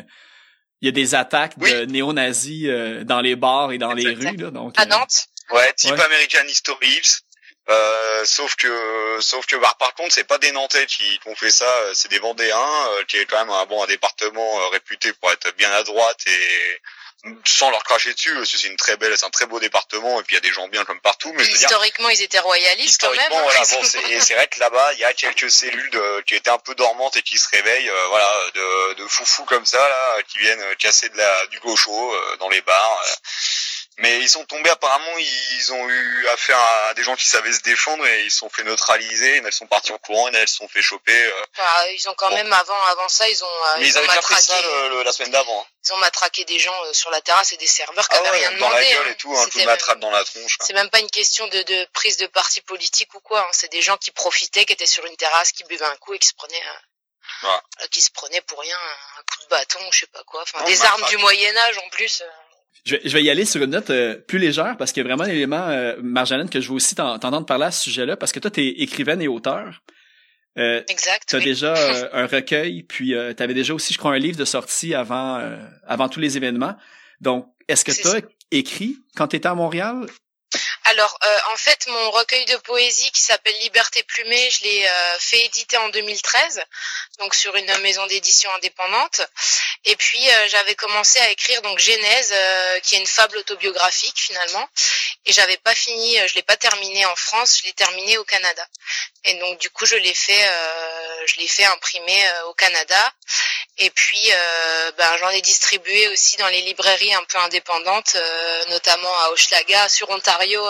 il 0.80 0.86
y 0.86 0.88
a 0.88 0.92
des 0.92 1.14
attaques 1.14 1.58
de 1.58 1.84
néo-nazis 1.86 2.66
euh, 2.68 3.04
dans 3.04 3.20
les 3.20 3.36
bars 3.36 3.72
et 3.72 3.78
dans 3.78 3.92
les 3.92 4.14
rues. 4.14 4.36
Là, 4.36 4.50
donc, 4.50 4.78
à 4.78 4.82
euh, 4.82 4.86
Nantes. 4.86 5.26
Ouais, 5.50 5.72
type 5.74 5.98
American 5.98 6.44
History 6.46 7.02
euh, 7.70 8.24
sauf 8.24 8.56
que, 8.56 9.18
sauf 9.20 9.44
que, 9.44 9.56
bah, 9.56 9.74
par 9.78 9.92
contre, 9.92 10.14
c'est 10.14 10.24
pas 10.24 10.38
des 10.38 10.52
Nantais 10.52 10.86
qui, 10.86 11.20
ont 11.26 11.34
fait 11.34 11.50
ça, 11.50 11.70
c'est 11.92 12.08
des 12.08 12.18
Vendéens, 12.18 12.66
qui 13.08 13.18
est 13.18 13.26
quand 13.26 13.38
même 13.38 13.50
un 13.50 13.66
bon 13.66 13.82
un 13.82 13.86
département 13.86 14.68
réputé 14.70 15.12
pour 15.12 15.30
être 15.32 15.54
bien 15.58 15.70
à 15.72 15.82
droite 15.82 16.18
et 16.26 16.80
sans 17.44 17.70
leur 17.70 17.82
cracher 17.82 18.14
dessus, 18.14 18.32
parce 18.34 18.52
que 18.52 18.58
c'est 18.58 18.68
une 18.68 18.76
très 18.76 18.96
belle, 18.96 19.16
c'est 19.18 19.26
un 19.26 19.30
très 19.30 19.46
beau 19.46 19.58
département, 19.58 20.20
et 20.20 20.22
puis 20.22 20.36
il 20.36 20.38
y 20.38 20.38
a 20.38 20.48
des 20.48 20.52
gens 20.52 20.68
bien 20.68 20.84
comme 20.84 21.00
partout. 21.00 21.32
Mais 21.34 21.44
historiquement, 21.44 22.08
ils 22.10 22.22
étaient 22.22 22.38
royalistes 22.38 23.00
quand 23.00 23.10
même. 23.10 23.32
Hein. 23.32 23.40
Voilà, 23.42 23.60
bon, 23.72 23.82
c'est, 23.82 24.20
c'est 24.20 24.34
vrai 24.34 24.46
que 24.46 24.60
là-bas, 24.60 24.92
il 24.94 25.00
y 25.00 25.04
a 25.04 25.12
quelques 25.14 25.50
cellules 25.50 25.90
de, 25.90 26.20
qui 26.22 26.36
étaient 26.36 26.50
un 26.50 26.58
peu 26.58 26.74
dormantes 26.76 27.16
et 27.16 27.22
qui 27.22 27.38
se 27.38 27.48
réveillent, 27.48 27.90
euh, 27.90 28.06
voilà, 28.08 28.30
de, 28.54 28.94
de 28.94 29.08
foufous 29.08 29.44
comme 29.46 29.66
ça, 29.66 29.78
là, 29.78 30.22
qui 30.28 30.38
viennent 30.38 30.62
casser 30.76 31.08
de 31.08 31.16
la, 31.16 31.46
du 31.46 31.58
gaucho 31.60 32.14
euh, 32.14 32.36
dans 32.36 32.48
les 32.48 32.60
bars. 32.60 33.02
Euh. 33.06 33.12
Mais 33.98 34.20
ils 34.20 34.28
sont 34.28 34.44
tombés 34.44 34.70
apparemment, 34.70 35.18
ils 35.18 35.72
ont 35.72 35.88
eu 35.88 36.28
affaire 36.28 36.58
à 36.58 36.94
des 36.94 37.02
gens 37.02 37.16
qui 37.16 37.26
savaient 37.26 37.52
se 37.52 37.62
défendre 37.62 38.06
et 38.06 38.22
ils 38.22 38.30
se 38.30 38.38
sont 38.38 38.48
fait 38.48 38.62
neutraliser. 38.62 39.42
elles 39.44 39.52
sont 39.52 39.66
parties 39.66 39.90
en 39.90 39.98
courant, 39.98 40.28
et 40.28 40.36
elles 40.36 40.48
se 40.48 40.54
sont 40.54 40.68
fait 40.68 40.82
choper. 40.82 41.26
Euh. 41.26 41.44
Bah, 41.56 41.90
ils 41.90 42.08
ont 42.08 42.14
quand 42.14 42.30
même 42.30 42.52
avant, 42.52 42.80
avant 42.86 43.08
ça, 43.08 43.28
ils 43.28 43.42
ont. 43.42 43.46
Euh, 43.48 43.76
Mais 43.78 43.88
ils, 43.88 43.98
avaient 43.98 44.06
déjà 44.06 44.22
fait 44.22 44.40
ça 44.40 44.54
la 45.02 45.12
semaine 45.12 45.32
d'avant. 45.32 45.60
Hein. 45.60 45.66
Ils 45.84 45.92
ont 45.94 45.96
matraqué 45.96 46.44
des 46.44 46.60
gens 46.60 46.84
euh, 46.84 46.92
sur 46.92 47.10
la 47.10 47.20
terrasse 47.22 47.52
et 47.52 47.56
des 47.56 47.66
serveurs 47.66 48.08
qui 48.08 48.16
ah 48.16 48.30
rien 48.30 48.52
demandé. 48.52 48.60
Dans 48.60 48.70
la 48.70 48.84
gueule 48.84 49.08
hein. 49.08 49.10
et 49.10 49.16
tout, 49.16 49.36
un 49.36 49.48
coup 49.48 49.58
de 49.58 49.64
matraque 49.64 49.98
dans 49.98 50.10
la 50.12 50.22
tronche. 50.22 50.58
C'est 50.60 50.74
même 50.74 50.90
pas 50.90 51.00
une 51.00 51.10
question 51.10 51.48
de, 51.48 51.62
de 51.62 51.88
prise 51.92 52.18
de 52.18 52.26
parti 52.28 52.60
politique 52.60 53.12
ou 53.14 53.20
quoi. 53.20 53.40
Hein. 53.40 53.50
C'est 53.50 53.72
des 53.72 53.82
gens 53.82 53.96
qui 53.96 54.12
profitaient, 54.12 54.64
qui 54.64 54.74
étaient 54.74 54.86
sur 54.86 55.04
une 55.06 55.16
terrasse, 55.16 55.50
qui 55.50 55.64
buvaient 55.64 55.84
un 55.84 55.96
coup 55.96 56.14
et 56.14 56.20
qui 56.20 56.28
se 56.28 56.34
prenaient. 56.34 56.62
qui 57.90 58.00
se 58.00 58.12
prenaient 58.12 58.42
pour 58.42 58.60
rien 58.60 58.78
un 59.18 59.22
coup 59.22 59.42
de 59.42 59.48
bâton, 59.48 59.80
je 59.90 60.00
sais 60.00 60.06
pas 60.06 60.22
quoi. 60.22 60.42
Enfin, 60.42 60.62
des 60.66 60.84
armes 60.84 61.04
du 61.08 61.16
Moyen 61.16 61.56
Âge 61.56 61.78
en 61.78 61.88
plus. 61.88 62.22
Je 62.84 62.96
vais, 62.96 63.00
je 63.04 63.12
vais 63.12 63.22
y 63.22 63.30
aller 63.30 63.44
sur 63.44 63.62
une 63.62 63.70
note 63.70 63.90
euh, 63.90 64.16
plus 64.16 64.38
légère 64.38 64.76
parce 64.78 64.92
qu'il 64.92 65.02
y 65.02 65.06
a 65.06 65.08
vraiment 65.08 65.24
un 65.24 65.32
élément, 65.32 65.68
euh, 65.68 65.96
Marjolaine, 66.02 66.48
que 66.48 66.60
je 66.60 66.68
veux 66.68 66.74
aussi 66.74 66.94
t'entendre 66.94 67.46
parler 67.46 67.66
à 67.66 67.70
ce 67.70 67.82
sujet-là 67.82 68.16
parce 68.16 68.32
que 68.32 68.40
toi, 68.40 68.50
tu 68.50 68.60
es 68.60 68.68
écrivaine 68.68 69.20
et 69.20 69.28
auteur. 69.28 69.82
Euh, 70.58 70.82
exact. 70.88 71.28
Tu 71.28 71.36
as 71.36 71.40
déjà 71.40 71.74
euh, 71.76 72.08
un 72.12 72.26
recueil, 72.26 72.82
puis 72.82 73.14
euh, 73.14 73.32
tu 73.34 73.42
avais 73.42 73.54
déjà 73.54 73.74
aussi, 73.74 73.92
je 73.92 73.98
crois, 73.98 74.12
un 74.12 74.18
livre 74.18 74.36
de 74.36 74.44
sortie 74.44 74.94
avant, 74.94 75.40
avant 75.86 76.08
tous 76.08 76.20
les 76.20 76.36
événements. 76.36 76.76
Donc, 77.20 77.46
est-ce 77.68 77.84
que 77.84 77.92
tu 77.92 78.08
as 78.08 78.20
écrit 78.50 78.96
quand 79.16 79.28
tu 79.28 79.36
étais 79.36 79.48
à 79.48 79.54
Montréal? 79.54 80.06
Alors, 80.88 81.18
euh, 81.22 81.38
en 81.52 81.56
fait, 81.58 81.86
mon 81.88 82.10
recueil 82.12 82.46
de 82.46 82.56
poésie 82.56 83.10
qui 83.10 83.20
s'appelle 83.20 83.54
Liberté 83.58 84.02
plumée, 84.04 84.50
je 84.50 84.64
l'ai 84.64 84.86
euh, 84.86 85.18
fait 85.18 85.44
éditer 85.44 85.76
en 85.76 85.90
2013, 85.90 86.62
donc 87.18 87.34
sur 87.34 87.54
une 87.56 87.76
maison 87.80 88.06
d'édition 88.06 88.50
indépendante. 88.54 89.20
Et 89.84 89.96
puis, 89.96 90.30
euh, 90.30 90.48
j'avais 90.48 90.74
commencé 90.76 91.18
à 91.20 91.28
écrire 91.28 91.60
donc 91.60 91.78
Genèse, 91.78 92.34
qui 92.84 92.94
est 92.94 93.00
une 93.00 93.06
fable 93.06 93.36
autobiographique 93.36 94.18
finalement. 94.18 94.66
Et 95.26 95.32
j'avais 95.32 95.58
pas 95.58 95.74
fini, 95.74 96.16
je 96.26 96.34
l'ai 96.36 96.42
pas 96.42 96.56
terminé 96.56 97.04
en 97.04 97.16
France, 97.16 97.58
je 97.58 97.66
l'ai 97.66 97.74
terminé 97.74 98.16
au 98.16 98.24
Canada. 98.24 98.66
Et 99.24 99.34
donc, 99.34 99.58
du 99.58 99.68
coup, 99.68 99.84
je 99.84 99.96
l'ai 99.96 100.14
fait, 100.14 100.44
imprimer 101.64 102.24
au 102.46 102.54
Canada. 102.54 103.12
Et 103.76 103.90
puis, 103.90 104.32
ben, 104.96 105.16
j'en 105.18 105.28
ai 105.30 105.42
distribué 105.42 106.08
aussi 106.08 106.36
dans 106.38 106.48
les 106.48 106.62
librairies 106.62 107.12
un 107.14 107.24
peu 107.24 107.38
indépendantes, 107.38 108.16
notamment 108.68 109.14
à 109.20 109.30
Hochelaga, 109.30 109.88
sur 109.88 110.08
Ontario, 110.08 110.66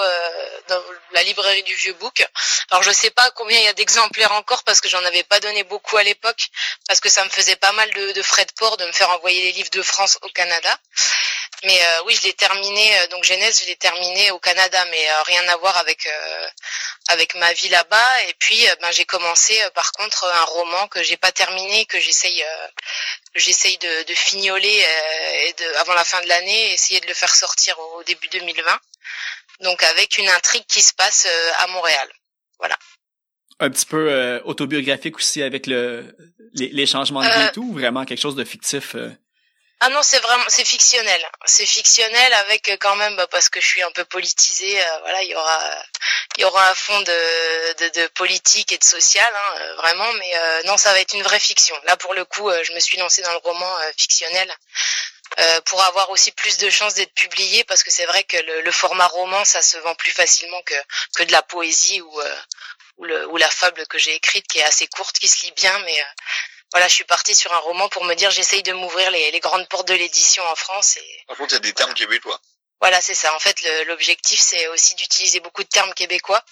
dans 0.69 0.83
la 1.13 1.23
librairie 1.23 1.63
du 1.63 1.75
Vieux 1.75 1.95
Book. 1.95 2.27
Alors, 2.71 2.83
je 2.83 2.91
sais 2.91 3.11
pas 3.11 3.31
combien 3.33 3.59
il 3.59 3.65
y 3.65 3.69
a 3.69 3.73
d'exemplaires 3.73 4.33
encore 4.33 4.63
parce 4.65 4.81
que 4.81 4.89
j'en 4.89 5.05
avais 5.05 5.25
pas 5.25 5.41
donné 5.41 5.65
beaucoup 5.65 5.97
à 5.97 6.03
l'époque, 6.03 6.49
parce 6.87 7.01
que 7.01 7.09
ça 7.09 7.25
me 7.25 7.31
faisait 7.31 7.57
pas 7.57 7.73
mal 7.73 7.91
de, 7.93 8.23
frais 8.23 8.45
de 8.45 8.53
port 8.53 8.77
de 8.77 8.85
me 8.85 8.93
faire 8.93 9.11
envoyer 9.11 9.43
les 9.43 9.53
livres 9.53 9.71
de 9.71 9.83
France 9.83 10.19
au 10.23 10.29
Canada. 10.29 10.79
Mais 11.65 11.81
oui, 12.05 12.15
je 12.15 12.27
l'ai 12.27 12.35
terminé, 12.35 13.07
donc 13.11 13.25
Genèse, 13.25 13.63
je 13.63 13.67
l'ai 13.67 13.77
terminé 13.77 14.31
au 14.31 14.39
Canada, 14.39 14.85
mais 14.91 15.09
rien 15.27 15.49
à 15.49 15.57
voir 15.57 15.77
avec 15.79 16.09
avec 17.09 17.35
ma 17.35 17.53
vie 17.55 17.69
là-bas. 17.69 18.23
Et 18.29 18.35
puis, 18.35 18.67
ben, 18.81 18.93
j'ai 18.93 19.07
commencé 19.07 19.61
par 19.75 19.91
contre 19.93 20.25
un 20.25 20.45
roman 20.45 20.87
que 20.89 21.03
j'ai 21.03 21.17
pas 21.17 21.33
terminé, 21.33 21.87
que 21.87 21.99
j'essaye 21.99 22.45
j'essaye 23.39 23.79
de, 23.79 24.15
fignoler 24.15 24.85
euh, 24.85 25.79
avant 25.79 25.95
la 25.95 26.05
fin 26.05 26.21
de 26.21 26.29
l'année, 26.29 26.73
essayer 26.73 27.01
de 27.01 27.07
le 27.07 27.15
faire 27.15 27.35
sortir 27.35 27.79
au 27.79 28.03
début 28.03 28.29
2020. 28.29 28.81
Donc 29.61 29.83
avec 29.83 30.19
une 30.19 30.29
intrigue 30.29 30.65
qui 30.67 30.83
se 30.83 30.95
passe 30.95 31.27
euh, 31.27 31.51
à 31.59 31.67
Montréal. 31.69 32.09
Voilà. 32.59 32.77
Un 33.61 33.71
petit 33.71 33.87
peu 33.87 34.11
euh, 34.11 34.41
autobiographique 34.45 35.17
aussi 35.17 35.43
avec 35.43 35.67
le 35.67 36.17
les, 36.55 36.69
les 36.69 36.87
changements 36.87 37.23
de 37.23 37.29
vie 37.29 37.47
et 37.49 37.53
tout, 37.53 37.63
ou 37.63 37.75
vraiment 37.75 38.05
quelque 38.05 38.21
chose 38.21 38.37
de 38.37 38.45
fictif. 38.45 38.95
Ah 39.81 39.91
non, 39.91 40.01
c'est 40.03 40.21
vraiment 40.21 40.45
c'est 40.49 40.67
fictionnel. 40.67 41.21
C'est 41.45 41.67
fictionnel 41.67 42.33
avec 42.35 42.77
quand 42.81 42.97
même 42.97 43.17
bah, 43.17 43.27
parce 43.31 43.49
que 43.49 43.61
je 43.61 43.67
suis 43.67 43.83
un 43.83 43.91
peu 43.93 44.05
politisée. 44.05 44.79
voilà, 45.03 45.23
il 45.23 45.31
y 45.31 45.35
aura 45.35 45.61
il 46.39 46.43
y 46.43 46.45
aura 46.45 46.71
un 46.71 46.75
fond 46.75 47.01
de, 47.01 47.85
de, 47.85 48.01
de 48.01 48.07
politique 48.09 48.71
et 48.71 48.79
de 48.79 48.85
social, 48.85 49.33
hein, 49.35 49.59
euh, 49.59 49.75
vraiment, 49.75 50.13
mais 50.21 50.37
euh, 50.37 50.63
non, 50.67 50.77
ça 50.77 50.93
va 50.93 51.01
être 51.01 51.15
une 51.15 51.23
vraie 51.25 51.41
fiction. 51.41 51.75
Là, 51.85 51.97
pour 51.97 52.15
le 52.15 52.25
coup, 52.25 52.49
euh, 52.49 52.63
je 52.63 52.73
me 52.75 52.79
suis 52.79 52.97
lancée 52.97 53.23
dans 53.23 53.33
le 53.33 53.39
roman 53.39 53.77
fictionnel 53.97 54.49
pour 55.65 55.83
avoir 55.85 56.11
aussi 56.11 56.33
plus 56.33 56.59
de 56.59 56.71
chances 56.71 56.95
d'être 56.95 57.15
publié, 57.15 57.65
parce 57.65 57.83
que 57.83 57.91
c'est 57.91 58.07
vrai 58.07 58.25
que 58.25 58.37
le, 58.37 58.61
le, 58.63 58.73
format 58.73 59.07
roman, 59.07 59.45
ça 59.45 59.63
se 59.63 59.77
vend 59.79 59.95
plus 59.95 60.13
facilement 60.13 60.61
que, 60.63 60.75
que 61.17 61.23
de 61.25 61.33
la 61.33 61.43
poésie 61.43 62.01
ou, 62.01 62.21
ou, 62.99 63.05
le, 63.05 63.29
ou 63.29 63.37
la 63.37 63.51
fable 63.51 63.87
que 63.87 63.99
j'ai 63.99 64.15
écrite, 64.15 64.47
qui 64.49 64.59
est 64.59 64.65
assez 64.65 64.87
courte, 64.87 65.19
qui 65.19 65.29
se 65.29 65.45
lit 65.45 65.53
bien, 65.53 65.79
mais 65.81 66.05
voilà, 66.73 66.89
je 66.89 66.95
suis 66.95 67.05
partie 67.05 67.35
sur 67.35 67.53
un 67.53 67.59
roman 67.59 67.89
pour 67.89 68.05
me 68.05 68.15
dire 68.15 68.31
j'essaye 68.31 68.63
de 68.63 68.73
m'ouvrir 68.73 69.11
les, 69.11 69.31
les, 69.31 69.41
grandes 69.41 69.67
portes 69.69 69.89
de 69.89 69.95
l'édition 69.95 70.45
en 70.47 70.55
France. 70.55 70.97
Et, 70.99 71.25
Par 71.27 71.37
contre, 71.37 71.53
il 71.53 71.57
y 71.57 71.59
a 71.59 71.61
des 71.61 71.73
termes 71.73 71.95
québécois. 71.95 72.41
Voilà, 72.81 73.01
c'est 73.01 73.15
ça. 73.15 73.35
En 73.35 73.39
fait, 73.41 73.57
l'objectif, 73.87 74.41
c'est 74.41 74.69
aussi 74.69 74.95
d'utiliser 74.95 75.41
beaucoup 75.41 75.65
de 75.65 75.69
termes 75.69 75.93
québécois. 75.95 76.43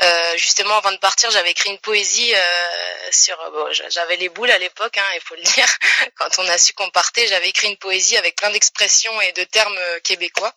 Euh, 0.00 0.36
justement, 0.36 0.76
avant 0.76 0.92
de 0.92 0.98
partir, 0.98 1.30
j'avais 1.30 1.50
écrit 1.50 1.70
une 1.70 1.78
poésie 1.78 2.32
euh, 2.34 3.08
sur. 3.10 3.36
Bon, 3.50 3.66
j'avais 3.90 4.16
les 4.16 4.28
boules 4.28 4.50
à 4.50 4.58
l'époque, 4.58 4.96
hein, 4.96 5.06
il 5.14 5.20
faut 5.20 5.34
le 5.34 5.42
dire. 5.54 5.68
Quand 6.16 6.38
on 6.38 6.48
a 6.48 6.56
su 6.56 6.72
qu'on 6.72 6.88
partait, 6.90 7.26
j'avais 7.26 7.48
écrit 7.48 7.68
une 7.68 7.76
poésie 7.76 8.16
avec 8.16 8.36
plein 8.36 8.50
d'expressions 8.50 9.20
et 9.20 9.32
de 9.32 9.44
termes 9.44 9.76
euh, 9.76 10.00
québécois. 10.00 10.54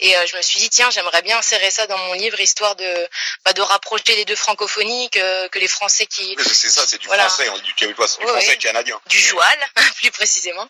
Et 0.00 0.16
euh, 0.16 0.26
je 0.26 0.36
me 0.36 0.42
suis 0.42 0.58
dit 0.58 0.68
tiens 0.70 0.90
j'aimerais 0.90 1.22
bien 1.22 1.38
insérer 1.38 1.70
ça 1.70 1.86
dans 1.86 1.98
mon 1.98 2.14
livre 2.14 2.40
histoire 2.40 2.74
de 2.74 3.08
bah, 3.44 3.52
de 3.52 3.62
rapprocher 3.62 4.16
les 4.16 4.24
deux 4.24 4.34
francophonies 4.34 5.08
que, 5.10 5.48
que 5.48 5.58
les 5.60 5.68
Français 5.68 6.06
qui 6.06 6.36
c'est 6.38 6.68
ça 6.68 6.84
c'est 6.86 6.98
du 6.98 7.06
français 7.06 7.46
hein, 7.46 7.58
du 7.64 7.74
québécois 7.74 8.06
du 8.06 8.26
français 8.26 8.58
canadien. 8.58 9.00
Du 9.06 9.20
joual 9.20 9.58
plus 9.96 10.10
précisément. 10.10 10.68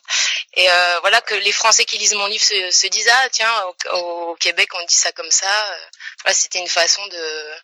Et 0.54 0.70
euh, 0.70 1.00
voilà 1.00 1.22
que 1.22 1.34
les 1.34 1.52
Français 1.52 1.86
qui 1.86 1.96
lisent 1.96 2.14
mon 2.14 2.26
livre 2.26 2.44
se, 2.44 2.70
se 2.70 2.86
disent 2.88 3.08
ah 3.10 3.28
tiens 3.30 3.52
au, 3.92 3.96
au, 3.96 4.36
Québec 4.36 4.68
on 4.74 4.84
dit 4.84 4.94
ça 4.94 5.10
comme 5.12 5.30
ça. 5.30 5.46
Voilà 6.22 6.34
c'était 6.34 6.58
une 6.58 6.68
façon 6.68 7.06
de 7.06 7.54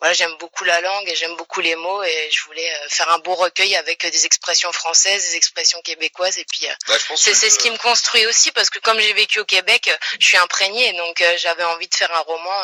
voilà, 0.00 0.12
j'aime 0.12 0.34
beaucoup 0.38 0.64
la 0.64 0.80
langue 0.80 1.08
et 1.08 1.14
j'aime 1.14 1.36
beaucoup 1.36 1.60
les 1.60 1.76
mots 1.76 2.02
et 2.02 2.28
je 2.30 2.44
voulais 2.46 2.68
euh, 2.68 2.88
faire 2.88 3.08
un 3.10 3.18
beau 3.18 3.34
recueil 3.34 3.76
avec 3.76 4.04
euh, 4.04 4.10
des 4.10 4.26
expressions 4.26 4.72
françaises, 4.72 5.30
des 5.30 5.36
expressions 5.36 5.80
québécoises 5.82 6.38
et 6.38 6.44
puis 6.44 6.66
euh, 6.66 6.74
bah, 6.88 6.94
c'est 7.16 7.34
ce 7.34 7.58
qui 7.58 7.70
me 7.70 7.78
construit 7.78 8.26
aussi 8.26 8.50
parce 8.52 8.70
que 8.70 8.80
comme 8.80 8.98
j'ai 8.98 9.12
vécu 9.12 9.38
au 9.40 9.44
Québec, 9.44 9.90
je 10.18 10.26
suis 10.26 10.36
imprégnée 10.38 10.92
donc 10.94 11.22
j'avais 11.38 11.64
envie 11.64 11.88
de 11.88 11.94
faire 11.94 12.12
un 12.14 12.20
roman 12.20 12.62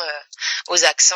aux 0.67 0.83
accents 0.85 1.15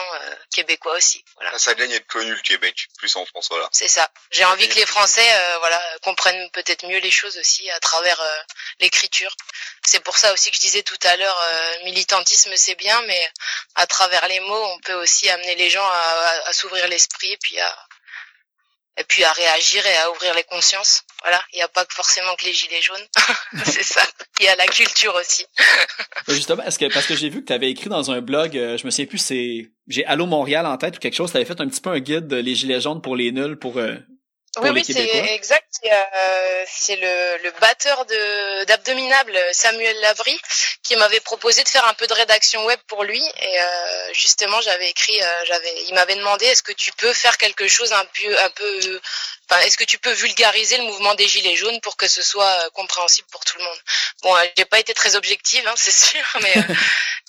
québécois 0.53 0.95
aussi. 0.95 1.23
Voilà. 1.35 1.57
Ça 1.57 1.73
gagne 1.73 1.91
être 1.91 2.07
connu 2.07 2.31
le 2.31 2.41
Québec, 2.41 2.87
plus 2.97 3.15
en 3.15 3.25
France, 3.25 3.47
voilà. 3.49 3.67
C'est 3.71 3.87
ça. 3.87 4.09
J'ai 4.31 4.45
envie 4.45 4.67
que 4.69 4.75
les 4.75 4.85
Français, 4.85 5.27
voilà, 5.59 5.81
comprennent 6.01 6.49
peut-être 6.51 6.85
mieux 6.87 6.99
les 6.99 7.11
choses 7.11 7.37
aussi 7.37 7.69
à 7.71 7.79
travers 7.79 8.21
l'écriture. 8.79 9.35
C'est 9.85 9.99
pour 9.99 10.17
ça 10.17 10.33
aussi 10.33 10.49
que 10.51 10.57
je 10.57 10.61
disais 10.61 10.83
tout 10.83 10.97
à 11.03 11.15
l'heure, 11.15 11.49
militantisme 11.83 12.51
c'est 12.55 12.75
bien, 12.75 13.01
mais 13.03 13.29
à 13.75 13.87
travers 13.87 14.27
les 14.27 14.39
mots, 14.39 14.65
on 14.65 14.79
peut 14.79 14.93
aussi 14.93 15.29
amener 15.29 15.55
les 15.55 15.69
gens 15.69 15.85
à, 15.85 16.41
à 16.45 16.53
s'ouvrir 16.53 16.87
l'esprit, 16.87 17.37
puis 17.37 17.59
à 17.59 17.87
et 18.97 19.03
puis 19.03 19.23
à 19.23 19.31
réagir 19.31 19.85
et 19.85 19.97
à 19.97 20.11
ouvrir 20.11 20.33
les 20.33 20.43
consciences. 20.43 21.03
Voilà, 21.21 21.41
il 21.53 21.57
n'y 21.57 21.61
a 21.61 21.67
pas 21.67 21.85
forcément 21.89 22.33
que 22.35 22.45
les 22.45 22.53
gilets 22.53 22.81
jaunes, 22.81 23.07
c'est 23.65 23.83
ça. 23.83 24.01
Il 24.39 24.45
y 24.45 24.47
a 24.47 24.55
la 24.55 24.67
culture 24.67 25.13
aussi. 25.15 25.45
Justement, 26.27 26.63
est-ce 26.63 26.79
que 26.79 26.91
parce 26.93 27.05
que 27.05 27.15
j'ai 27.15 27.29
vu 27.29 27.41
que 27.41 27.47
tu 27.47 27.53
avais 27.53 27.69
écrit 27.69 27.89
dans 27.89 28.11
un 28.11 28.21
blog, 28.21 28.57
euh, 28.57 28.77
je 28.77 28.85
me 28.85 28.91
souviens 28.91 29.05
plus, 29.05 29.17
c'est 29.17 29.69
j'ai 29.87 30.05
Allo 30.05 30.25
Montréal 30.25 30.65
en 30.65 30.77
tête 30.77 30.97
ou 30.97 30.99
quelque 30.99 31.15
chose, 31.15 31.31
tu 31.31 31.37
avais 31.37 31.45
fait 31.45 31.59
un 31.59 31.67
petit 31.67 31.81
peu 31.81 31.91
un 31.91 31.99
guide 31.99 32.27
de 32.27 32.37
les 32.37 32.55
gilets 32.55 32.81
jaunes 32.81 33.01
pour 33.01 33.15
les 33.15 33.31
nuls 33.31 33.57
pour 33.57 33.77
euh, 33.77 33.95
oui, 34.61 34.69
oui, 34.69 34.83
c'est 34.85 35.33
exact. 35.33 35.65
C'est 36.67 36.95
le, 36.95 37.43
le 37.43 37.51
batteur 37.59 38.05
de 38.05 38.63
d'abdominable 38.65 39.37
Samuel 39.51 39.99
Labry 40.01 40.39
qui 40.83 40.95
m'avait 40.95 41.19
proposé 41.19 41.63
de 41.63 41.67
faire 41.67 41.87
un 41.87 41.93
peu 41.93 42.07
de 42.07 42.13
rédaction 42.13 42.63
web 42.65 42.79
pour 42.87 43.03
lui. 43.03 43.21
Et 43.41 43.59
euh, 43.59 44.13
justement, 44.13 44.61
j'avais 44.61 44.89
écrit, 44.89 45.21
euh, 45.21 45.45
j'avais, 45.45 45.83
il 45.87 45.93
m'avait 45.95 46.15
demandé 46.15 46.45
est-ce 46.45 46.63
que 46.63 46.71
tu 46.71 46.91
peux 46.93 47.11
faire 47.13 47.37
quelque 47.37 47.67
chose 47.67 47.91
un 47.91 48.05
peu, 48.05 48.39
un 48.39 48.49
peu, 48.51 49.01
est-ce 49.63 49.77
que 49.77 49.83
tu 49.83 49.97
peux 49.97 50.11
vulgariser 50.11 50.77
le 50.77 50.83
mouvement 50.83 51.15
des 51.15 51.27
gilets 51.27 51.55
jaunes 51.55 51.79
pour 51.81 51.97
que 51.97 52.07
ce 52.07 52.21
soit 52.21 52.65
euh, 52.65 52.69
compréhensible 52.71 53.27
pour 53.31 53.43
tout 53.45 53.57
le 53.57 53.63
monde? 53.63 53.77
Bon, 54.23 54.35
euh, 54.35 54.45
j'ai 54.57 54.65
pas 54.65 54.79
été 54.79 54.93
très 54.93 55.15
objective, 55.15 55.65
hein, 55.67 55.73
c'est 55.77 55.91
sûr, 55.91 56.23
mais 56.41 56.53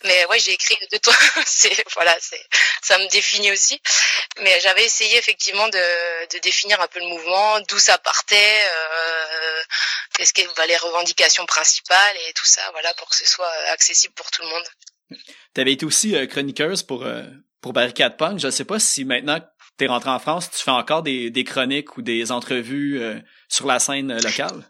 mais 0.05 0.25
ouais, 0.27 0.39
j'ai 0.39 0.53
écrit 0.53 0.77
de 0.93 0.99
toi. 0.99 1.15
c'est 1.47 1.85
voilà, 1.95 2.17
c'est 2.21 2.43
ça 2.83 2.99
me 2.99 3.09
définit 3.09 3.51
aussi. 3.53 3.81
Mais 4.41 4.61
j'avais 4.61 4.85
essayé 4.85 5.17
effectivement 5.17 5.69
de, 5.69 6.35
de 6.35 6.39
définir 6.41 6.81
un 6.81 6.87
peu 6.89 7.01
le 7.01 7.07
mouvement, 7.07 7.61
d'où 7.69 7.79
ça 7.79 7.99
partait, 7.99 8.61
euh, 8.69 9.63
qu'est-ce 10.15 10.33
qu'est 10.33 10.49
bah, 10.57 10.67
les 10.67 10.77
revendications 10.77 11.47
principales 11.47 12.17
et 12.29 12.33
tout 12.35 12.45
ça, 12.45 12.63
voilà, 12.73 12.93
pour 12.95 13.09
que 13.09 13.17
ce 13.17 13.27
soit 13.27 13.51
accessible 13.73 14.15
pour 14.15 14.31
tout 14.31 14.43
le 14.43 14.49
monde. 14.49 14.65
Tu 15.55 15.61
avais 15.61 15.73
été 15.73 15.87
aussi 15.87 16.15
euh, 16.15 16.27
chroniqueuse 16.27 16.83
pour 16.83 17.05
euh, 17.05 17.23
pour 17.61 17.73
Barricade 17.73 18.17
Punk. 18.17 18.39
Je 18.39 18.47
ne 18.47 18.53
sais 18.53 18.65
pas 18.65 18.79
si 18.79 19.05
maintenant 19.05 19.41
que 19.77 19.85
tu 19.85 19.85
es 19.85 19.89
rentrée 19.89 20.11
en 20.11 20.19
France, 20.19 20.51
tu 20.51 20.63
fais 20.63 20.71
encore 20.71 21.03
des, 21.03 21.45
chroniques 21.45 21.97
ou 21.97 22.03
des 22.03 22.33
entrevues 22.33 23.01
euh, 23.01 23.21
sur 23.49 23.67
la 23.67 23.79
scène 23.79 24.15
locale? 24.23 24.65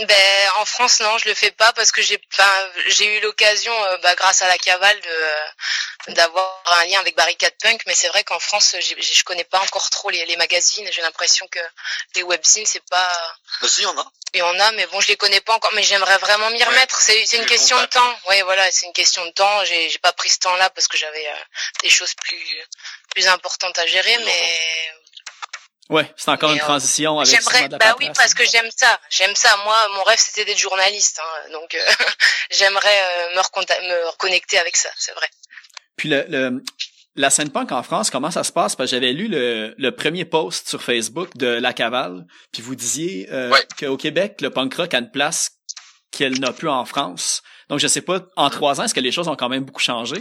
Ben 0.00 0.50
en 0.56 0.64
France 0.64 0.98
non, 1.00 1.18
je 1.18 1.28
le 1.28 1.34
fais 1.34 1.52
pas 1.52 1.72
parce 1.72 1.92
que 1.92 2.02
j'ai 2.02 2.20
j'ai 2.88 3.16
eu 3.16 3.20
l'occasion 3.20 3.72
euh, 3.84 3.96
bah, 3.98 4.16
grâce 4.16 4.42
à 4.42 4.48
la 4.48 4.58
cavale 4.58 5.00
de 5.00 5.08
euh, 5.08 6.12
d'avoir 6.14 6.60
un 6.80 6.84
lien 6.86 6.98
avec 6.98 7.14
Barricade 7.14 7.54
Punk 7.62 7.80
mais 7.86 7.94
c'est 7.94 8.08
vrai 8.08 8.24
qu'en 8.24 8.40
France 8.40 8.74
je 8.80 9.24
connais 9.24 9.44
pas 9.44 9.60
encore 9.60 9.88
trop 9.90 10.10
les, 10.10 10.26
les 10.26 10.36
magazines, 10.36 10.88
j'ai 10.90 11.00
l'impression 11.00 11.46
que 11.46 11.60
les 12.16 12.24
webzines 12.24 12.66
c'est 12.66 12.84
pas 12.90 13.36
bah 13.62 13.68
si, 13.68 13.86
on 13.86 13.96
a. 13.96 14.12
Et 14.32 14.42
on 14.42 14.58
a 14.58 14.72
mais 14.72 14.86
bon, 14.86 15.00
je 15.00 15.08
les 15.08 15.16
connais 15.16 15.40
pas 15.40 15.54
encore 15.54 15.72
mais 15.74 15.84
j'aimerais 15.84 16.18
vraiment 16.18 16.50
m'y 16.50 16.64
remettre, 16.64 17.00
c'est 17.00 17.24
c'est 17.24 17.36
une 17.36 17.46
question 17.46 17.80
de 17.80 17.86
temps. 17.86 18.18
Ouais, 18.26 18.42
voilà, 18.42 18.68
c'est 18.72 18.86
une 18.86 18.92
question 18.92 19.24
de 19.24 19.30
temps, 19.30 19.64
j'ai 19.64 19.88
j'ai 19.90 19.98
pas 19.98 20.12
pris 20.12 20.28
ce 20.28 20.40
temps-là 20.40 20.70
parce 20.70 20.88
que 20.88 20.96
j'avais 20.96 21.28
euh, 21.28 21.44
des 21.82 21.90
choses 21.90 22.14
plus 22.14 22.66
plus 23.10 23.28
importantes 23.28 23.78
à 23.78 23.86
gérer 23.86 24.18
mais 24.18 24.92
Ouais, 25.90 26.10
c'est 26.16 26.30
encore 26.30 26.52
une 26.52 26.58
euh, 26.58 26.62
transition 26.62 27.18
avec 27.20 27.30
J'aimerais, 27.30 27.68
bah 27.68 27.94
oui, 27.98 28.08
parce 28.16 28.32
que 28.32 28.42
j'aime 28.44 28.70
ça. 28.74 28.98
J'aime 29.10 29.34
ça. 29.34 29.54
Moi, 29.64 29.76
mon 29.94 30.02
rêve, 30.04 30.18
c'était 30.18 30.46
d'être 30.46 30.58
journaliste. 30.58 31.20
Hein, 31.22 31.50
donc, 31.52 31.74
euh, 31.74 31.78
j'aimerais 32.50 33.00
euh, 33.34 33.36
me, 33.36 33.88
me 33.88 34.10
reconnecter 34.10 34.58
avec 34.58 34.76
ça, 34.76 34.88
c'est 34.96 35.12
vrai. 35.12 35.28
Puis 35.96 36.08
le, 36.08 36.24
le, 36.28 36.62
la 37.16 37.30
scène 37.30 37.50
punk 37.50 37.70
en 37.72 37.82
France, 37.82 38.10
comment 38.10 38.30
ça 38.30 38.44
se 38.44 38.52
passe? 38.52 38.76
Parce 38.76 38.90
que 38.90 38.96
j'avais 38.96 39.12
lu 39.12 39.28
le, 39.28 39.74
le 39.76 39.90
premier 39.92 40.24
post 40.24 40.68
sur 40.68 40.82
Facebook 40.82 41.36
de 41.36 41.46
La 41.46 41.72
Cavale, 41.72 42.24
puis 42.52 42.62
vous 42.62 42.74
disiez 42.74 43.28
euh, 43.30 43.54
qu'au 43.78 43.96
Québec, 43.96 44.40
le 44.40 44.50
punk 44.50 44.74
rock 44.74 44.94
a 44.94 44.98
une 44.98 45.10
place 45.10 45.50
qu'elle 46.10 46.40
n'a 46.40 46.52
plus 46.52 46.68
en 46.68 46.84
France. 46.84 47.42
Donc, 47.68 47.78
je 47.78 47.86
sais 47.86 48.00
pas, 48.00 48.20
en 48.36 48.50
trois 48.50 48.80
ans, 48.80 48.84
est-ce 48.84 48.94
que 48.94 49.00
les 49.00 49.12
choses 49.12 49.28
ont 49.28 49.36
quand 49.36 49.48
même 49.48 49.64
beaucoup 49.64 49.80
changé? 49.80 50.16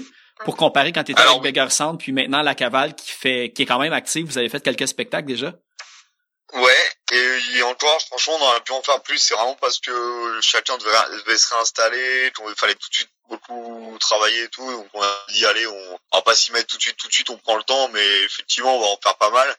Pour 0.46 0.58
comparer 0.58 0.92
quand 0.92 1.04
tu 1.04 1.12
étais 1.12 1.22
avec 1.22 1.42
Beggar 1.42 1.72
Sound, 1.72 2.00
puis 2.00 2.12
maintenant 2.12 2.42
la 2.42 2.56
Cavale 2.56 2.96
qui 2.96 3.12
fait 3.12 3.52
qui 3.56 3.64
est 3.64 3.66
quand 3.66 3.80
même 3.80 3.94
active, 3.94 4.26
vous 4.26 4.38
avez 4.38 4.50
fait 4.50 4.62
quelques 4.62 4.88
spectacles 4.88 5.28
déjà? 5.28 5.54
Ouais, 6.54 6.92
et 7.12 7.64
encore, 7.64 8.00
franchement, 8.02 8.38
on 8.40 8.46
aurait 8.46 8.62
pu 8.62 8.72
en 8.72 8.82
faire 8.82 9.02
plus. 9.02 9.18
C'est 9.18 9.34
vraiment 9.34 9.56
parce 9.56 9.80
que 9.80 10.40
chacun 10.42 10.78
devait, 10.78 11.38
se 11.38 11.54
réinstaller, 11.54 12.32
il 12.48 12.56
fallait 12.56 12.76
tout 12.76 12.90
de 12.90 12.96
suite 12.96 13.10
beaucoup 13.30 13.98
travailler 14.00 14.44
et 14.44 14.50
tout. 14.50 14.70
Donc 14.72 14.88
on 14.94 15.02
a 15.02 15.26
dit, 15.30 15.46
allez, 15.46 15.66
on, 15.68 16.00
on 16.12 16.18
va 16.18 16.22
pas 16.22 16.36
s'y 16.36 16.52
mettre 16.52 16.68
tout 16.68 16.78
de 16.78 16.82
suite, 16.82 16.98
tout 16.98 17.08
de 17.08 17.14
suite, 17.14 17.30
on 17.30 17.38
prend 17.38 17.58
le 17.58 17.64
temps, 17.64 17.90
mais 17.90 18.06
effectivement, 18.24 18.76
on 18.78 18.82
va 18.82 18.88
en 18.88 19.00
faire 19.02 19.16
pas 19.18 19.30
mal. 19.30 19.56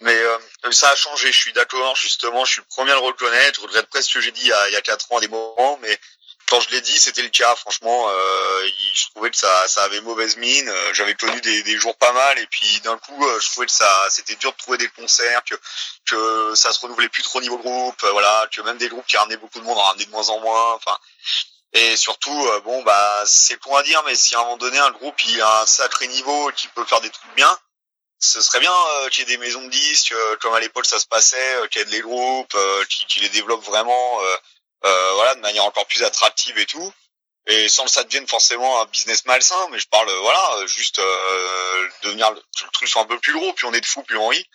Mais 0.00 0.14
euh, 0.14 0.38
ça 0.70 0.90
a 0.90 0.96
changé, 0.96 1.32
je 1.32 1.38
suis 1.38 1.52
d'accord, 1.52 1.96
justement, 1.96 2.44
je 2.44 2.52
suis 2.52 2.60
le 2.60 2.66
premier 2.66 2.92
à 2.92 2.94
le 2.94 3.00
reconnaître. 3.00 3.60
Je 3.60 3.66
regrette 3.66 3.86
presque 3.86 4.10
ce 4.10 4.14
que 4.14 4.20
j'ai 4.20 4.32
dit 4.32 4.42
il 4.42 4.48
y, 4.48 4.52
a, 4.52 4.68
il 4.68 4.72
y 4.72 4.76
a 4.76 4.82
quatre 4.82 5.10
ans 5.12 5.18
à 5.18 5.20
des 5.20 5.28
moments, 5.28 5.78
mais 5.82 5.98
quand 6.54 6.60
je 6.60 6.70
l'ai 6.70 6.80
dit, 6.82 6.98
c'était 6.98 7.22
le 7.22 7.30
cas. 7.30 7.52
Franchement, 7.56 8.08
euh, 8.08 8.68
je 8.92 9.06
trouvais 9.10 9.30
que 9.30 9.36
ça, 9.36 9.48
avait 9.78 10.00
mauvaise 10.02 10.36
mine. 10.36 10.68
Euh, 10.68 10.94
j'avais 10.94 11.14
connu 11.14 11.40
des, 11.40 11.76
jours 11.78 11.96
pas 11.96 12.12
mal, 12.12 12.38
et 12.38 12.46
puis 12.46 12.80
d'un 12.84 12.96
coup, 12.96 13.26
euh, 13.26 13.40
je 13.40 13.50
trouvais 13.50 13.66
que 13.66 13.72
ça, 13.72 14.06
c'était 14.08 14.36
dur 14.36 14.52
de 14.52 14.56
trouver 14.56 14.78
des 14.78 14.88
concerts, 14.90 15.42
que 16.06 16.54
ça 16.54 16.72
se 16.72 16.78
renouvelait 16.78 17.08
plus 17.08 17.24
trop 17.24 17.40
au 17.40 17.42
niveau 17.42 17.58
groupe, 17.58 18.00
voilà, 18.12 18.46
que 18.52 18.60
même 18.60 18.78
des 18.78 18.88
groupes 18.88 19.06
qui 19.06 19.16
ramenaient 19.16 19.36
beaucoup 19.36 19.58
de 19.58 19.64
monde 19.64 19.78
en 19.78 19.82
ramenaient 19.82 20.04
de 20.04 20.10
moins 20.10 20.28
en 20.28 20.38
moins. 20.40 20.74
Enfin, 20.74 20.96
et 21.72 21.96
surtout, 21.96 22.48
bon, 22.64 22.82
bah, 22.84 23.22
c'est 23.26 23.58
con 23.58 23.74
à 23.74 23.82
dire, 23.82 24.00
mais 24.06 24.14
si 24.14 24.36
à 24.36 24.38
un 24.38 24.42
moment 24.42 24.56
donné 24.56 24.78
un 24.78 24.92
groupe 24.92 25.20
il 25.24 25.40
a 25.40 25.62
un 25.62 25.66
sacré 25.66 26.06
niveau 26.06 26.50
et 26.50 26.52
qui 26.52 26.68
peut 26.68 26.84
faire 26.84 27.00
des 27.00 27.10
trucs 27.10 27.34
bien, 27.34 27.58
ce 28.20 28.40
serait 28.40 28.60
bien 28.60 28.74
qu'il 29.10 29.28
y 29.28 29.32
ait 29.32 29.36
des 29.36 29.44
maisons 29.44 29.62
de 29.62 29.70
disques, 29.70 30.14
comme 30.40 30.54
à 30.54 30.60
l'époque 30.60 30.86
ça 30.86 31.00
se 31.00 31.06
passait, 31.06 31.68
qu'il 31.72 31.80
y 31.80 31.82
ait 31.82 31.90
des 31.90 32.00
groupes, 32.00 32.56
qui, 32.88 33.20
les 33.20 33.28
développent 33.30 33.64
vraiment 33.64 34.20
voilà, 34.84 35.34
de 35.34 35.40
manière 35.40 35.64
encore 35.64 35.86
plus 35.86 36.02
attractive 36.02 36.58
et 36.58 36.66
tout. 36.66 36.92
Et 37.46 37.68
sans 37.68 37.84
que 37.84 37.90
ça 37.90 38.04
devienne 38.04 38.26
forcément 38.26 38.80
un 38.80 38.86
business 38.86 39.26
malsain, 39.26 39.68
mais 39.70 39.78
je 39.78 39.86
parle, 39.88 40.10
voilà, 40.22 40.66
juste 40.66 40.98
euh, 40.98 41.88
devenir 42.02 42.30
le, 42.30 42.42
truc 42.72 42.88
soit 42.88 43.02
un 43.02 43.06
peu 43.06 43.18
plus 43.18 43.34
gros, 43.34 43.52
puis 43.52 43.66
on 43.66 43.74
est 43.74 43.82
de 43.82 43.86
fou, 43.86 44.02
puis 44.02 44.16
on 44.16 44.28
rit. 44.28 44.48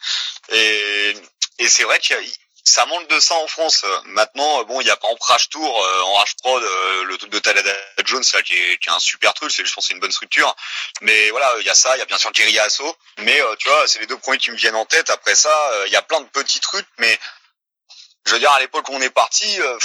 Et, 0.51 1.13
et 1.59 1.69
c'est 1.69 1.83
vrai 1.83 1.99
que 1.99 2.15
ça 2.63 2.87
manque 2.87 3.07
de 3.07 3.19
ça 3.19 3.35
en 3.35 3.45
France. 3.45 3.85
Maintenant, 4.05 4.63
bon, 4.63 4.81
il 4.81 4.87
y 4.87 4.89
a 4.89 4.97
pas 4.97 5.07
en 5.07 5.15
Crash 5.17 5.49
Tour, 5.49 5.85
euh, 5.85 6.01
en 6.01 6.13
Rage 6.15 6.35
Prod, 6.41 6.63
euh, 6.63 7.03
le 7.03 7.17
truc 7.19 7.29
de 7.29 7.37
Talada 7.37 7.71
Jones 8.05 8.23
là, 8.33 8.41
qui, 8.41 8.55
est, 8.55 8.77
qui 8.79 8.89
est 8.89 8.91
un 8.91 8.99
super 8.99 9.35
truc, 9.35 9.51
c'est 9.51 9.63
je 9.63 9.71
pense 9.71 9.85
c'est 9.87 9.93
une 9.93 9.99
bonne 9.99 10.11
structure. 10.11 10.55
Mais 11.01 11.29
voilà, 11.29 11.53
il 11.59 11.67
y 11.67 11.69
a 11.69 11.75
ça, 11.75 11.95
il 11.95 11.99
y 11.99 12.01
a 12.01 12.05
bien 12.05 12.17
sûr 12.17 12.31
Thierry 12.31 12.57
Asso. 12.57 12.81
Mais 13.19 13.39
euh, 13.39 13.55
tu 13.57 13.69
vois, 13.69 13.87
c'est 13.87 13.99
les 13.99 14.07
deux 14.07 14.17
premiers 14.17 14.39
qui 14.39 14.49
me 14.49 14.55
viennent 14.55 14.75
en 14.75 14.85
tête. 14.85 15.11
Après 15.11 15.35
ça, 15.35 15.53
il 15.85 15.93
y 15.93 15.95
a 15.95 16.01
plein 16.01 16.21
de 16.21 16.27
petits 16.29 16.59
trucs, 16.59 16.87
mais 16.97 17.19
je 18.29 18.33
veux 18.33 18.39
dire, 18.39 18.51
à 18.51 18.59
l'époque 18.59 18.87
où 18.89 18.93
on 18.93 19.01
est 19.01 19.09
parti, 19.09 19.59
euh, 19.59 19.77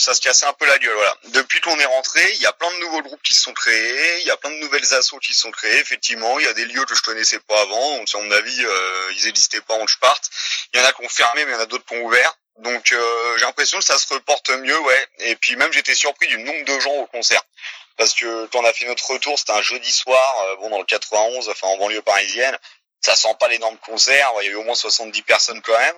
ça 0.00 0.14
se 0.14 0.20
cassait 0.20 0.46
un 0.46 0.52
peu 0.54 0.66
la 0.66 0.78
gueule. 0.78 0.94
Voilà. 0.94 1.16
Depuis 1.28 1.60
qu'on 1.60 1.78
est 1.78 1.84
rentré, 1.84 2.22
il 2.34 2.42
y 2.42 2.46
a 2.46 2.52
plein 2.52 2.72
de 2.72 2.78
nouveaux 2.78 3.02
groupes 3.02 3.22
qui 3.22 3.34
se 3.34 3.42
sont 3.42 3.52
créés, 3.52 4.20
il 4.20 4.26
y 4.26 4.30
a 4.30 4.36
plein 4.36 4.50
de 4.50 4.56
nouvelles 4.56 4.94
assos 4.94 5.18
qui 5.18 5.34
se 5.34 5.40
sont 5.40 5.50
créés. 5.50 5.78
Effectivement, 5.78 6.38
il 6.38 6.46
y 6.46 6.48
a 6.48 6.54
des 6.54 6.64
lieux 6.64 6.84
que 6.86 6.94
je 6.94 7.02
connaissais 7.02 7.38
pas 7.40 7.60
avant. 7.60 7.98
Donc, 7.98 8.08
à 8.14 8.18
mon 8.18 8.30
avis, 8.30 8.64
euh, 8.64 9.12
ils 9.16 9.26
n'existaient 9.26 9.60
pas 9.60 9.74
en 9.74 9.86
je 9.86 9.98
parte. 9.98 10.30
Il 10.72 10.80
y 10.80 10.82
en 10.82 10.86
a 10.86 10.92
qui 10.92 11.04
ont 11.04 11.08
fermé, 11.08 11.44
mais 11.44 11.52
il 11.52 11.54
y 11.54 11.58
en 11.58 11.60
a 11.60 11.66
d'autres 11.66 11.84
qui 11.84 11.94
ont 11.94 12.02
ouvert. 12.02 12.34
Donc, 12.58 12.92
euh, 12.92 13.38
j'ai 13.38 13.44
l'impression 13.44 13.78
que 13.78 13.84
ça 13.84 13.98
se 13.98 14.12
reporte 14.12 14.50
mieux, 14.50 14.78
ouais. 14.78 15.06
Et 15.18 15.36
puis 15.36 15.56
même, 15.56 15.72
j'étais 15.72 15.94
surpris 15.94 16.28
du 16.28 16.38
nombre 16.38 16.64
de 16.64 16.80
gens 16.80 16.94
au 16.94 17.06
concert. 17.06 17.42
Parce 17.96 18.14
que 18.14 18.46
quand 18.46 18.60
on 18.60 18.64
a 18.64 18.72
fait 18.72 18.86
notre 18.86 19.06
retour, 19.10 19.38
c'était 19.38 19.52
un 19.52 19.62
jeudi 19.62 19.92
soir, 19.92 20.56
bon, 20.60 20.70
dans 20.70 20.78
le 20.78 20.84
91, 20.84 21.48
enfin 21.50 21.68
en 21.68 21.76
banlieue 21.76 22.02
parisienne. 22.02 22.56
Ça 23.02 23.16
sent 23.16 23.34
pas 23.38 23.48
l'énorme 23.48 23.76
concert. 23.78 24.30
Il 24.40 24.44
y 24.44 24.48
avait 24.48 24.56
au 24.56 24.64
moins 24.64 24.74
70 24.74 25.22
personnes 25.22 25.60
quand 25.62 25.78
même. 25.78 25.96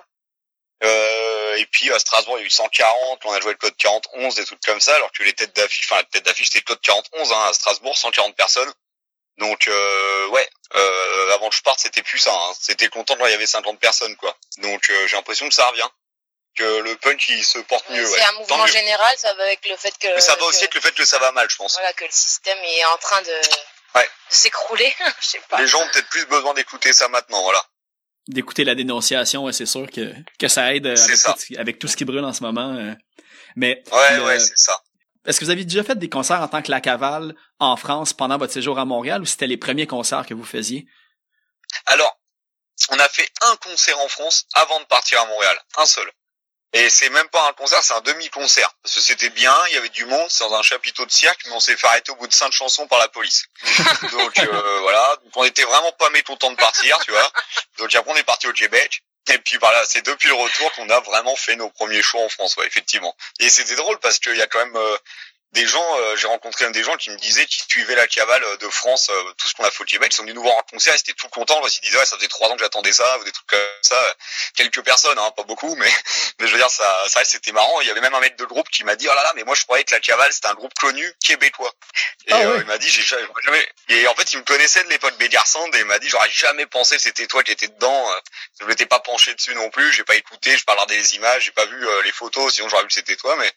Euh, 0.83 1.55
et 1.55 1.65
puis 1.67 1.91
à 1.91 1.99
Strasbourg, 1.99 2.37
il 2.37 2.41
y 2.41 2.43
a 2.43 2.47
eu 2.47 2.49
140, 2.49 3.25
on 3.25 3.33
a 3.33 3.39
joué 3.39 3.51
le 3.51 3.57
code 3.57 3.75
41, 3.77 4.29
des 4.29 4.45
trucs 4.45 4.59
comme 4.61 4.81
ça, 4.81 4.95
alors 4.95 5.11
que 5.11 5.23
les 5.23 5.33
têtes 5.33 5.55
d'affiche, 5.55 5.85
enfin 5.89 6.01
la 6.01 6.03
tête 6.03 6.23
d'affiche 6.23 6.47
c'était 6.47 6.59
le 6.59 6.65
code 6.65 6.81
41, 6.81 7.31
hein, 7.31 7.45
à 7.47 7.53
Strasbourg, 7.53 7.97
140 7.97 8.35
personnes. 8.35 8.71
Donc 9.37 9.67
euh, 9.67 10.27
ouais, 10.27 10.47
euh, 10.75 11.33
avant 11.33 11.49
que 11.49 11.55
je 11.55 11.61
parte, 11.61 11.79
c'était 11.79 12.03
plus 12.03 12.19
ça. 12.19 12.33
Hein. 12.33 12.53
C'était 12.59 12.89
content 12.89 13.15
quand 13.15 13.25
il 13.25 13.31
y 13.31 13.35
avait 13.35 13.47
50 13.47 13.79
personnes 13.79 14.15
quoi. 14.17 14.35
Donc 14.57 14.89
euh, 14.89 15.07
j'ai 15.07 15.15
l'impression 15.15 15.47
que 15.47 15.55
ça 15.55 15.67
revient, 15.67 15.87
que 16.55 16.79
le 16.79 16.95
punk 16.97 17.29
il 17.29 17.43
se 17.43 17.59
porte 17.59 17.89
mieux. 17.89 18.05
C'est 18.05 18.21
un 18.21 18.31
mouvement 18.33 18.67
général, 18.67 19.15
ça 19.17 19.33
va 19.35 19.43
avec 19.43 19.67
le 19.67 19.77
fait 19.77 19.97
que. 19.97 20.07
Mais 20.07 20.21
ça 20.21 20.35
va 20.35 20.45
aussi 20.45 20.63
avec 20.63 20.75
le 20.75 20.81
fait 20.81 20.91
que 20.91 21.05
ça 21.05 21.17
va 21.17 21.31
mal, 21.31 21.49
je 21.49 21.55
pense. 21.55 21.73
Voilà, 21.73 21.93
que 21.93 22.03
le 22.03 22.11
système 22.11 22.57
est 22.61 22.85
en 22.85 22.97
train 22.97 23.21
de, 23.21 23.41
ouais. 23.95 24.09
de 24.29 24.35
s'écrouler. 24.35 24.93
je 25.21 25.27
sais 25.27 25.41
pas. 25.49 25.61
Les 25.61 25.67
gens 25.67 25.81
ont 25.81 25.89
peut-être 25.89 26.09
plus 26.09 26.25
besoin 26.25 26.53
d'écouter 26.53 26.91
ça 26.91 27.07
maintenant, 27.07 27.41
voilà 27.41 27.65
d'écouter 28.27 28.63
la 28.63 28.75
dénonciation, 28.75 29.51
c'est 29.51 29.65
sûr 29.65 29.89
que, 29.89 30.13
que 30.39 30.47
ça 30.47 30.73
aide 30.73 30.87
euh, 30.87 30.95
avec, 31.57 31.79
Tout, 31.79 31.87
ce 31.87 31.97
qui 31.97 32.05
brûle 32.05 32.23
en 32.23 32.33
ce 32.33 32.43
moment. 32.43 32.73
Euh. 32.75 32.93
Mais 33.55 33.83
ouais, 33.91 34.19
ouais, 34.19 34.39
c'est 34.39 34.57
ça. 34.57 34.79
Est-ce 35.25 35.39
que 35.39 35.45
vous 35.45 35.51
avez 35.51 35.63
déjà 35.63 35.83
fait 35.83 35.97
des 35.97 36.09
concerts 36.09 36.41
en 36.41 36.47
tant 36.47 36.61
que 36.61 36.71
la 36.71 36.81
cavale 36.81 37.33
en 37.59 37.77
France 37.77 38.13
pendant 38.13 38.37
votre 38.37 38.51
séjour 38.51 38.77
à 38.77 38.85
Montréal 38.85 39.21
ou 39.21 39.25
c'était 39.25 39.47
les 39.47 39.57
premiers 39.57 39.87
concerts 39.87 40.25
que 40.25 40.33
vous 40.33 40.43
faisiez? 40.43 40.85
Alors, 41.85 42.19
on 42.89 42.99
a 42.99 43.07
fait 43.07 43.29
un 43.41 43.55
concert 43.57 43.97
en 43.99 44.07
France 44.09 44.45
avant 44.53 44.79
de 44.79 44.85
partir 44.85 45.21
à 45.21 45.25
Montréal, 45.25 45.57
un 45.77 45.85
seul. 45.85 46.11
Et 46.75 46.89
c'est 46.89 47.09
même 47.09 47.29
pas 47.29 47.47
un 47.47 47.53
concert, 47.53 47.83
c'est 47.83 47.93
un 47.93 48.01
demi-concert. 48.01 48.73
Parce 48.81 48.95
que 48.95 49.01
c'était 49.01 49.29
bien, 49.29 49.55
il 49.69 49.75
y 49.75 49.77
avait 49.77 49.89
du 49.89 50.05
monde, 50.05 50.25
c'est 50.29 50.43
dans 50.43 50.55
un 50.55 50.63
chapiteau 50.63 51.05
de 51.05 51.11
cirque, 51.11 51.39
mais 51.45 51.51
on 51.51 51.59
s'est 51.59 51.77
fait 51.77 51.85
arrêter 51.85 52.11
au 52.11 52.15
bout 52.15 52.27
de 52.27 52.33
cinq 52.33 52.51
chansons 52.51 52.87
par 52.87 52.97
la 52.97 53.07
police. 53.09 53.45
Donc 54.11 54.39
euh, 54.39 54.79
on 55.35 55.43
était 55.43 55.63
vraiment 55.63 55.91
pas 55.93 56.09
mécontents 56.11 56.51
de 56.51 56.55
partir, 56.55 56.99
tu 57.05 57.11
vois. 57.11 57.31
Donc 57.77 57.93
après 57.93 58.11
on 58.11 58.15
est 58.15 58.23
parti 58.23 58.47
au 58.47 58.53
Québec. 58.53 59.01
Et 59.31 59.37
puis 59.37 59.57
voilà, 59.57 59.81
c'est 59.85 60.05
depuis 60.05 60.27
le 60.27 60.33
retour 60.33 60.71
qu'on 60.73 60.89
a 60.89 60.99
vraiment 60.99 61.35
fait 61.35 61.55
nos 61.55 61.69
premiers 61.69 62.01
shows 62.01 62.19
en 62.19 62.29
France, 62.29 62.57
ouais, 62.57 62.67
effectivement. 62.67 63.15
Et 63.39 63.49
c'était 63.49 63.75
drôle 63.75 63.97
parce 63.99 64.19
qu'il 64.19 64.35
y 64.35 64.41
a 64.41 64.47
quand 64.47 64.59
même 64.59 64.75
euh, 64.75 64.97
des 65.53 65.67
gens, 65.67 65.85
euh, 65.97 66.15
j'ai 66.15 66.27
rencontré 66.27 66.69
des 66.71 66.83
gens 66.83 66.97
qui 66.97 67.11
me 67.11 67.15
disaient 67.17 67.45
qu'ils 67.45 67.63
suivaient 67.69 67.95
la 67.95 68.07
cavale 68.07 68.43
de 68.59 68.69
France, 68.69 69.09
euh, 69.09 69.33
tout 69.37 69.47
ce 69.47 69.53
qu'on 69.53 69.63
a 69.63 69.69
fait 69.69 69.83
au 69.83 69.85
Québec, 69.85 70.11
ils 70.11 70.15
sont 70.15 70.23
venus 70.23 70.35
nous 70.35 70.41
voir 70.41 70.57
en 70.57 70.63
concert, 70.63 70.93
ils 70.95 70.99
étaient 70.99 71.13
tout 71.13 71.29
contents, 71.29 71.61
parce 71.61 71.73
qu'ils 71.73 71.83
disaient 71.83 71.99
ouais, 71.99 72.05
ça 72.05 72.15
faisait 72.17 72.27
trois 72.27 72.49
ans 72.49 72.55
que 72.55 72.63
j'attendais 72.63 72.91
ça, 72.91 73.19
ou 73.19 73.23
des 73.23 73.31
trucs 73.31 73.47
comme 73.47 73.59
ça, 73.83 74.15
quelques 74.55 74.81
personnes, 74.81 75.17
hein, 75.19 75.31
pas 75.37 75.43
beaucoup, 75.43 75.75
mais, 75.75 75.91
mais 76.39 76.47
je 76.47 76.51
veux 76.53 76.57
dire 76.57 76.71
ça, 76.71 77.03
ça 77.07 77.23
c'était 77.23 77.51
marrant. 77.51 77.81
Il 77.81 77.87
y 77.87 77.91
avait 77.91 78.01
même 78.01 78.15
un 78.15 78.19
mec 78.19 78.35
de 78.35 78.45
groupe 78.45 78.67
qui 78.69 78.83
m'a 78.83 78.95
dit 78.95 79.07
oh 79.07 79.13
là 79.13 79.21
là, 79.21 79.31
mais 79.35 79.43
moi 79.43 79.53
je 79.53 79.63
croyais 79.63 79.83
que 79.83 79.93
la 79.93 79.99
cavale 79.99 80.33
c'était 80.33 80.47
un 80.47 80.55
groupe 80.55 80.73
connu 80.73 81.11
québécois. 81.23 81.71
Et 82.27 82.33
ah 82.33 82.39
euh, 82.39 82.57
il 82.59 82.65
m'a 82.65 82.79
dit 82.79 82.89
j'ai 82.89 83.03
jamais, 83.03 83.73
et 83.89 84.07
en 84.07 84.15
fait 84.15 84.33
il 84.33 84.39
me 84.39 84.43
connaissait 84.43 84.83
de 84.83 84.89
l'époque 84.89 85.15
Bégar 85.17 85.45
Sand 85.45 85.73
et 85.75 85.79
il 85.79 85.85
m'a 85.85 85.99
dit 85.99 86.09
j'aurais 86.09 86.31
jamais 86.31 86.65
pensé 86.65 86.95
que 86.95 87.01
c'était 87.01 87.27
toi 87.27 87.43
qui 87.43 87.51
étais 87.51 87.67
dedans. 87.67 88.09
Je 88.59 88.65
m'étais 88.65 88.87
pas 88.87 88.99
penché 88.99 89.35
dessus 89.35 89.53
non 89.53 89.69
plus, 89.69 89.93
j'ai 89.93 90.03
pas 90.03 90.15
écouté, 90.15 90.57
je 90.57 90.63
regardé 90.67 90.97
les 90.97 91.15
images, 91.15 91.45
j'ai 91.45 91.51
pas 91.51 91.65
vu 91.65 91.85
les 92.03 92.11
photos, 92.11 92.55
sinon 92.55 92.69
j'aurais 92.69 92.83
vu 92.83 92.87
que 92.87 92.93
c'était 92.93 93.15
toi, 93.15 93.35
mais 93.35 93.51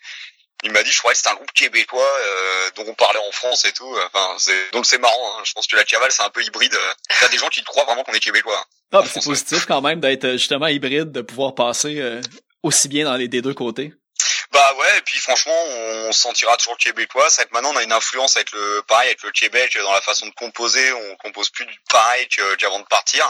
il 0.62 0.72
m'a 0.72 0.82
dit 0.82 0.90
je 0.90 0.98
croyais 0.98 1.12
que 1.12 1.18
c'était 1.18 1.30
un 1.30 1.34
groupe 1.34 1.52
québécois 1.52 2.02
euh, 2.02 2.70
dont 2.76 2.84
on 2.88 2.94
parlait 2.94 3.20
en 3.28 3.32
France 3.32 3.64
et 3.64 3.72
tout. 3.72 3.96
Enfin 4.06 4.34
c'est 4.38 4.70
donc 4.72 4.86
c'est 4.86 4.98
marrant 4.98 5.38
hein. 5.38 5.42
je 5.44 5.52
pense 5.52 5.66
que 5.66 5.76
la 5.76 5.84
cavale 5.84 6.10
c'est 6.10 6.22
un 6.22 6.30
peu 6.30 6.42
hybride. 6.42 6.76
Il 7.10 7.22
y 7.22 7.24
a 7.24 7.28
des 7.28 7.38
gens 7.38 7.48
qui 7.48 7.62
croient 7.62 7.84
vraiment 7.84 8.04
qu'on 8.04 8.12
est 8.12 8.20
québécois 8.20 8.64
ah, 8.92 9.02
c'est 9.12 9.24
positif 9.24 9.66
quand 9.66 9.80
même 9.82 10.00
d'être 10.00 10.24
euh, 10.24 10.32
justement 10.32 10.68
hybride 10.68 11.10
de 11.10 11.20
pouvoir 11.20 11.54
passer 11.54 11.98
euh, 11.98 12.22
aussi 12.62 12.88
bien 12.88 13.04
dans 13.04 13.16
les 13.16 13.28
des 13.28 13.42
deux 13.42 13.54
côtés. 13.54 13.92
Bah 14.52 14.74
ouais 14.78 14.98
et 14.98 15.02
puis 15.02 15.18
franchement 15.18 15.60
on 16.06 16.12
se 16.12 16.20
sentira 16.20 16.56
toujours 16.56 16.78
québécois. 16.78 17.28
C'est 17.28 17.44
que 17.44 17.52
maintenant 17.52 17.72
on 17.74 17.76
a 17.76 17.82
une 17.82 17.92
influence 17.92 18.36
avec 18.36 18.52
le 18.52 18.82
pareil 18.86 19.08
avec 19.08 19.22
le 19.22 19.32
Québec 19.32 19.76
dans 19.82 19.92
la 19.92 20.00
façon 20.00 20.26
de 20.26 20.32
composer. 20.32 20.92
On 20.92 21.16
compose 21.16 21.50
plus 21.50 21.66
pareil 21.90 22.26
qu'avant 22.58 22.78
de 22.78 22.84
partir 22.84 23.26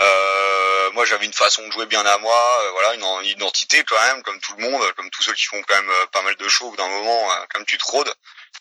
euh, 0.00 0.90
moi, 0.92 1.04
j'avais 1.04 1.26
une 1.26 1.32
façon 1.32 1.66
de 1.66 1.72
jouer 1.72 1.86
bien 1.86 2.04
à 2.04 2.18
moi, 2.18 2.60
euh, 2.62 2.70
voilà, 2.72 2.94
une, 2.94 3.26
identité 3.26 3.82
quand 3.84 4.00
même, 4.00 4.22
comme 4.22 4.38
tout 4.40 4.54
le 4.56 4.62
monde, 4.62 4.92
comme 4.92 5.10
tous 5.10 5.22
ceux 5.22 5.34
qui 5.34 5.44
font 5.44 5.62
quand 5.62 5.76
même 5.76 5.90
euh, 5.90 6.06
pas 6.12 6.22
mal 6.22 6.36
de 6.36 6.48
shows 6.48 6.74
d'un 6.76 6.88
moment, 6.88 7.28
comme 7.52 7.64
tu 7.64 7.78
te 7.78 7.84
rôdes. 7.84 8.12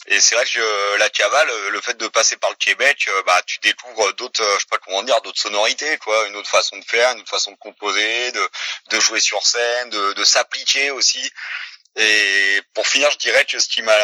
Et 0.07 0.19
c'est 0.19 0.35
vrai 0.35 0.45
que 0.45 0.95
la 0.97 1.09
cavale, 1.09 1.49
le 1.69 1.81
fait 1.81 1.97
de 1.97 2.07
passer 2.07 2.38
par 2.38 2.49
le 2.49 2.55
Québec, 2.55 3.09
bah 3.25 3.41
tu 3.45 3.59
découvres 3.59 4.13
d'autres, 4.13 4.43
je 4.43 4.59
sais 4.59 4.67
pas 4.69 4.77
comment 4.77 5.03
dire, 5.03 5.19
d'autres 5.21 5.39
sonorités, 5.39 5.97
quoi, 5.97 6.27
une 6.27 6.35
autre 6.35 6.49
façon 6.49 6.77
de 6.77 6.85
faire, 6.85 7.11
une 7.11 7.19
autre 7.19 7.29
façon 7.29 7.51
de 7.51 7.57
composer, 7.57 8.31
de, 8.31 8.49
de 8.91 8.99
jouer 8.99 9.19
sur 9.19 9.45
scène, 9.45 9.89
de, 9.89 10.13
de 10.13 10.23
s'appliquer 10.23 10.91
aussi. 10.91 11.31
Et 11.97 12.61
pour 12.73 12.88
finir, 12.88 13.09
je 13.11 13.17
dirais 13.17 13.43
que 13.45 13.59
ce 13.59 13.67
qui 13.67 13.81
m'a 13.81 13.97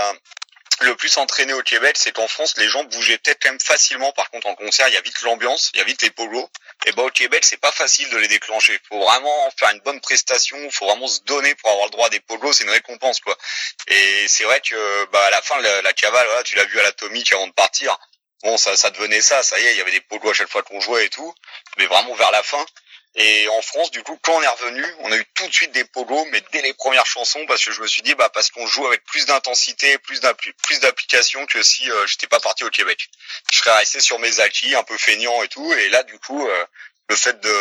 le 0.82 0.96
plus 0.96 1.18
entraîné 1.18 1.54
au 1.54 1.62
Québec, 1.62 1.96
c'est 1.98 2.12
qu'en 2.12 2.28
France, 2.28 2.56
les 2.58 2.68
gens 2.68 2.84
bougeaient 2.86 3.18
peut-être 3.18 3.42
quand 3.42 3.50
même 3.50 3.60
facilement. 3.60 4.12
Par 4.14 4.30
contre, 4.30 4.48
en 4.48 4.56
concert, 4.56 4.88
il 4.88 4.94
y 4.94 4.98
a 4.98 5.02
vite 5.02 5.22
l'ambiance, 5.22 5.72
il 5.74 5.78
y 5.78 5.82
a 5.82 5.84
vite 5.84 6.02
les 6.02 6.10
polos. 6.10 6.48
Et 6.86 6.92
bah 6.92 7.04
au 7.04 7.10
Québec, 7.10 7.46
c'est 7.46 7.58
pas 7.58 7.72
facile 7.72 8.10
de 8.10 8.18
les 8.18 8.28
déclencher. 8.28 8.80
Faut 8.90 9.00
vraiment 9.00 9.52
faire 9.58 9.70
une 9.70 9.80
bonne 9.82 10.02
prestation, 10.02 10.58
faut 10.72 10.86
vraiment 10.86 11.08
se 11.08 11.22
donner 11.22 11.56
pour 11.56 11.70
avoir 11.70 11.86
le 11.86 11.92
droit 11.92 12.10
des 12.10 12.20
polos. 12.20 12.58
C'est 12.58 12.64
une 12.64 12.70
récompense, 12.70 13.20
quoi. 13.20 13.38
Et 13.88 14.28
c'est 14.28 14.44
vrai 14.44 14.60
que 14.62 15.06
bah 15.12 15.24
à 15.26 15.30
la 15.32 15.42
fin, 15.42 15.60
la, 15.62 15.94
cavale, 15.94 16.28
tu 16.44 16.56
l'as 16.56 16.66
vu 16.66 16.80
à 16.80 16.84
l'atomique 16.84 17.32
avant 17.34 17.48
de 17.48 17.54
partir. 17.54 17.98
Bon, 18.44 18.58
ça, 18.58 18.76
ça 18.76 18.90
devenait 18.90 19.22
ça. 19.22 19.42
Ça 19.44 19.60
y 19.60 19.66
est, 19.66 19.74
il 19.74 19.78
y 19.78 19.82
avait 19.82 19.92
des 19.92 20.02
polos 20.02 20.32
à 20.32 20.34
chaque 20.34 20.50
fois 20.50 20.64
qu'on 20.64 20.82
jouait 20.82 21.06
et 21.06 21.10
tout. 21.10 21.34
Mais 21.78 21.86
vraiment 21.86 22.14
vers 22.16 22.32
la 22.32 22.44
fin, 22.44 22.66
et 23.16 23.48
en 23.50 23.62
France, 23.62 23.92
du 23.92 24.02
coup, 24.02 24.18
quand 24.24 24.34
on 24.34 24.42
est 24.42 24.48
revenu, 24.48 24.84
on 25.02 25.12
a 25.12 25.18
eu 25.18 25.26
tout 25.36 25.48
de 25.48 25.54
suite 25.54 25.72
des 25.72 25.84
pogos, 25.84 26.26
mais 26.32 26.42
dès 26.52 26.64
les 26.64 26.74
premières 26.74 27.06
chansons, 27.06 27.46
parce 27.48 27.64
que 27.64 27.72
je 27.72 27.80
me 27.82 27.88
suis 27.88 28.02
dit, 28.02 28.16
bah, 28.16 28.30
parce 28.34 28.50
qu'on 28.50 28.66
joue 28.66 28.88
avec 28.88 29.04
plus 29.04 29.28
d'intensité, 29.28 30.00
plus 30.00 30.20
plus 30.64 30.80
d'application 30.80 31.46
que 31.46 31.62
si 31.62 31.90
euh, 31.92 32.08
j'étais 32.08 32.26
pas 32.26 32.40
parti 32.40 32.64
au 32.64 32.72
Québec. 32.72 33.10
Je 33.52 33.60
serais 33.60 33.78
resté 33.78 34.00
sur 34.00 34.18
mes 34.18 34.40
acquis, 34.40 34.74
un 34.74 34.84
peu 34.84 34.98
feignant 34.98 35.44
et 35.44 35.48
tout. 35.48 35.74
Et 35.74 35.90
là, 35.90 36.02
du 36.04 36.18
coup, 36.18 36.48
euh, 36.48 36.66
le 37.08 37.16
fait 37.16 37.40
de 37.40 37.56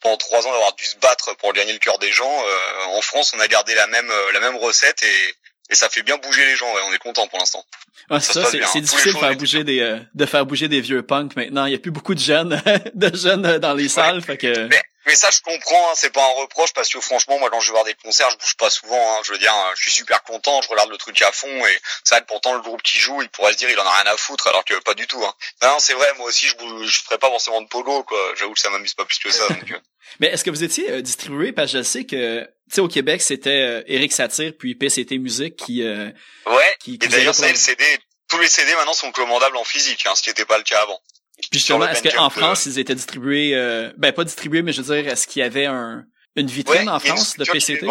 pendant 0.00 0.16
trois 0.16 0.44
ans 0.44 0.50
d'avoir 0.50 0.74
dû 0.74 0.84
se 0.84 0.96
battre 0.96 1.36
pour 1.36 1.52
gagner 1.52 1.72
le 1.72 1.78
cœur 1.78 2.00
des 2.00 2.10
gens, 2.10 2.44
euh, 2.44 2.84
en 2.86 3.00
France, 3.00 3.32
on 3.36 3.38
a 3.38 3.46
gardé 3.46 3.76
la 3.76 3.86
même 3.86 4.12
la 4.32 4.40
même 4.40 4.56
recette 4.56 5.04
et 5.04 5.34
et 5.68 5.74
ça 5.74 5.88
fait 5.88 6.02
bien 6.02 6.16
bouger 6.16 6.44
les 6.46 6.56
gens. 6.56 6.72
Ouais, 6.74 6.80
on 6.88 6.92
est 6.92 6.98
content 6.98 7.28
pour 7.28 7.38
l'instant. 7.38 7.64
Ah, 8.08 8.20
c'est 8.20 8.32
ça, 8.32 8.44
c'est 8.50 8.80
difficile 8.80 9.14
de 9.14 9.18
faire 9.18 9.36
bouger 9.36 9.64
des 9.64 10.00
de 10.14 10.26
faire 10.26 10.46
bouger 10.46 10.66
des 10.66 10.80
vieux 10.80 11.02
punks 11.02 11.36
maintenant. 11.36 11.66
Il 11.66 11.72
y 11.72 11.76
a 11.76 11.78
plus 11.78 11.92
beaucoup 11.92 12.14
de 12.14 12.20
jeunes 12.20 12.60
de 12.94 13.16
jeunes 13.16 13.58
dans 13.58 13.74
les 13.74 13.88
salles, 13.88 14.20
fait 14.20 14.36
que. 14.36 14.66
Mais 14.66 14.82
ça, 15.14 15.30
je 15.30 15.40
comprends, 15.40 15.90
hein, 15.90 15.94
c'est 15.94 16.10
pas 16.10 16.22
un 16.22 16.40
reproche 16.40 16.72
parce 16.72 16.88
que 16.88 17.00
franchement, 17.00 17.38
moi, 17.38 17.48
quand 17.50 17.60
je 17.60 17.68
vais 17.68 17.74
voir 17.74 17.84
des 17.84 17.94
concerts, 17.94 18.30
je 18.30 18.36
bouge 18.38 18.56
pas 18.56 18.70
souvent. 18.70 18.96
Hein, 18.96 19.20
je 19.24 19.32
veux 19.32 19.38
dire, 19.38 19.54
je 19.76 19.82
suis 19.82 19.92
super 19.92 20.22
content, 20.24 20.60
je 20.62 20.68
regarde 20.68 20.90
le 20.90 20.96
truc 20.96 21.20
à 21.22 21.30
fond 21.30 21.66
et 21.66 21.78
ça, 22.02 22.20
pourtant, 22.22 22.54
le 22.54 22.60
groupe 22.60 22.82
qui 22.82 22.98
joue, 22.98 23.22
il 23.22 23.28
pourrait 23.28 23.52
se 23.52 23.58
dire, 23.58 23.70
il 23.70 23.78
en 23.78 23.86
a 23.86 24.02
rien 24.02 24.12
à 24.12 24.16
foutre, 24.16 24.46
alors 24.48 24.64
que 24.64 24.74
pas 24.80 24.94
du 24.94 25.06
tout. 25.06 25.24
Hein. 25.24 25.34
Non, 25.62 25.76
c'est 25.78 25.94
vrai, 25.94 26.08
moi 26.18 26.26
aussi, 26.26 26.46
je 26.46 26.56
bouge, 26.56 26.90
je 26.90 27.02
ferais 27.02 27.18
pas 27.18 27.28
forcément 27.28 27.60
de 27.60 27.68
polo, 27.68 28.02
quoi. 28.04 28.18
J'avoue 28.36 28.54
que 28.54 28.60
ça 28.60 28.70
m'amuse 28.70 28.94
pas 28.94 29.04
plus 29.04 29.18
que 29.18 29.30
ça. 29.30 29.46
Donc, 29.48 29.70
euh. 29.70 29.78
Mais 30.20 30.28
est-ce 30.28 30.44
que 30.44 30.50
vous 30.50 30.64
étiez 30.64 30.90
euh, 30.90 31.02
distribué? 31.02 31.52
Parce 31.52 31.72
que 31.72 31.78
je 31.78 31.82
sais 31.82 32.04
que, 32.04 32.42
tu 32.42 32.74
sais, 32.74 32.80
au 32.80 32.88
Québec, 32.88 33.22
c'était 33.22 33.84
Eric 33.86 34.12
euh, 34.12 34.14
Satir 34.14 34.52
puis 34.58 34.74
PCT 34.74 35.18
Musique 35.18 35.56
qui. 35.56 35.82
ouais. 35.82 36.76
Qui, 36.80 36.94
et 36.94 37.08
d'ailleurs, 37.08 37.34
ça, 37.34 37.48
le 37.48 37.54
CD, 37.54 37.84
tous 38.28 38.38
les 38.38 38.48
CD 38.48 38.74
maintenant 38.74 38.94
sont 38.94 39.12
commandables 39.12 39.56
en 39.56 39.64
physique, 39.64 40.06
hein, 40.06 40.14
ce 40.14 40.22
qui 40.22 40.30
n'était 40.30 40.44
pas 40.44 40.58
le 40.58 40.64
cas 40.64 40.80
avant. 40.80 41.00
Puis 41.38 41.60
justement, 41.60 41.86
est-ce 41.86 42.02
qu'en 42.02 42.30
France, 42.30 42.66
ils 42.66 42.78
étaient 42.78 42.94
distribués, 42.94 43.54
euh, 43.54 43.92
ben 43.96 44.12
pas 44.12 44.24
distribués, 44.24 44.62
mais 44.62 44.72
je 44.72 44.82
veux 44.82 45.02
dire, 45.02 45.12
est-ce 45.12 45.26
qu'il 45.26 45.40
y 45.40 45.44
avait 45.44 45.66
un, 45.66 46.04
une 46.34 46.48
vitrine 46.48 46.88
en 46.88 46.98
France 46.98 47.36
de 47.36 47.44
PCT? 47.44 47.86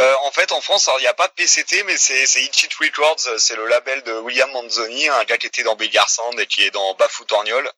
Euh, 0.00 0.14
en 0.24 0.32
fait, 0.32 0.50
en 0.52 0.60
France, 0.60 0.90
il 0.98 1.02
n'y 1.02 1.06
a 1.06 1.14
pas 1.14 1.28
de 1.28 1.32
PCT, 1.34 1.84
mais 1.84 1.96
c'est 1.96 2.42
It 2.42 2.74
Records, 2.80 3.38
c'est 3.38 3.56
le 3.56 3.66
label 3.66 4.02
de 4.02 4.12
William 4.18 4.50
Manzoni, 4.52 5.08
un 5.08 5.24
gars 5.24 5.38
qui 5.38 5.46
était 5.46 5.62
dans 5.62 5.76
Sand 6.08 6.38
et 6.40 6.46
qui 6.46 6.64
est 6.64 6.70
dans 6.70 6.94
Bafoutorniol, 6.94 7.70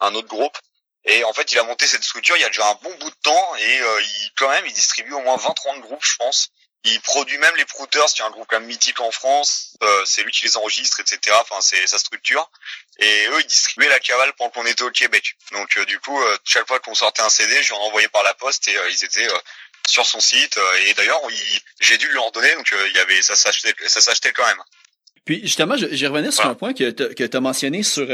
un 0.00 0.14
autre 0.14 0.28
groupe. 0.28 0.56
Et 1.06 1.22
en 1.24 1.32
fait, 1.32 1.52
il 1.52 1.58
a 1.58 1.62
monté 1.62 1.86
cette 1.86 2.02
structure 2.02 2.36
il 2.36 2.40
y 2.40 2.44
a 2.44 2.48
déjà 2.48 2.68
un 2.68 2.74
bon 2.82 2.94
bout 2.98 3.10
de 3.10 3.16
temps 3.22 3.56
et 3.56 3.80
euh, 3.80 4.00
il, 4.02 4.30
quand 4.36 4.48
même, 4.48 4.66
il 4.66 4.72
distribue 4.72 5.12
au 5.12 5.20
moins 5.20 5.36
20-30 5.36 5.80
groupes, 5.80 6.04
je 6.04 6.16
pense. 6.16 6.50
Il 6.88 7.00
produit 7.00 7.36
même 7.38 7.54
les 7.56 7.64
Prouters, 7.64 8.06
qui 8.06 8.22
est 8.22 8.24
un 8.24 8.30
groupe 8.30 8.46
quand 8.48 8.60
même 8.60 8.68
mythique 8.68 9.00
en 9.00 9.10
France. 9.10 9.76
Euh, 9.82 10.02
c'est 10.04 10.22
lui 10.22 10.30
qui 10.30 10.44
les 10.44 10.56
enregistre, 10.56 11.00
etc. 11.00 11.36
Enfin, 11.40 11.60
c'est 11.60 11.84
sa 11.86 11.98
structure. 11.98 12.48
Et 13.00 13.26
eux, 13.28 13.40
ils 13.40 13.46
distribuaient 13.46 13.88
la 13.88 13.98
cavale 13.98 14.32
pendant 14.38 14.50
qu'on 14.50 14.66
était 14.66 14.84
au 14.84 14.90
Québec. 14.90 15.34
Donc, 15.52 15.76
euh, 15.76 15.84
du 15.84 15.98
coup, 15.98 16.20
euh, 16.20 16.36
chaque 16.44 16.66
fois 16.68 16.78
qu'on 16.78 16.94
sortait 16.94 17.22
un 17.22 17.28
CD, 17.28 17.60
je 17.62 17.68
lui 17.68 17.74
en 17.74 17.86
envoyais 17.86 18.08
par 18.08 18.22
la 18.22 18.34
poste 18.34 18.68
et 18.68 18.76
ils 18.90 19.04
étaient 19.04 19.26
sur 19.88 20.06
son 20.06 20.20
site. 20.20 20.58
et 20.86 20.94
d'ailleurs, 20.94 21.20
j'ai 21.80 21.98
dû 21.98 22.08
lui 22.08 22.18
en 22.18 22.30
donner, 22.30 22.52
donc 22.54 22.72
il 22.88 22.96
y 22.96 22.98
avait 22.98 23.22
ça 23.22 23.36
s'achetait, 23.36 23.74
ça 23.86 24.00
s'achetait 24.00 24.32
quand 24.32 24.46
même. 24.46 24.62
Puis 25.24 25.40
justement, 25.42 25.74
j'ai 25.76 26.06
revenu 26.06 26.32
sur 26.32 26.46
un 26.46 26.54
point 26.54 26.72
que 26.72 26.90
tu 26.90 27.36
as 27.36 27.40
mentionné 27.40 27.82
sur 27.82 28.06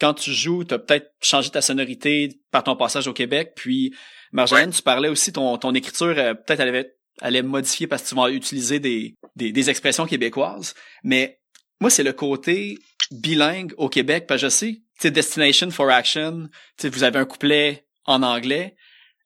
quand 0.00 0.14
tu 0.14 0.32
joues, 0.32 0.64
tu 0.64 0.74
as 0.74 0.78
peut-être 0.78 1.12
changé 1.20 1.50
ta 1.50 1.62
sonorité 1.62 2.40
par 2.50 2.64
ton 2.64 2.76
passage 2.76 3.06
au 3.06 3.12
Québec. 3.12 3.52
Puis 3.54 3.94
Marjolaine, 4.32 4.72
tu 4.72 4.82
parlais 4.82 5.08
aussi 5.08 5.32
ton, 5.32 5.58
ton 5.58 5.74
écriture, 5.74 6.14
peut-être 6.14 6.60
elle 6.60 6.68
avait 6.68 6.92
allait 7.20 7.42
modifier 7.42 7.86
parce 7.86 8.02
que 8.02 8.08
tu 8.08 8.14
vas 8.14 8.30
utiliser 8.30 8.80
des, 8.80 9.16
des, 9.36 9.52
des 9.52 9.70
expressions 9.70 10.06
québécoises. 10.06 10.74
Mais 11.04 11.40
moi, 11.80 11.90
c'est 11.90 12.02
le 12.02 12.12
côté 12.12 12.78
bilingue 13.10 13.74
au 13.76 13.88
Québec, 13.88 14.26
parce 14.26 14.40
que 14.40 14.46
je 14.46 14.50
sais, 14.50 14.82
tu 15.00 15.10
Destination 15.10 15.70
for 15.70 15.90
Action, 15.90 16.48
tu 16.78 16.88
vous 16.88 17.02
avez 17.02 17.18
un 17.18 17.24
couplet 17.24 17.86
en 18.04 18.22
anglais. 18.22 18.76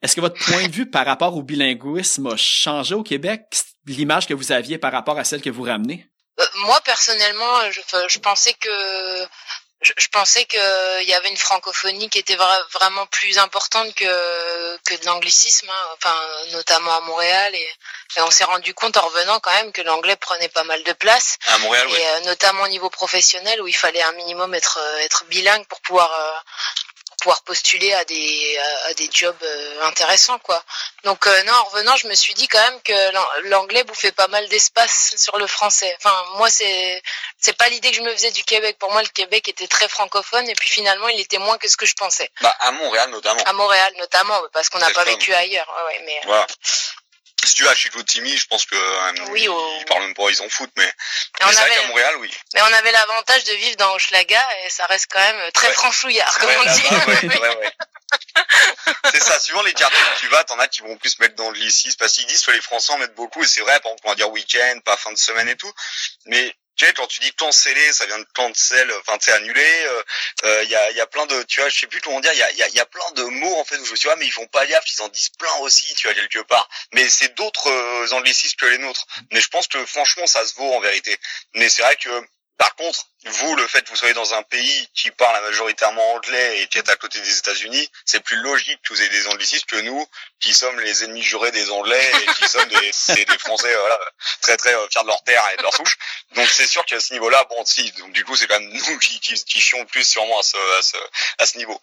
Est-ce 0.03 0.17
que 0.17 0.21
votre 0.21 0.43
point 0.45 0.67
de 0.67 0.73
vue 0.73 0.91
par 0.91 1.07
rapport 1.07 1.37
au 1.37 1.43
bilinguisme 1.43 2.27
a 2.27 2.37
changé 2.37 2.95
au 2.95 3.03
Québec, 3.03 3.43
l'image 3.87 4.27
que 4.27 4.35
vous 4.35 4.53
aviez 4.53 4.79
par 4.79 4.93
rapport 4.93 5.19
à 5.19 5.25
celle 5.25 5.43
que 5.43 5.51
vous 5.51 5.63
ramenez? 5.63 6.07
Euh, 6.39 6.45
moi, 6.67 6.81
personnellement, 6.85 7.71
je, 7.71 7.81
je 8.09 8.19
pensais 8.19 8.53
que 8.55 9.25
je, 9.87 9.93
je 9.97 10.09
pensais 10.09 10.45
qu'il 10.47 11.09
y 11.09 11.15
avait 11.15 11.29
une 11.29 11.37
francophonie 11.37 12.09
qui 12.09 12.19
était 12.19 12.37
vraiment 12.73 13.07
plus 13.07 13.39
importante 13.39 13.95
que, 13.95 14.77
que 14.79 14.95
de 15.01 15.07
l'anglicisme, 15.07 15.69
hein, 15.71 15.89
enfin, 15.95 16.17
notamment 16.53 16.93
à 16.97 17.01
Montréal. 17.01 17.55
Et, 17.55 17.69
on 18.19 18.31
s'est 18.31 18.45
rendu 18.45 18.73
compte 18.73 18.97
en 18.97 19.03
revenant 19.03 19.39
quand 19.41 19.53
même 19.53 19.73
que 19.73 19.83
l'anglais 19.83 20.17
prenait 20.17 20.49
pas 20.49 20.65
mal 20.65 20.83
de 20.85 20.93
place. 20.93 21.37
À 21.49 21.59
Montréal, 21.59 21.87
et 21.91 22.07
euh, 22.07 22.21
notamment 22.21 22.63
au 22.63 22.69
niveau 22.69 22.89
professionnel 22.89 23.61
où 23.61 23.69
il 23.69 23.77
fallait 23.77 24.03
un 24.03 24.13
minimum 24.13 24.55
être, 24.55 24.81
être 25.03 25.25
bilingue 25.27 25.67
pour 25.67 25.81
pouvoir 25.83 26.11
euh, 26.11 26.39
pouvoir 27.27 27.43
postuler 27.43 27.93
à 27.93 28.05
des 28.05 28.59
à, 28.85 28.95
des 28.95 29.11
jobs 29.13 29.43
euh, 29.43 29.83
intéressants 29.83 30.39
quoi. 30.39 30.63
Donc 31.03 31.27
euh, 31.27 31.43
non, 31.43 31.55
en 31.55 31.65
revenant, 31.65 31.97
je 31.97 32.07
me 32.07 32.15
suis 32.15 32.35
dit 32.35 32.47
quand 32.47 32.63
même 32.71 32.81
que 32.83 33.49
l'anglais 33.49 33.83
bouffait 33.83 34.13
pas 34.13 34.29
mal 34.29 34.47
d'espace 34.49 35.15
sur 35.17 35.37
le 35.37 35.49
français. 35.49 35.93
Enfin, 35.99 36.15
moi 36.37 36.49
c'est 36.51 37.03
c'est 37.41 37.57
pas 37.57 37.69
l'idée 37.69 37.91
que 37.91 37.97
je 37.97 38.03
me 38.03 38.13
faisais 38.13 38.31
du 38.31 38.45
Québec. 38.45 38.77
Pour 38.79 38.93
moi, 38.93 39.03
le 39.03 39.09
Québec 39.09 39.49
était 39.49 39.67
très 39.67 39.89
francophone 39.89 40.49
et 40.49 40.55
puis 40.55 40.69
finalement, 40.69 41.09
il 41.09 41.19
était 41.19 41.39
moins 41.39 41.59
que 41.59 41.67
ce 41.67 41.77
que 41.77 41.85
je 41.85 41.95
pensais. 41.95 42.31
Bah 42.41 42.55
à 42.61 42.71
Montréal 42.71 43.11
notamment. 43.11 43.43
À 43.45 43.53
Montréal 43.55 43.93
notamment 43.99 44.41
parce 44.53 44.69
qu'on 44.69 44.79
n'a 44.79 44.91
pas 44.93 45.03
vécu 45.03 45.35
ailleurs. 45.35 45.69
Ouais, 45.89 46.01
mais 46.07 46.21
voilà 46.27 46.47
si 47.47 47.55
tu 47.55 47.65
vas 47.65 47.75
chez 47.75 47.89
Timmy, 48.07 48.37
je 48.37 48.47
pense 48.47 48.67
que 48.67 48.75
euh, 48.75 49.13
oui, 49.31 49.49
ils 49.79 49.85
parlent 49.87 50.03
même 50.03 50.13
pas, 50.15 50.29
ils 50.31 50.43
en 50.43 50.49
foutent, 50.49 50.73
mais, 50.77 50.93
mais, 51.41 51.53
c'est 51.53 51.61
vrai 51.61 51.71
qu'à 51.71 51.87
Montréal, 51.87 52.17
oui. 52.19 52.31
Mais 52.55 52.63
on 52.63 52.73
avait 52.73 52.91
l'avantage 52.93 53.45
de 53.45 53.53
vivre 53.55 53.77
dans 53.77 53.95
Hochelaga 53.95 54.45
et 54.65 54.71
ça 54.71 54.87
reste 54.87 55.07
quand 55.11 55.21
même 55.21 55.53
très 55.53 55.73
franchouillard, 55.73 56.39
comme 56.39 56.51
on 56.51 56.65
dit. 56.65 56.83
c'est 59.13 59.23
ça, 59.23 59.39
suivant 59.41 59.63
les 59.63 59.73
quartiers 59.73 59.99
où 59.99 60.21
tu 60.21 60.29
vas, 60.29 60.45
t'en 60.45 60.59
as 60.59 60.69
qui 60.69 60.83
vont 60.83 60.97
plus 60.97 61.19
mettre 61.21 61.37
dans 61.37 61.51
le 61.51 61.59
lycée, 61.59 61.89
parce 61.99 62.13
qu'ils 62.13 62.27
disent 62.27 62.43
que 62.43 62.51
les 62.51 62.61
Français 62.61 62.93
en 62.93 62.99
mettent 62.99 63.15
beaucoup, 63.15 63.43
et 63.43 63.47
c'est 63.47 63.63
vrai, 63.63 63.81
par 63.81 63.93
exemple, 63.93 64.03
on 64.05 64.11
va 64.11 64.17
dire 64.17 64.31
week-end, 64.31 64.81
pas 64.85 64.97
fin 64.97 65.13
de 65.13 65.19
semaine 65.19 65.49
et 65.49 65.57
tout, 65.57 65.73
mais 66.27 66.55
tu 66.77 66.85
sais, 66.85 66.93
quand 66.93 67.07
tu 67.07 67.21
dis 67.21 67.33
cancellé, 67.33 67.93
ça 67.93 68.07
vient 68.07 68.19
de 68.19 68.27
cancel, 68.35 68.93
enfin, 69.01 69.17
tu 69.19 69.31
annulé, 69.31 69.63
il 69.63 69.87
euh, 69.87 70.03
euh, 70.45 70.65
y, 70.65 70.75
a, 70.75 70.91
y 70.93 71.01
a 71.01 71.07
plein 71.07 71.27
de, 71.27 71.43
tu 71.45 71.61
vois, 71.61 71.69
je 71.71 71.79
sais 71.79 71.87
plus 71.87 72.01
comment 72.01 72.21
dire, 72.21 72.33
il 72.33 72.39
y 72.39 72.43
a, 72.43 72.53
y, 72.53 72.63
a, 72.63 72.69
y 72.69 72.81
a 72.81 72.87
plein 72.87 73.11
de 73.15 73.23
mots, 73.25 73.57
en 73.57 73.65
fait, 73.65 73.77
où 73.77 73.85
je 73.85 73.91
me 73.91 73.97
suis 73.97 74.09
dit, 74.09 74.13
ah, 74.13 74.17
mais 74.17 74.27
ils 74.27 74.33
font 74.33 74.47
pas 74.47 74.67
gaffe, 74.67 74.85
ils 74.93 75.03
en 75.03 75.09
disent 75.09 75.31
plein 75.31 75.55
aussi, 75.61 75.93
tu 75.95 76.07
vois, 76.07 76.15
quelque 76.15 76.41
part. 76.41 76.69
Mais 76.93 77.09
c'est 77.09 77.35
d'autres 77.35 77.71
euh, 77.71 78.13
anglicismes 78.13 78.57
que 78.59 78.67
les 78.67 78.79
nôtres. 78.79 79.07
Mais 79.33 79.41
je 79.41 79.49
pense 79.49 79.69
que, 79.69 79.85
franchement, 79.87 80.27
ça 80.27 80.45
se 80.47 80.55
vaut, 80.55 80.73
en 80.75 80.81
vérité. 80.81 81.17
Mais 81.55 81.69
c'est 81.69 81.83
vrai 81.83 81.97
que, 81.97 82.11
par 82.59 82.75
contre, 82.75 83.07
vous, 83.27 83.57
le 83.57 83.67
fait 83.67 83.83
que 83.83 83.91
vous 83.91 83.97
soyez 83.97 84.15
dans 84.15 84.35
un 84.35 84.43
pays 84.43 84.89
qui 84.95 85.11
parle 85.11 85.43
majoritairement 85.45 86.15
anglais 86.15 86.63
et 86.63 86.67
qui 86.69 86.79
est 86.79 86.89
à 86.89 86.97
côté 86.97 87.21
des 87.21 87.39
États-Unis, 87.39 87.91
c'est 88.05 88.21
plus 88.21 88.37
logique 88.37 88.81
que 88.83 88.95
vous 88.95 89.01
ayez 89.01 89.11
des 89.11 89.29
anglicistes 89.29 89.67
que 89.67 89.77
nous, 89.77 90.07
qui 90.41 90.55
sommes 90.55 90.79
les 90.81 91.05
ennemis 91.05 91.23
jurés 91.23 91.51
des 91.51 91.71
Anglais 91.71 92.11
et 92.23 92.33
qui 92.35 92.49
sommes 92.49 92.69
des, 92.69 92.77
des, 93.25 93.39
Français 93.39 93.75
voilà, 93.75 93.99
très 94.41 94.57
très 94.57 94.75
euh, 94.75 94.87
fiers 94.91 95.03
de 95.03 95.07
leur 95.07 95.23
terre 95.25 95.43
et 95.53 95.57
de 95.57 95.63
leur 95.63 95.75
souche. 95.75 95.97
Donc 96.35 96.49
c'est 96.49 96.67
sûr 96.67 96.85
qu'à 96.87 97.01
ce 97.01 97.13
niveau-là, 97.13 97.45
bon, 97.51 97.65
si, 97.65 97.91
donc 97.93 98.13
du 98.13 98.25
coup 98.25 98.37
c'est 98.37 98.47
quand 98.47 98.61
même 98.61 98.73
nous 98.73 98.99
qui, 98.99 99.21
qui, 99.21 99.35
qui 99.35 99.61
chions 99.61 99.85
plus 99.87 100.05
sûrement 100.05 100.39
à 100.39 100.43
ce, 100.43 100.79
à 100.79 100.83
ce, 100.83 100.97
à 101.39 101.47
ce 101.47 101.59
niveau. 101.59 101.81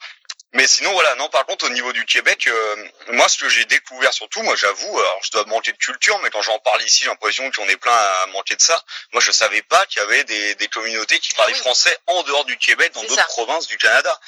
Mais 0.54 0.68
sinon, 0.68 0.91
voilà, 0.91 1.16
non, 1.16 1.30
par 1.30 1.47
contre, 1.47 1.66
au 1.66 1.70
niveau 1.70 1.91
du 1.93 2.06
Québec, 2.06 2.45
euh, 2.47 2.76
moi, 3.08 3.28
ce 3.28 3.39
que 3.39 3.49
j'ai 3.49 3.66
découvert 3.66 4.14
surtout, 4.14 4.43
moi, 4.43 4.56
j'avoue, 4.56 4.99
alors 4.99 5.20
je 5.24 5.32
dois 5.32 5.45
manquer 5.45 5.72
de 5.72 5.78
culture, 5.78 6.20
mais 6.20 6.30
quand 6.30 6.43
j'en 6.43 6.60
parle 6.60 6.84
ici, 6.84 7.06
j'ai 7.06 7.10
l'impression 7.10 7.49
qu'on 7.49 7.68
est 7.70 7.78
plein 7.78 7.91
à 7.91 8.28
manquer 8.28 8.56
de 8.56 8.62
ça. 8.62 8.80
Moi, 9.14 9.22
je 9.22 9.32
savais 9.32 9.64
pas 9.64 9.84
qu'il 9.88 9.99
y 9.99 10.06
avait 10.06 10.24
des, 10.26 10.54
des 10.54 10.68
communautés 10.68 11.18
qui 11.20 11.34
parlaient 11.34 11.56
français 11.56 11.97
en 12.06 12.22
dehors 12.22 12.45
du 12.45 12.56
Québec, 12.58 12.93
dans 12.93 13.04
d'autres 13.04 13.26
provinces 13.30 13.66
du 13.66 13.78
Canada. 13.80 14.20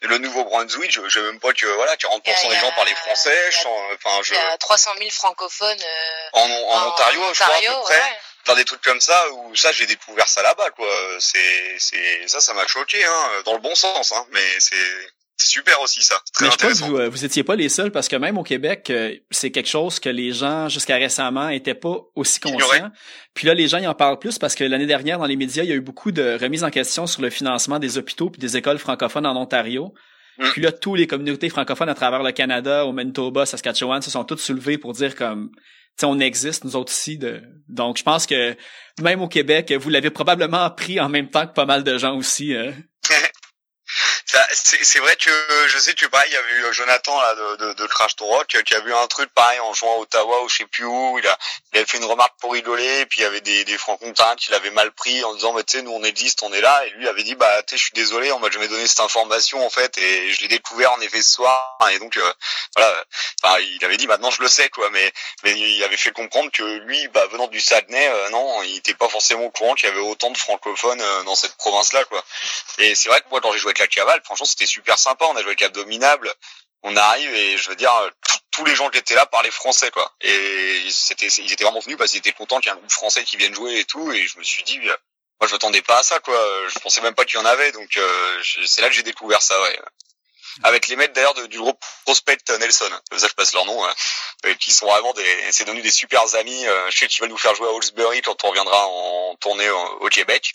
Le 0.00 0.16
Nouveau-Brunswick, 0.16 0.90
je, 0.90 1.06
je 1.06 1.20
même 1.20 1.38
pas 1.38 1.52
que, 1.52 1.66
voilà, 1.66 1.94
40% 1.96 2.48
des 2.48 2.58
gens 2.60 2.72
parlaient 2.72 2.94
français. 2.94 3.50
enfin, 3.94 4.22
je... 4.22 4.32
Il 4.32 4.36
y 4.36 4.40
a 4.40 4.56
300 4.56 4.90
000 4.96 5.10
francophones. 5.10 5.82
Euh, 5.82 6.28
en, 6.32 6.50
en, 6.50 6.88
Ontario, 6.88 7.22
je 7.34 7.42
crois, 7.42 7.56
à 7.56 7.60
peu 7.60 7.82
près. 7.82 8.02
Ouais. 8.48 8.54
des 8.56 8.64
trucs 8.64 8.82
comme 8.82 9.00
ça 9.02 9.30
où 9.32 9.54
ça 9.54 9.72
j'ai 9.72 9.86
découvert 9.86 10.28
ça 10.28 10.42
là-bas 10.42 10.70
quoi 10.72 10.86
c'est 11.18 11.76
c'est 11.78 12.28
ça 12.28 12.40
ça 12.40 12.52
m'a 12.52 12.66
choqué 12.66 13.02
hein 13.02 13.30
dans 13.46 13.54
le 13.54 13.58
bon 13.58 13.74
sens 13.74 14.12
hein 14.12 14.26
mais 14.32 14.60
c'est 14.60 14.76
super 15.36 15.80
aussi 15.82 16.02
ça. 16.02 16.20
Très 16.32 16.46
Mais 16.46 16.52
je 16.52 16.56
pense 16.56 16.80
que 16.80 16.84
vous, 16.84 16.96
euh, 16.96 17.08
vous 17.08 17.24
étiez 17.24 17.42
pas 17.42 17.56
les 17.56 17.68
seuls 17.68 17.90
parce 17.90 18.08
que 18.08 18.16
même 18.16 18.38
au 18.38 18.42
Québec, 18.42 18.88
euh, 18.90 19.14
c'est 19.30 19.50
quelque 19.50 19.68
chose 19.68 20.00
que 20.00 20.08
les 20.08 20.32
gens 20.32 20.68
jusqu'à 20.68 20.96
récemment 20.96 21.48
étaient 21.48 21.74
pas 21.74 21.98
aussi 22.14 22.40
conscients. 22.40 22.90
Puis 23.34 23.46
là, 23.46 23.54
les 23.54 23.68
gens 23.68 23.78
y 23.78 23.86
en 23.86 23.94
parlent 23.94 24.18
plus 24.18 24.38
parce 24.38 24.54
que 24.54 24.64
l'année 24.64 24.86
dernière, 24.86 25.18
dans 25.18 25.26
les 25.26 25.36
médias, 25.36 25.64
il 25.64 25.70
y 25.70 25.72
a 25.72 25.76
eu 25.76 25.80
beaucoup 25.80 26.12
de 26.12 26.38
remises 26.40 26.64
en 26.64 26.70
question 26.70 27.06
sur 27.06 27.22
le 27.22 27.30
financement 27.30 27.78
des 27.78 27.98
hôpitaux 27.98 28.30
puis 28.30 28.40
des 28.40 28.56
écoles 28.56 28.78
francophones 28.78 29.26
en 29.26 29.36
Ontario. 29.36 29.92
Mm. 30.38 30.50
Puis 30.50 30.62
là, 30.62 30.72
tous 30.72 30.94
les 30.94 31.06
communautés 31.06 31.48
francophones 31.48 31.88
à 31.88 31.94
travers 31.94 32.22
le 32.22 32.32
Canada, 32.32 32.86
au 32.86 32.92
Manitoba, 32.92 33.46
Saskatchewan, 33.46 34.02
se 34.02 34.10
sont 34.10 34.24
toutes 34.24 34.40
soulevées 34.40 34.78
pour 34.78 34.92
dire 34.92 35.14
comme 35.14 35.50
sais, 35.96 36.06
on 36.06 36.18
existe, 36.18 36.64
nous 36.64 36.76
autres 36.76 36.92
ici. 36.92 37.18
De... 37.18 37.42
Donc, 37.68 37.98
je 37.98 38.02
pense 38.02 38.26
que 38.26 38.56
même 39.00 39.22
au 39.22 39.28
Québec, 39.28 39.72
vous 39.72 39.90
l'avez 39.90 40.10
probablement 40.10 40.62
appris 40.62 41.00
en 41.00 41.08
même 41.08 41.28
temps 41.30 41.46
que 41.46 41.52
pas 41.52 41.66
mal 41.66 41.84
de 41.84 41.98
gens 41.98 42.16
aussi. 42.16 42.54
Hein. 42.54 42.72
C'est 44.52 44.98
vrai 44.98 45.16
que 45.16 45.30
je 45.68 45.78
sais 45.78 45.94
que 45.94 46.06
pareil, 46.06 46.30
il 46.30 46.34
y 46.34 46.36
avait 46.36 46.52
eu 46.52 46.74
Jonathan 46.74 47.20
là 47.20 47.34
de, 47.34 47.56
de, 47.56 47.72
de 47.74 47.86
Crash 47.86 48.16
to 48.16 48.24
Rock 48.24 48.46
qui 48.46 48.74
a 48.74 48.80
vu 48.80 48.94
un 48.94 49.06
truc 49.06 49.32
pareil 49.34 49.60
en 49.60 49.72
jouant 49.74 49.96
à 49.96 49.98
Ottawa 49.98 50.42
ou 50.42 50.48
je 50.48 50.56
sais 50.58 50.66
plus 50.66 50.84
où. 50.84 51.18
Il 51.18 51.26
a, 51.26 51.38
il 51.72 51.80
a 51.80 51.86
fait 51.86 51.98
une 51.98 52.04
remarque 52.04 52.34
pour 52.40 52.52
rigoler, 52.52 53.00
et 53.00 53.06
puis 53.06 53.20
il 53.20 53.24
y 53.24 53.26
avait 53.26 53.40
des, 53.40 53.64
des 53.64 53.78
francs-comtois 53.78 54.36
qui 54.36 54.50
l'avaient 54.50 54.70
mal 54.70 54.92
pris 54.92 55.22
en 55.24 55.34
disant, 55.34 55.52
bah, 55.52 55.62
tu 55.62 55.76
sais, 55.76 55.82
nous 55.82 55.92
on 55.92 56.02
existe, 56.02 56.42
on 56.42 56.52
est 56.52 56.60
là. 56.60 56.84
Et 56.86 56.90
lui 56.90 57.08
avait 57.08 57.22
dit, 57.22 57.34
bah, 57.34 57.62
tu 57.62 57.70
sais, 57.74 57.76
je 57.76 57.82
suis 57.84 57.94
désolé, 57.94 58.32
on 58.32 58.38
m'a 58.38 58.50
jamais 58.50 58.68
donné 58.68 58.86
cette 58.86 59.00
information 59.00 59.64
en 59.64 59.70
fait, 59.70 59.96
et 59.98 60.32
je 60.32 60.40
l'ai 60.42 60.48
découvert 60.48 60.92
en 60.92 61.00
effet 61.00 61.22
ce 61.22 61.32
soir. 61.32 61.78
Et 61.92 61.98
donc 61.98 62.16
euh, 62.16 62.32
voilà, 62.76 63.04
enfin, 63.42 63.58
il 63.60 63.84
avait 63.84 63.96
dit, 63.96 64.06
maintenant 64.06 64.30
je 64.30 64.42
le 64.42 64.48
sais 64.48 64.68
quoi, 64.70 64.88
mais 64.90 65.12
mais 65.42 65.52
il 65.52 65.84
avait 65.84 65.96
fait 65.96 66.12
comprendre 66.12 66.50
que 66.52 66.62
lui, 66.62 67.08
bah, 67.08 67.26
venant 67.30 67.48
du 67.48 67.60
Saguenay, 67.60 68.08
euh, 68.08 68.30
non, 68.30 68.62
il 68.62 68.76
était 68.78 68.94
pas 68.94 69.08
forcément 69.08 69.44
au 69.44 69.50
courant 69.50 69.74
qu'il 69.74 69.88
y 69.88 69.92
avait 69.92 70.00
autant 70.00 70.30
de 70.30 70.38
francophones 70.38 71.00
euh, 71.00 71.22
dans 71.24 71.34
cette 71.34 71.56
province-là 71.56 72.04
quoi. 72.04 72.22
Et 72.78 72.94
c'est 72.94 73.08
vrai 73.08 73.20
que 73.20 73.28
moi 73.30 73.40
quand 73.40 73.52
j'ai 73.52 73.58
joué 73.58 73.68
avec 73.68 73.78
la 73.78 73.86
cavale, 73.86 74.22
franchement 74.24 74.46
c'était 74.46 74.66
super 74.66 74.98
sympa. 74.98 75.26
On 75.26 75.36
a 75.36 75.40
joué 75.40 75.50
avec 75.50 75.62
Abdominable. 75.62 76.32
On 76.82 76.96
arrive 76.96 77.34
et 77.34 77.56
je 77.56 77.70
veux 77.70 77.76
dire, 77.76 77.92
tous 78.50 78.64
les 78.64 78.74
gens 78.74 78.90
qui 78.90 78.98
étaient 78.98 79.14
là 79.14 79.24
parlaient 79.26 79.50
français 79.50 79.90
quoi. 79.90 80.12
Et 80.20 80.86
c'était, 80.90 81.28
ils 81.28 81.52
étaient 81.52 81.64
vraiment 81.64 81.80
venus 81.80 81.96
parce 81.96 82.10
qu'ils 82.10 82.18
étaient 82.18 82.32
contents 82.32 82.60
qu'il 82.60 82.70
y 82.70 82.74
ait 82.74 82.76
un 82.76 82.78
groupe 82.78 82.92
français 82.92 83.24
qui 83.24 83.36
vienne 83.36 83.54
jouer 83.54 83.78
et 83.78 83.84
tout. 83.84 84.12
Et 84.12 84.26
je 84.26 84.38
me 84.38 84.44
suis 84.44 84.62
dit, 84.64 84.78
moi 84.78 84.96
je 85.46 85.52
m'attendais 85.52 85.82
pas 85.82 85.98
à 85.98 86.02
ça 86.02 86.20
quoi. 86.20 86.38
Je 86.68 86.78
pensais 86.80 87.00
même 87.00 87.14
pas 87.14 87.24
qu'il 87.24 87.38
y 87.38 87.42
en 87.42 87.46
avait. 87.46 87.72
Donc 87.72 87.96
euh, 87.96 88.42
c'est 88.66 88.82
là 88.82 88.88
que 88.88 88.94
j'ai 88.94 89.02
découvert 89.02 89.40
ça. 89.40 89.60
Ouais 89.62 89.78
avec 90.62 90.88
les 90.88 90.96
maîtres 90.96 91.12
d'ailleurs 91.14 91.34
du 91.34 91.58
groupe 91.58 91.82
Prospect 92.04 92.38
Nelson, 92.60 92.90
ça 93.16 93.26
je 93.28 93.34
passe 93.34 93.54
leur 93.54 93.64
nom, 93.66 93.84
euh, 94.44 94.54
qui 94.54 94.72
sont 94.72 94.86
vraiment 94.86 95.12
des, 95.12 95.24
c'est 95.50 95.64
devenu 95.64 95.82
des 95.82 95.90
super 95.90 96.22
amis. 96.36 96.66
Euh, 96.66 96.90
je 96.90 96.98
sais 96.98 97.08
qu'ils 97.08 97.20
veulent 97.20 97.30
nous 97.30 97.38
faire 97.38 97.54
jouer 97.54 97.68
à 97.68 97.74
Hallsbury 97.74 98.22
quand 98.22 98.44
on 98.44 98.48
reviendra 98.50 98.86
en 98.86 99.36
tournée 99.40 99.68
au, 99.70 100.08
Québec. 100.08 100.54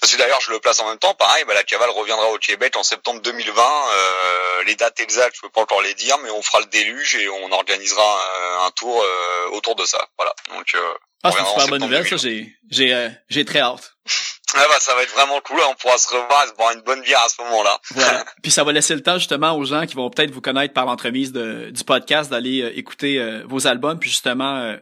Parce 0.00 0.12
que 0.12 0.18
d'ailleurs 0.18 0.40
je 0.40 0.50
le 0.50 0.60
place 0.60 0.80
en 0.80 0.88
même 0.88 0.98
temps, 0.98 1.14
pareil, 1.14 1.44
bah, 1.46 1.54
la 1.54 1.64
cavale 1.64 1.90
reviendra 1.90 2.30
au 2.30 2.38
Québec 2.38 2.76
en 2.76 2.82
septembre 2.82 3.20
2020. 3.20 3.62
Euh, 3.62 4.64
les 4.64 4.74
dates 4.76 5.00
exactes, 5.00 5.36
je 5.36 5.42
peux 5.42 5.50
pas 5.50 5.62
encore 5.62 5.82
les 5.82 5.94
dire, 5.94 6.16
mais 6.18 6.30
on 6.30 6.42
fera 6.42 6.60
le 6.60 6.66
déluge 6.66 7.16
et 7.16 7.28
on 7.28 7.52
organisera 7.52 8.64
un, 8.64 8.70
tour 8.70 9.04
autour 9.52 9.74
de 9.74 9.84
ça. 9.84 10.08
Voilà. 10.16 10.34
Donc 10.54 10.74
ah, 11.22 11.32
c'est 11.32 11.40
une 11.40 11.46
super 11.46 11.68
bonne 11.68 11.82
nouvelle, 11.82 12.08
ça. 12.08 12.16
J'ai, 12.16 12.56
j'ai, 12.70 13.10
j'ai 13.28 13.44
très 13.44 13.60
hâte. 13.60 13.92
Ah 14.54 14.66
bah 14.68 14.80
ça 14.80 14.94
va 14.94 15.02
être 15.02 15.12
vraiment 15.12 15.40
cool, 15.40 15.60
on 15.68 15.74
pourra 15.74 15.96
se 15.98 16.08
revoir 16.08 16.44
et 16.44 16.48
se 16.48 16.54
boire 16.54 16.72
une 16.72 16.80
bonne 16.80 17.02
bière 17.02 17.20
à 17.20 17.28
ce 17.28 17.40
moment-là. 17.42 17.78
Voilà. 17.90 18.24
Puis 18.42 18.50
ça 18.50 18.64
va 18.64 18.72
laisser 18.72 18.94
le 18.94 19.02
temps 19.02 19.18
justement 19.18 19.56
aux 19.56 19.64
gens 19.64 19.86
qui 19.86 19.94
vont 19.94 20.10
peut-être 20.10 20.30
vous 20.30 20.40
connaître 20.40 20.74
par 20.74 20.86
l'entremise 20.86 21.32
du 21.32 21.84
podcast 21.84 22.30
d'aller 22.30 22.62
euh, 22.62 22.72
écouter 22.76 23.18
euh, 23.18 23.44
vos 23.46 23.66
albums. 23.66 23.98
Puis 23.98 24.10
justement, 24.10 24.56
euh, 24.56 24.76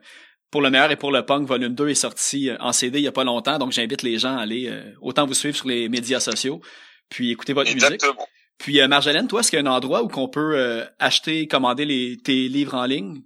pour 0.51 0.63
le 0.63 0.71
meilleur 0.71 0.91
et 0.91 0.97
pour 0.97 1.13
le 1.13 1.25
punk, 1.25 1.47
volume 1.47 1.75
2 1.75 1.89
est 1.91 1.95
sorti 1.95 2.51
en 2.61 2.73
CD 2.73 2.99
il 2.99 3.05
y 3.05 3.09
a 3.09 3.13
pas 3.13 3.25
longtemps, 3.25 3.59
donc 3.59 3.73
j'invite 3.73 4.03
les 4.03 4.19
gens 4.19 4.39
à 4.39 4.43
aller 4.43 4.73
autant 5.03 5.27
vous 5.27 5.35
suivre 5.35 5.57
sur 5.57 5.69
les 5.69 5.91
médias 5.91 6.21
sociaux, 6.21 6.63
puis 7.11 7.31
écouter 7.31 7.53
votre 7.53 7.71
Exactement. 7.71 8.15
musique. 8.15 8.29
Puis 8.57 8.89
Marjolaine, 8.89 9.29
toi, 9.29 9.41
est-ce 9.41 9.51
qu'il 9.51 9.59
y 9.59 9.63
a 9.63 9.69
un 9.69 9.71
endroit 9.71 10.03
où 10.03 10.09
qu'on 10.09 10.29
peut 10.29 10.87
acheter, 10.99 11.47
commander 11.47 11.85
les, 11.85 12.17
tes 12.25 12.49
livres 12.49 12.75
en 12.75 12.87
ligne? 12.87 13.21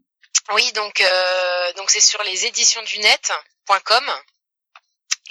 Oui, 0.53 0.73
donc 0.75 1.01
donc 1.77 1.91
c'est 1.91 2.01
sur 2.01 2.21
les 2.25 2.45
éditions 2.45 2.83
du 2.83 2.99
net.com 2.99 4.03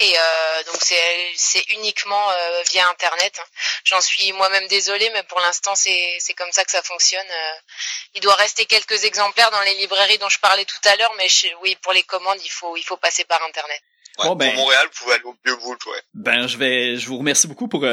et 0.02 0.18
euh, 0.18 0.62
donc 0.64 0.82
c'est 0.82 1.64
uniquement 1.74 2.30
euh, 2.30 2.62
via 2.70 2.88
internet. 2.90 3.38
Hein. 3.40 3.46
J'en 3.84 4.00
suis 4.00 4.32
moi-même 4.32 4.66
désolée, 4.68 5.10
mais 5.14 5.22
pour 5.24 5.40
l'instant 5.40 5.74
c'est 5.74 6.16
c'est 6.18 6.34
comme 6.34 6.50
ça 6.52 6.64
que 6.64 6.70
ça 6.70 6.82
fonctionne. 6.82 7.30
Euh. 7.30 8.14
il 8.14 8.20
doit 8.20 8.34
rester 8.34 8.66
quelques 8.66 9.04
exemplaires 9.04 9.50
dans 9.50 9.62
les 9.62 9.74
librairies 9.74 10.18
dont 10.18 10.28
je 10.28 10.40
parlais 10.40 10.64
tout 10.64 10.88
à 10.88 10.96
l'heure, 10.96 11.12
mais 11.18 11.28
oui 11.62 11.76
pour 11.82 11.92
les 11.92 12.02
commandes 12.02 12.38
il 12.44 12.50
faut 12.50 12.76
il 12.76 12.82
faut 12.84 12.96
passer 12.96 13.24
par 13.24 13.42
internet. 13.44 13.80
bon, 14.18 14.34
ben, 14.34 14.50
pour 14.50 14.64
Montréal, 14.64 14.86
vous 14.92 14.98
pouvez 14.98 15.14
aller 15.14 15.24
au 15.24 15.36
Vieux 15.44 15.54
ouais. 15.54 16.02
Ben 16.14 16.46
je 16.46 16.56
vais 16.58 16.96
je 16.96 17.06
vous 17.06 17.18
remercie 17.18 17.46
beaucoup 17.46 17.68
pour 17.68 17.84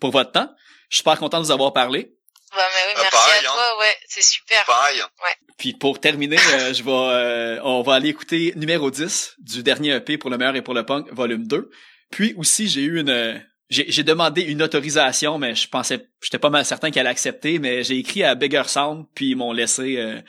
pour 0.00 0.10
votre 0.10 0.32
temps. 0.32 0.48
Je 0.90 0.96
suis 0.96 0.98
super 0.98 1.18
content 1.18 1.40
de 1.40 1.44
vous 1.46 1.52
avoir 1.52 1.72
parlé. 1.72 2.12
Bah, 2.54 2.62
mais 2.72 2.92
oui, 2.92 3.00
merci 3.02 3.30
à 3.38 3.42
toi, 3.42 3.52
hein. 3.56 3.80
ouais, 3.80 3.96
c'est 4.06 4.22
super. 4.22 4.64
Pareil. 4.64 5.00
Ouais. 5.00 5.54
Puis 5.58 5.72
pour 5.72 6.00
terminer, 6.00 6.36
euh, 6.36 6.72
je 6.72 6.84
vais, 6.84 6.90
euh, 6.90 7.60
on 7.64 7.82
va 7.82 7.94
aller 7.94 8.10
écouter 8.10 8.52
numéro 8.56 8.90
10 8.90 9.34
du 9.38 9.62
dernier 9.62 9.96
EP 9.96 10.18
pour 10.18 10.30
le 10.30 10.38
meilleur 10.38 10.54
et 10.54 10.62
pour 10.62 10.74
le 10.74 10.84
punk, 10.84 11.12
volume 11.12 11.46
2. 11.46 11.70
Puis 12.10 12.34
aussi, 12.36 12.68
j'ai 12.68 12.82
eu 12.82 13.00
une, 13.00 13.42
j'ai 13.70 14.02
demandé 14.04 14.42
une 14.42 14.62
autorisation, 14.62 15.38
mais 15.38 15.54
je 15.54 15.68
pensais, 15.68 16.08
j'étais 16.22 16.38
pas 16.38 16.50
mal 16.50 16.64
certain 16.64 16.90
qu'elle 16.90 17.06
acceptait, 17.06 17.58
mais 17.58 17.82
j'ai 17.82 17.98
écrit 17.98 18.22
à 18.22 18.34
Bigger 18.34 18.64
Sound, 18.66 19.06
puis 19.14 19.30
ils 19.30 19.36
m'ont 19.36 19.52
laissé, 19.52 19.96
euh, 19.96 20.20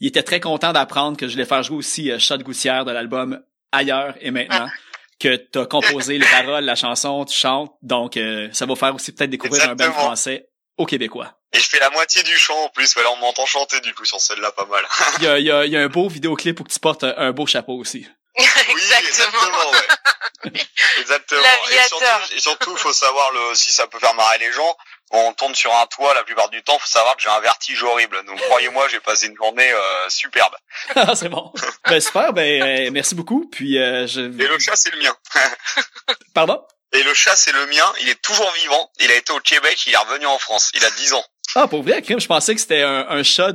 ils 0.00 0.08
étaient 0.08 0.22
très 0.22 0.40
contents 0.40 0.72
d'apprendre 0.72 1.16
que 1.16 1.26
je 1.28 1.32
voulais 1.32 1.44
faire 1.44 1.62
jouer 1.62 1.76
aussi 1.76 2.10
euh, 2.10 2.18
Shot 2.18 2.38
Gouttière 2.38 2.84
de 2.84 2.92
l'album 2.92 3.42
Ailleurs 3.72 4.14
et 4.20 4.30
Maintenant. 4.30 4.68
Ah. 4.68 4.72
que 5.20 5.36
tu 5.36 5.58
as 5.58 5.66
composé 5.66 6.18
les 6.18 6.26
paroles, 6.26 6.64
la 6.64 6.76
chanson, 6.76 7.24
tu 7.24 7.36
chantes, 7.36 7.72
donc 7.82 8.18
ça 8.52 8.66
va 8.66 8.74
faire 8.74 8.94
aussi 8.94 9.12
peut-être 9.12 9.30
découvrir 9.30 9.70
un 9.70 9.74
bel 9.74 9.92
français 9.92 10.48
aux 10.76 10.86
Québécois. 10.86 11.32
Et 11.52 11.60
je 11.60 11.68
fais 11.68 11.78
la 11.78 11.90
moitié 11.90 12.22
du 12.22 12.36
chant 12.36 12.64
en 12.64 12.68
plus, 12.68 12.94
voilà, 12.94 13.12
on 13.12 13.16
m'entend 13.16 13.46
chanter 13.46 13.80
du 13.80 13.94
coup 13.94 14.04
sur 14.04 14.20
celle-là 14.20 14.50
pas 14.52 14.66
mal. 14.66 14.84
il, 15.18 15.24
y 15.24 15.28
a, 15.28 15.38
il, 15.38 15.46
y 15.46 15.50
a, 15.50 15.64
il 15.64 15.72
y 15.72 15.76
a 15.76 15.80
un 15.80 15.88
beau 15.88 16.08
vidéoclip 16.08 16.58
où 16.60 16.64
tu 16.64 16.78
portes 16.80 17.04
un 17.04 17.30
beau 17.32 17.46
chapeau 17.46 17.74
aussi. 17.74 18.06
exactement. 18.36 18.72
Oui, 18.74 18.82
exactement, 19.08 19.70
ouais. 19.70 20.50
exactement. 21.00 21.42
Et 21.70 21.88
surtout, 21.88 22.34
et 22.36 22.40
surtout, 22.40 22.76
faut 22.76 22.92
savoir 22.92 23.30
le, 23.32 23.54
si 23.54 23.70
ça 23.70 23.86
peut 23.86 23.98
faire 23.98 24.14
marrer 24.14 24.38
les 24.38 24.52
gens. 24.52 24.76
On 25.10 25.32
tourne 25.34 25.54
sur 25.54 25.72
un 25.72 25.86
toit 25.86 26.12
la 26.14 26.24
plupart 26.24 26.48
du 26.48 26.62
temps, 26.62 26.76
faut 26.78 26.88
savoir 26.88 27.14
que 27.14 27.22
j'ai 27.22 27.28
un 27.28 27.38
vertige 27.40 27.82
horrible. 27.84 28.24
Donc 28.26 28.40
croyez-moi, 28.40 28.88
j'ai 28.88 28.98
passé 28.98 29.26
une 29.26 29.36
journée 29.36 29.70
euh, 29.70 30.08
superbe. 30.08 30.54
Ah, 30.96 31.14
c'est 31.14 31.28
bon. 31.28 31.52
ben 31.88 32.00
super, 32.00 32.32
ben 32.32 32.62
euh, 32.62 32.90
merci 32.90 33.14
beaucoup. 33.14 33.48
Puis 33.50 33.78
euh, 33.78 34.06
je. 34.08 34.20
Et 34.20 34.48
le 34.48 34.58
chat 34.58 34.74
c'est 34.74 34.92
le 34.92 34.98
mien. 34.98 35.16
Pardon? 36.34 36.66
Et 36.94 37.02
le 37.02 37.14
chat 37.14 37.36
c'est 37.36 37.52
le 37.52 37.66
mien. 37.66 37.92
Il 38.00 38.08
est 38.08 38.20
toujours 38.22 38.50
vivant. 38.52 38.90
Il 39.00 39.10
a 39.10 39.14
été 39.14 39.32
au 39.32 39.40
Québec, 39.40 39.84
il 39.86 39.92
est 39.92 39.96
revenu 39.96 40.26
en 40.26 40.38
France. 40.38 40.70
Il 40.74 40.84
a 40.84 40.90
10 40.90 41.14
ans. 41.14 41.24
Ah, 41.56 41.68
pour 41.68 41.82
vrai, 41.82 42.02
crime, 42.02 42.20
je 42.20 42.26
pensais 42.26 42.54
que 42.54 42.60
c'était 42.60 42.82
un, 42.82 43.06
un 43.08 43.22
chat 43.22 43.52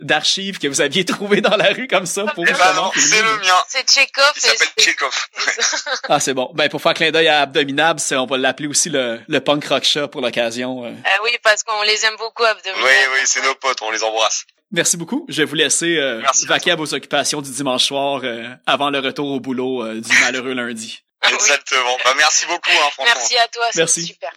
d'archives 0.00 0.58
que 0.58 0.68
vous 0.68 0.80
aviez 0.80 1.04
trouvé 1.04 1.40
dans 1.40 1.56
la 1.56 1.70
rue 1.72 1.86
comme 1.86 2.06
ça 2.06 2.24
pour. 2.34 2.44
Eh 2.46 2.52
ben 2.52 2.74
non, 2.74 2.90
c'est 2.94 3.20
le 3.20 3.36
mien. 3.38 3.62
C'est 3.68 3.86
Tchekhov. 3.86 4.32
Il 4.36 4.40
s'appelle 4.40 4.68
Tchekhov. 4.78 5.26
ah, 6.08 6.20
c'est 6.20 6.32
bon. 6.32 6.50
Ben, 6.54 6.68
pour 6.70 6.80
faire 6.80 6.94
clin 6.94 7.10
d'œil 7.10 7.28
à 7.28 7.42
Abdominable, 7.42 8.00
on 8.12 8.26
va 8.26 8.38
l'appeler 8.38 8.68
aussi 8.68 8.88
le, 8.88 9.20
le 9.26 9.40
punk 9.40 9.66
rock 9.66 9.84
chat 9.84 10.08
pour 10.08 10.22
l'occasion. 10.22 10.84
Ah 11.04 11.18
oui, 11.24 11.36
parce 11.42 11.62
qu'on 11.62 11.82
les 11.82 12.04
aime 12.06 12.16
beaucoup, 12.16 12.44
Abdominable. 12.44 12.84
Oui, 12.84 13.14
oui, 13.14 13.20
c'est 13.24 13.42
nos 13.42 13.54
potes, 13.56 13.82
on 13.82 13.90
les 13.90 14.02
embrasse. 14.02 14.44
Merci 14.70 14.96
beaucoup. 14.96 15.26
Je 15.28 15.42
vais 15.42 15.44
vous 15.44 15.54
laisser 15.54 15.98
euh, 15.98 16.22
vaquer 16.46 16.70
à 16.70 16.76
vos 16.76 16.94
occupations 16.94 17.42
du 17.42 17.50
dimanche 17.50 17.84
soir 17.84 18.22
euh, 18.24 18.48
avant 18.66 18.88
le 18.88 19.00
retour 19.00 19.30
au 19.30 19.38
boulot 19.38 19.84
euh, 19.84 20.00
du 20.00 20.20
malheureux 20.20 20.54
lundi. 20.54 21.02
Exactement. 21.30 21.96
Bah, 22.04 22.14
merci 22.16 22.46
beaucoup, 22.46 22.70
hein, 22.70 22.90
franchement. 22.92 23.14
Merci 23.16 23.38
à 23.38 23.48
toi, 23.48 23.64
c'est 23.72 23.86
super. 23.86 24.32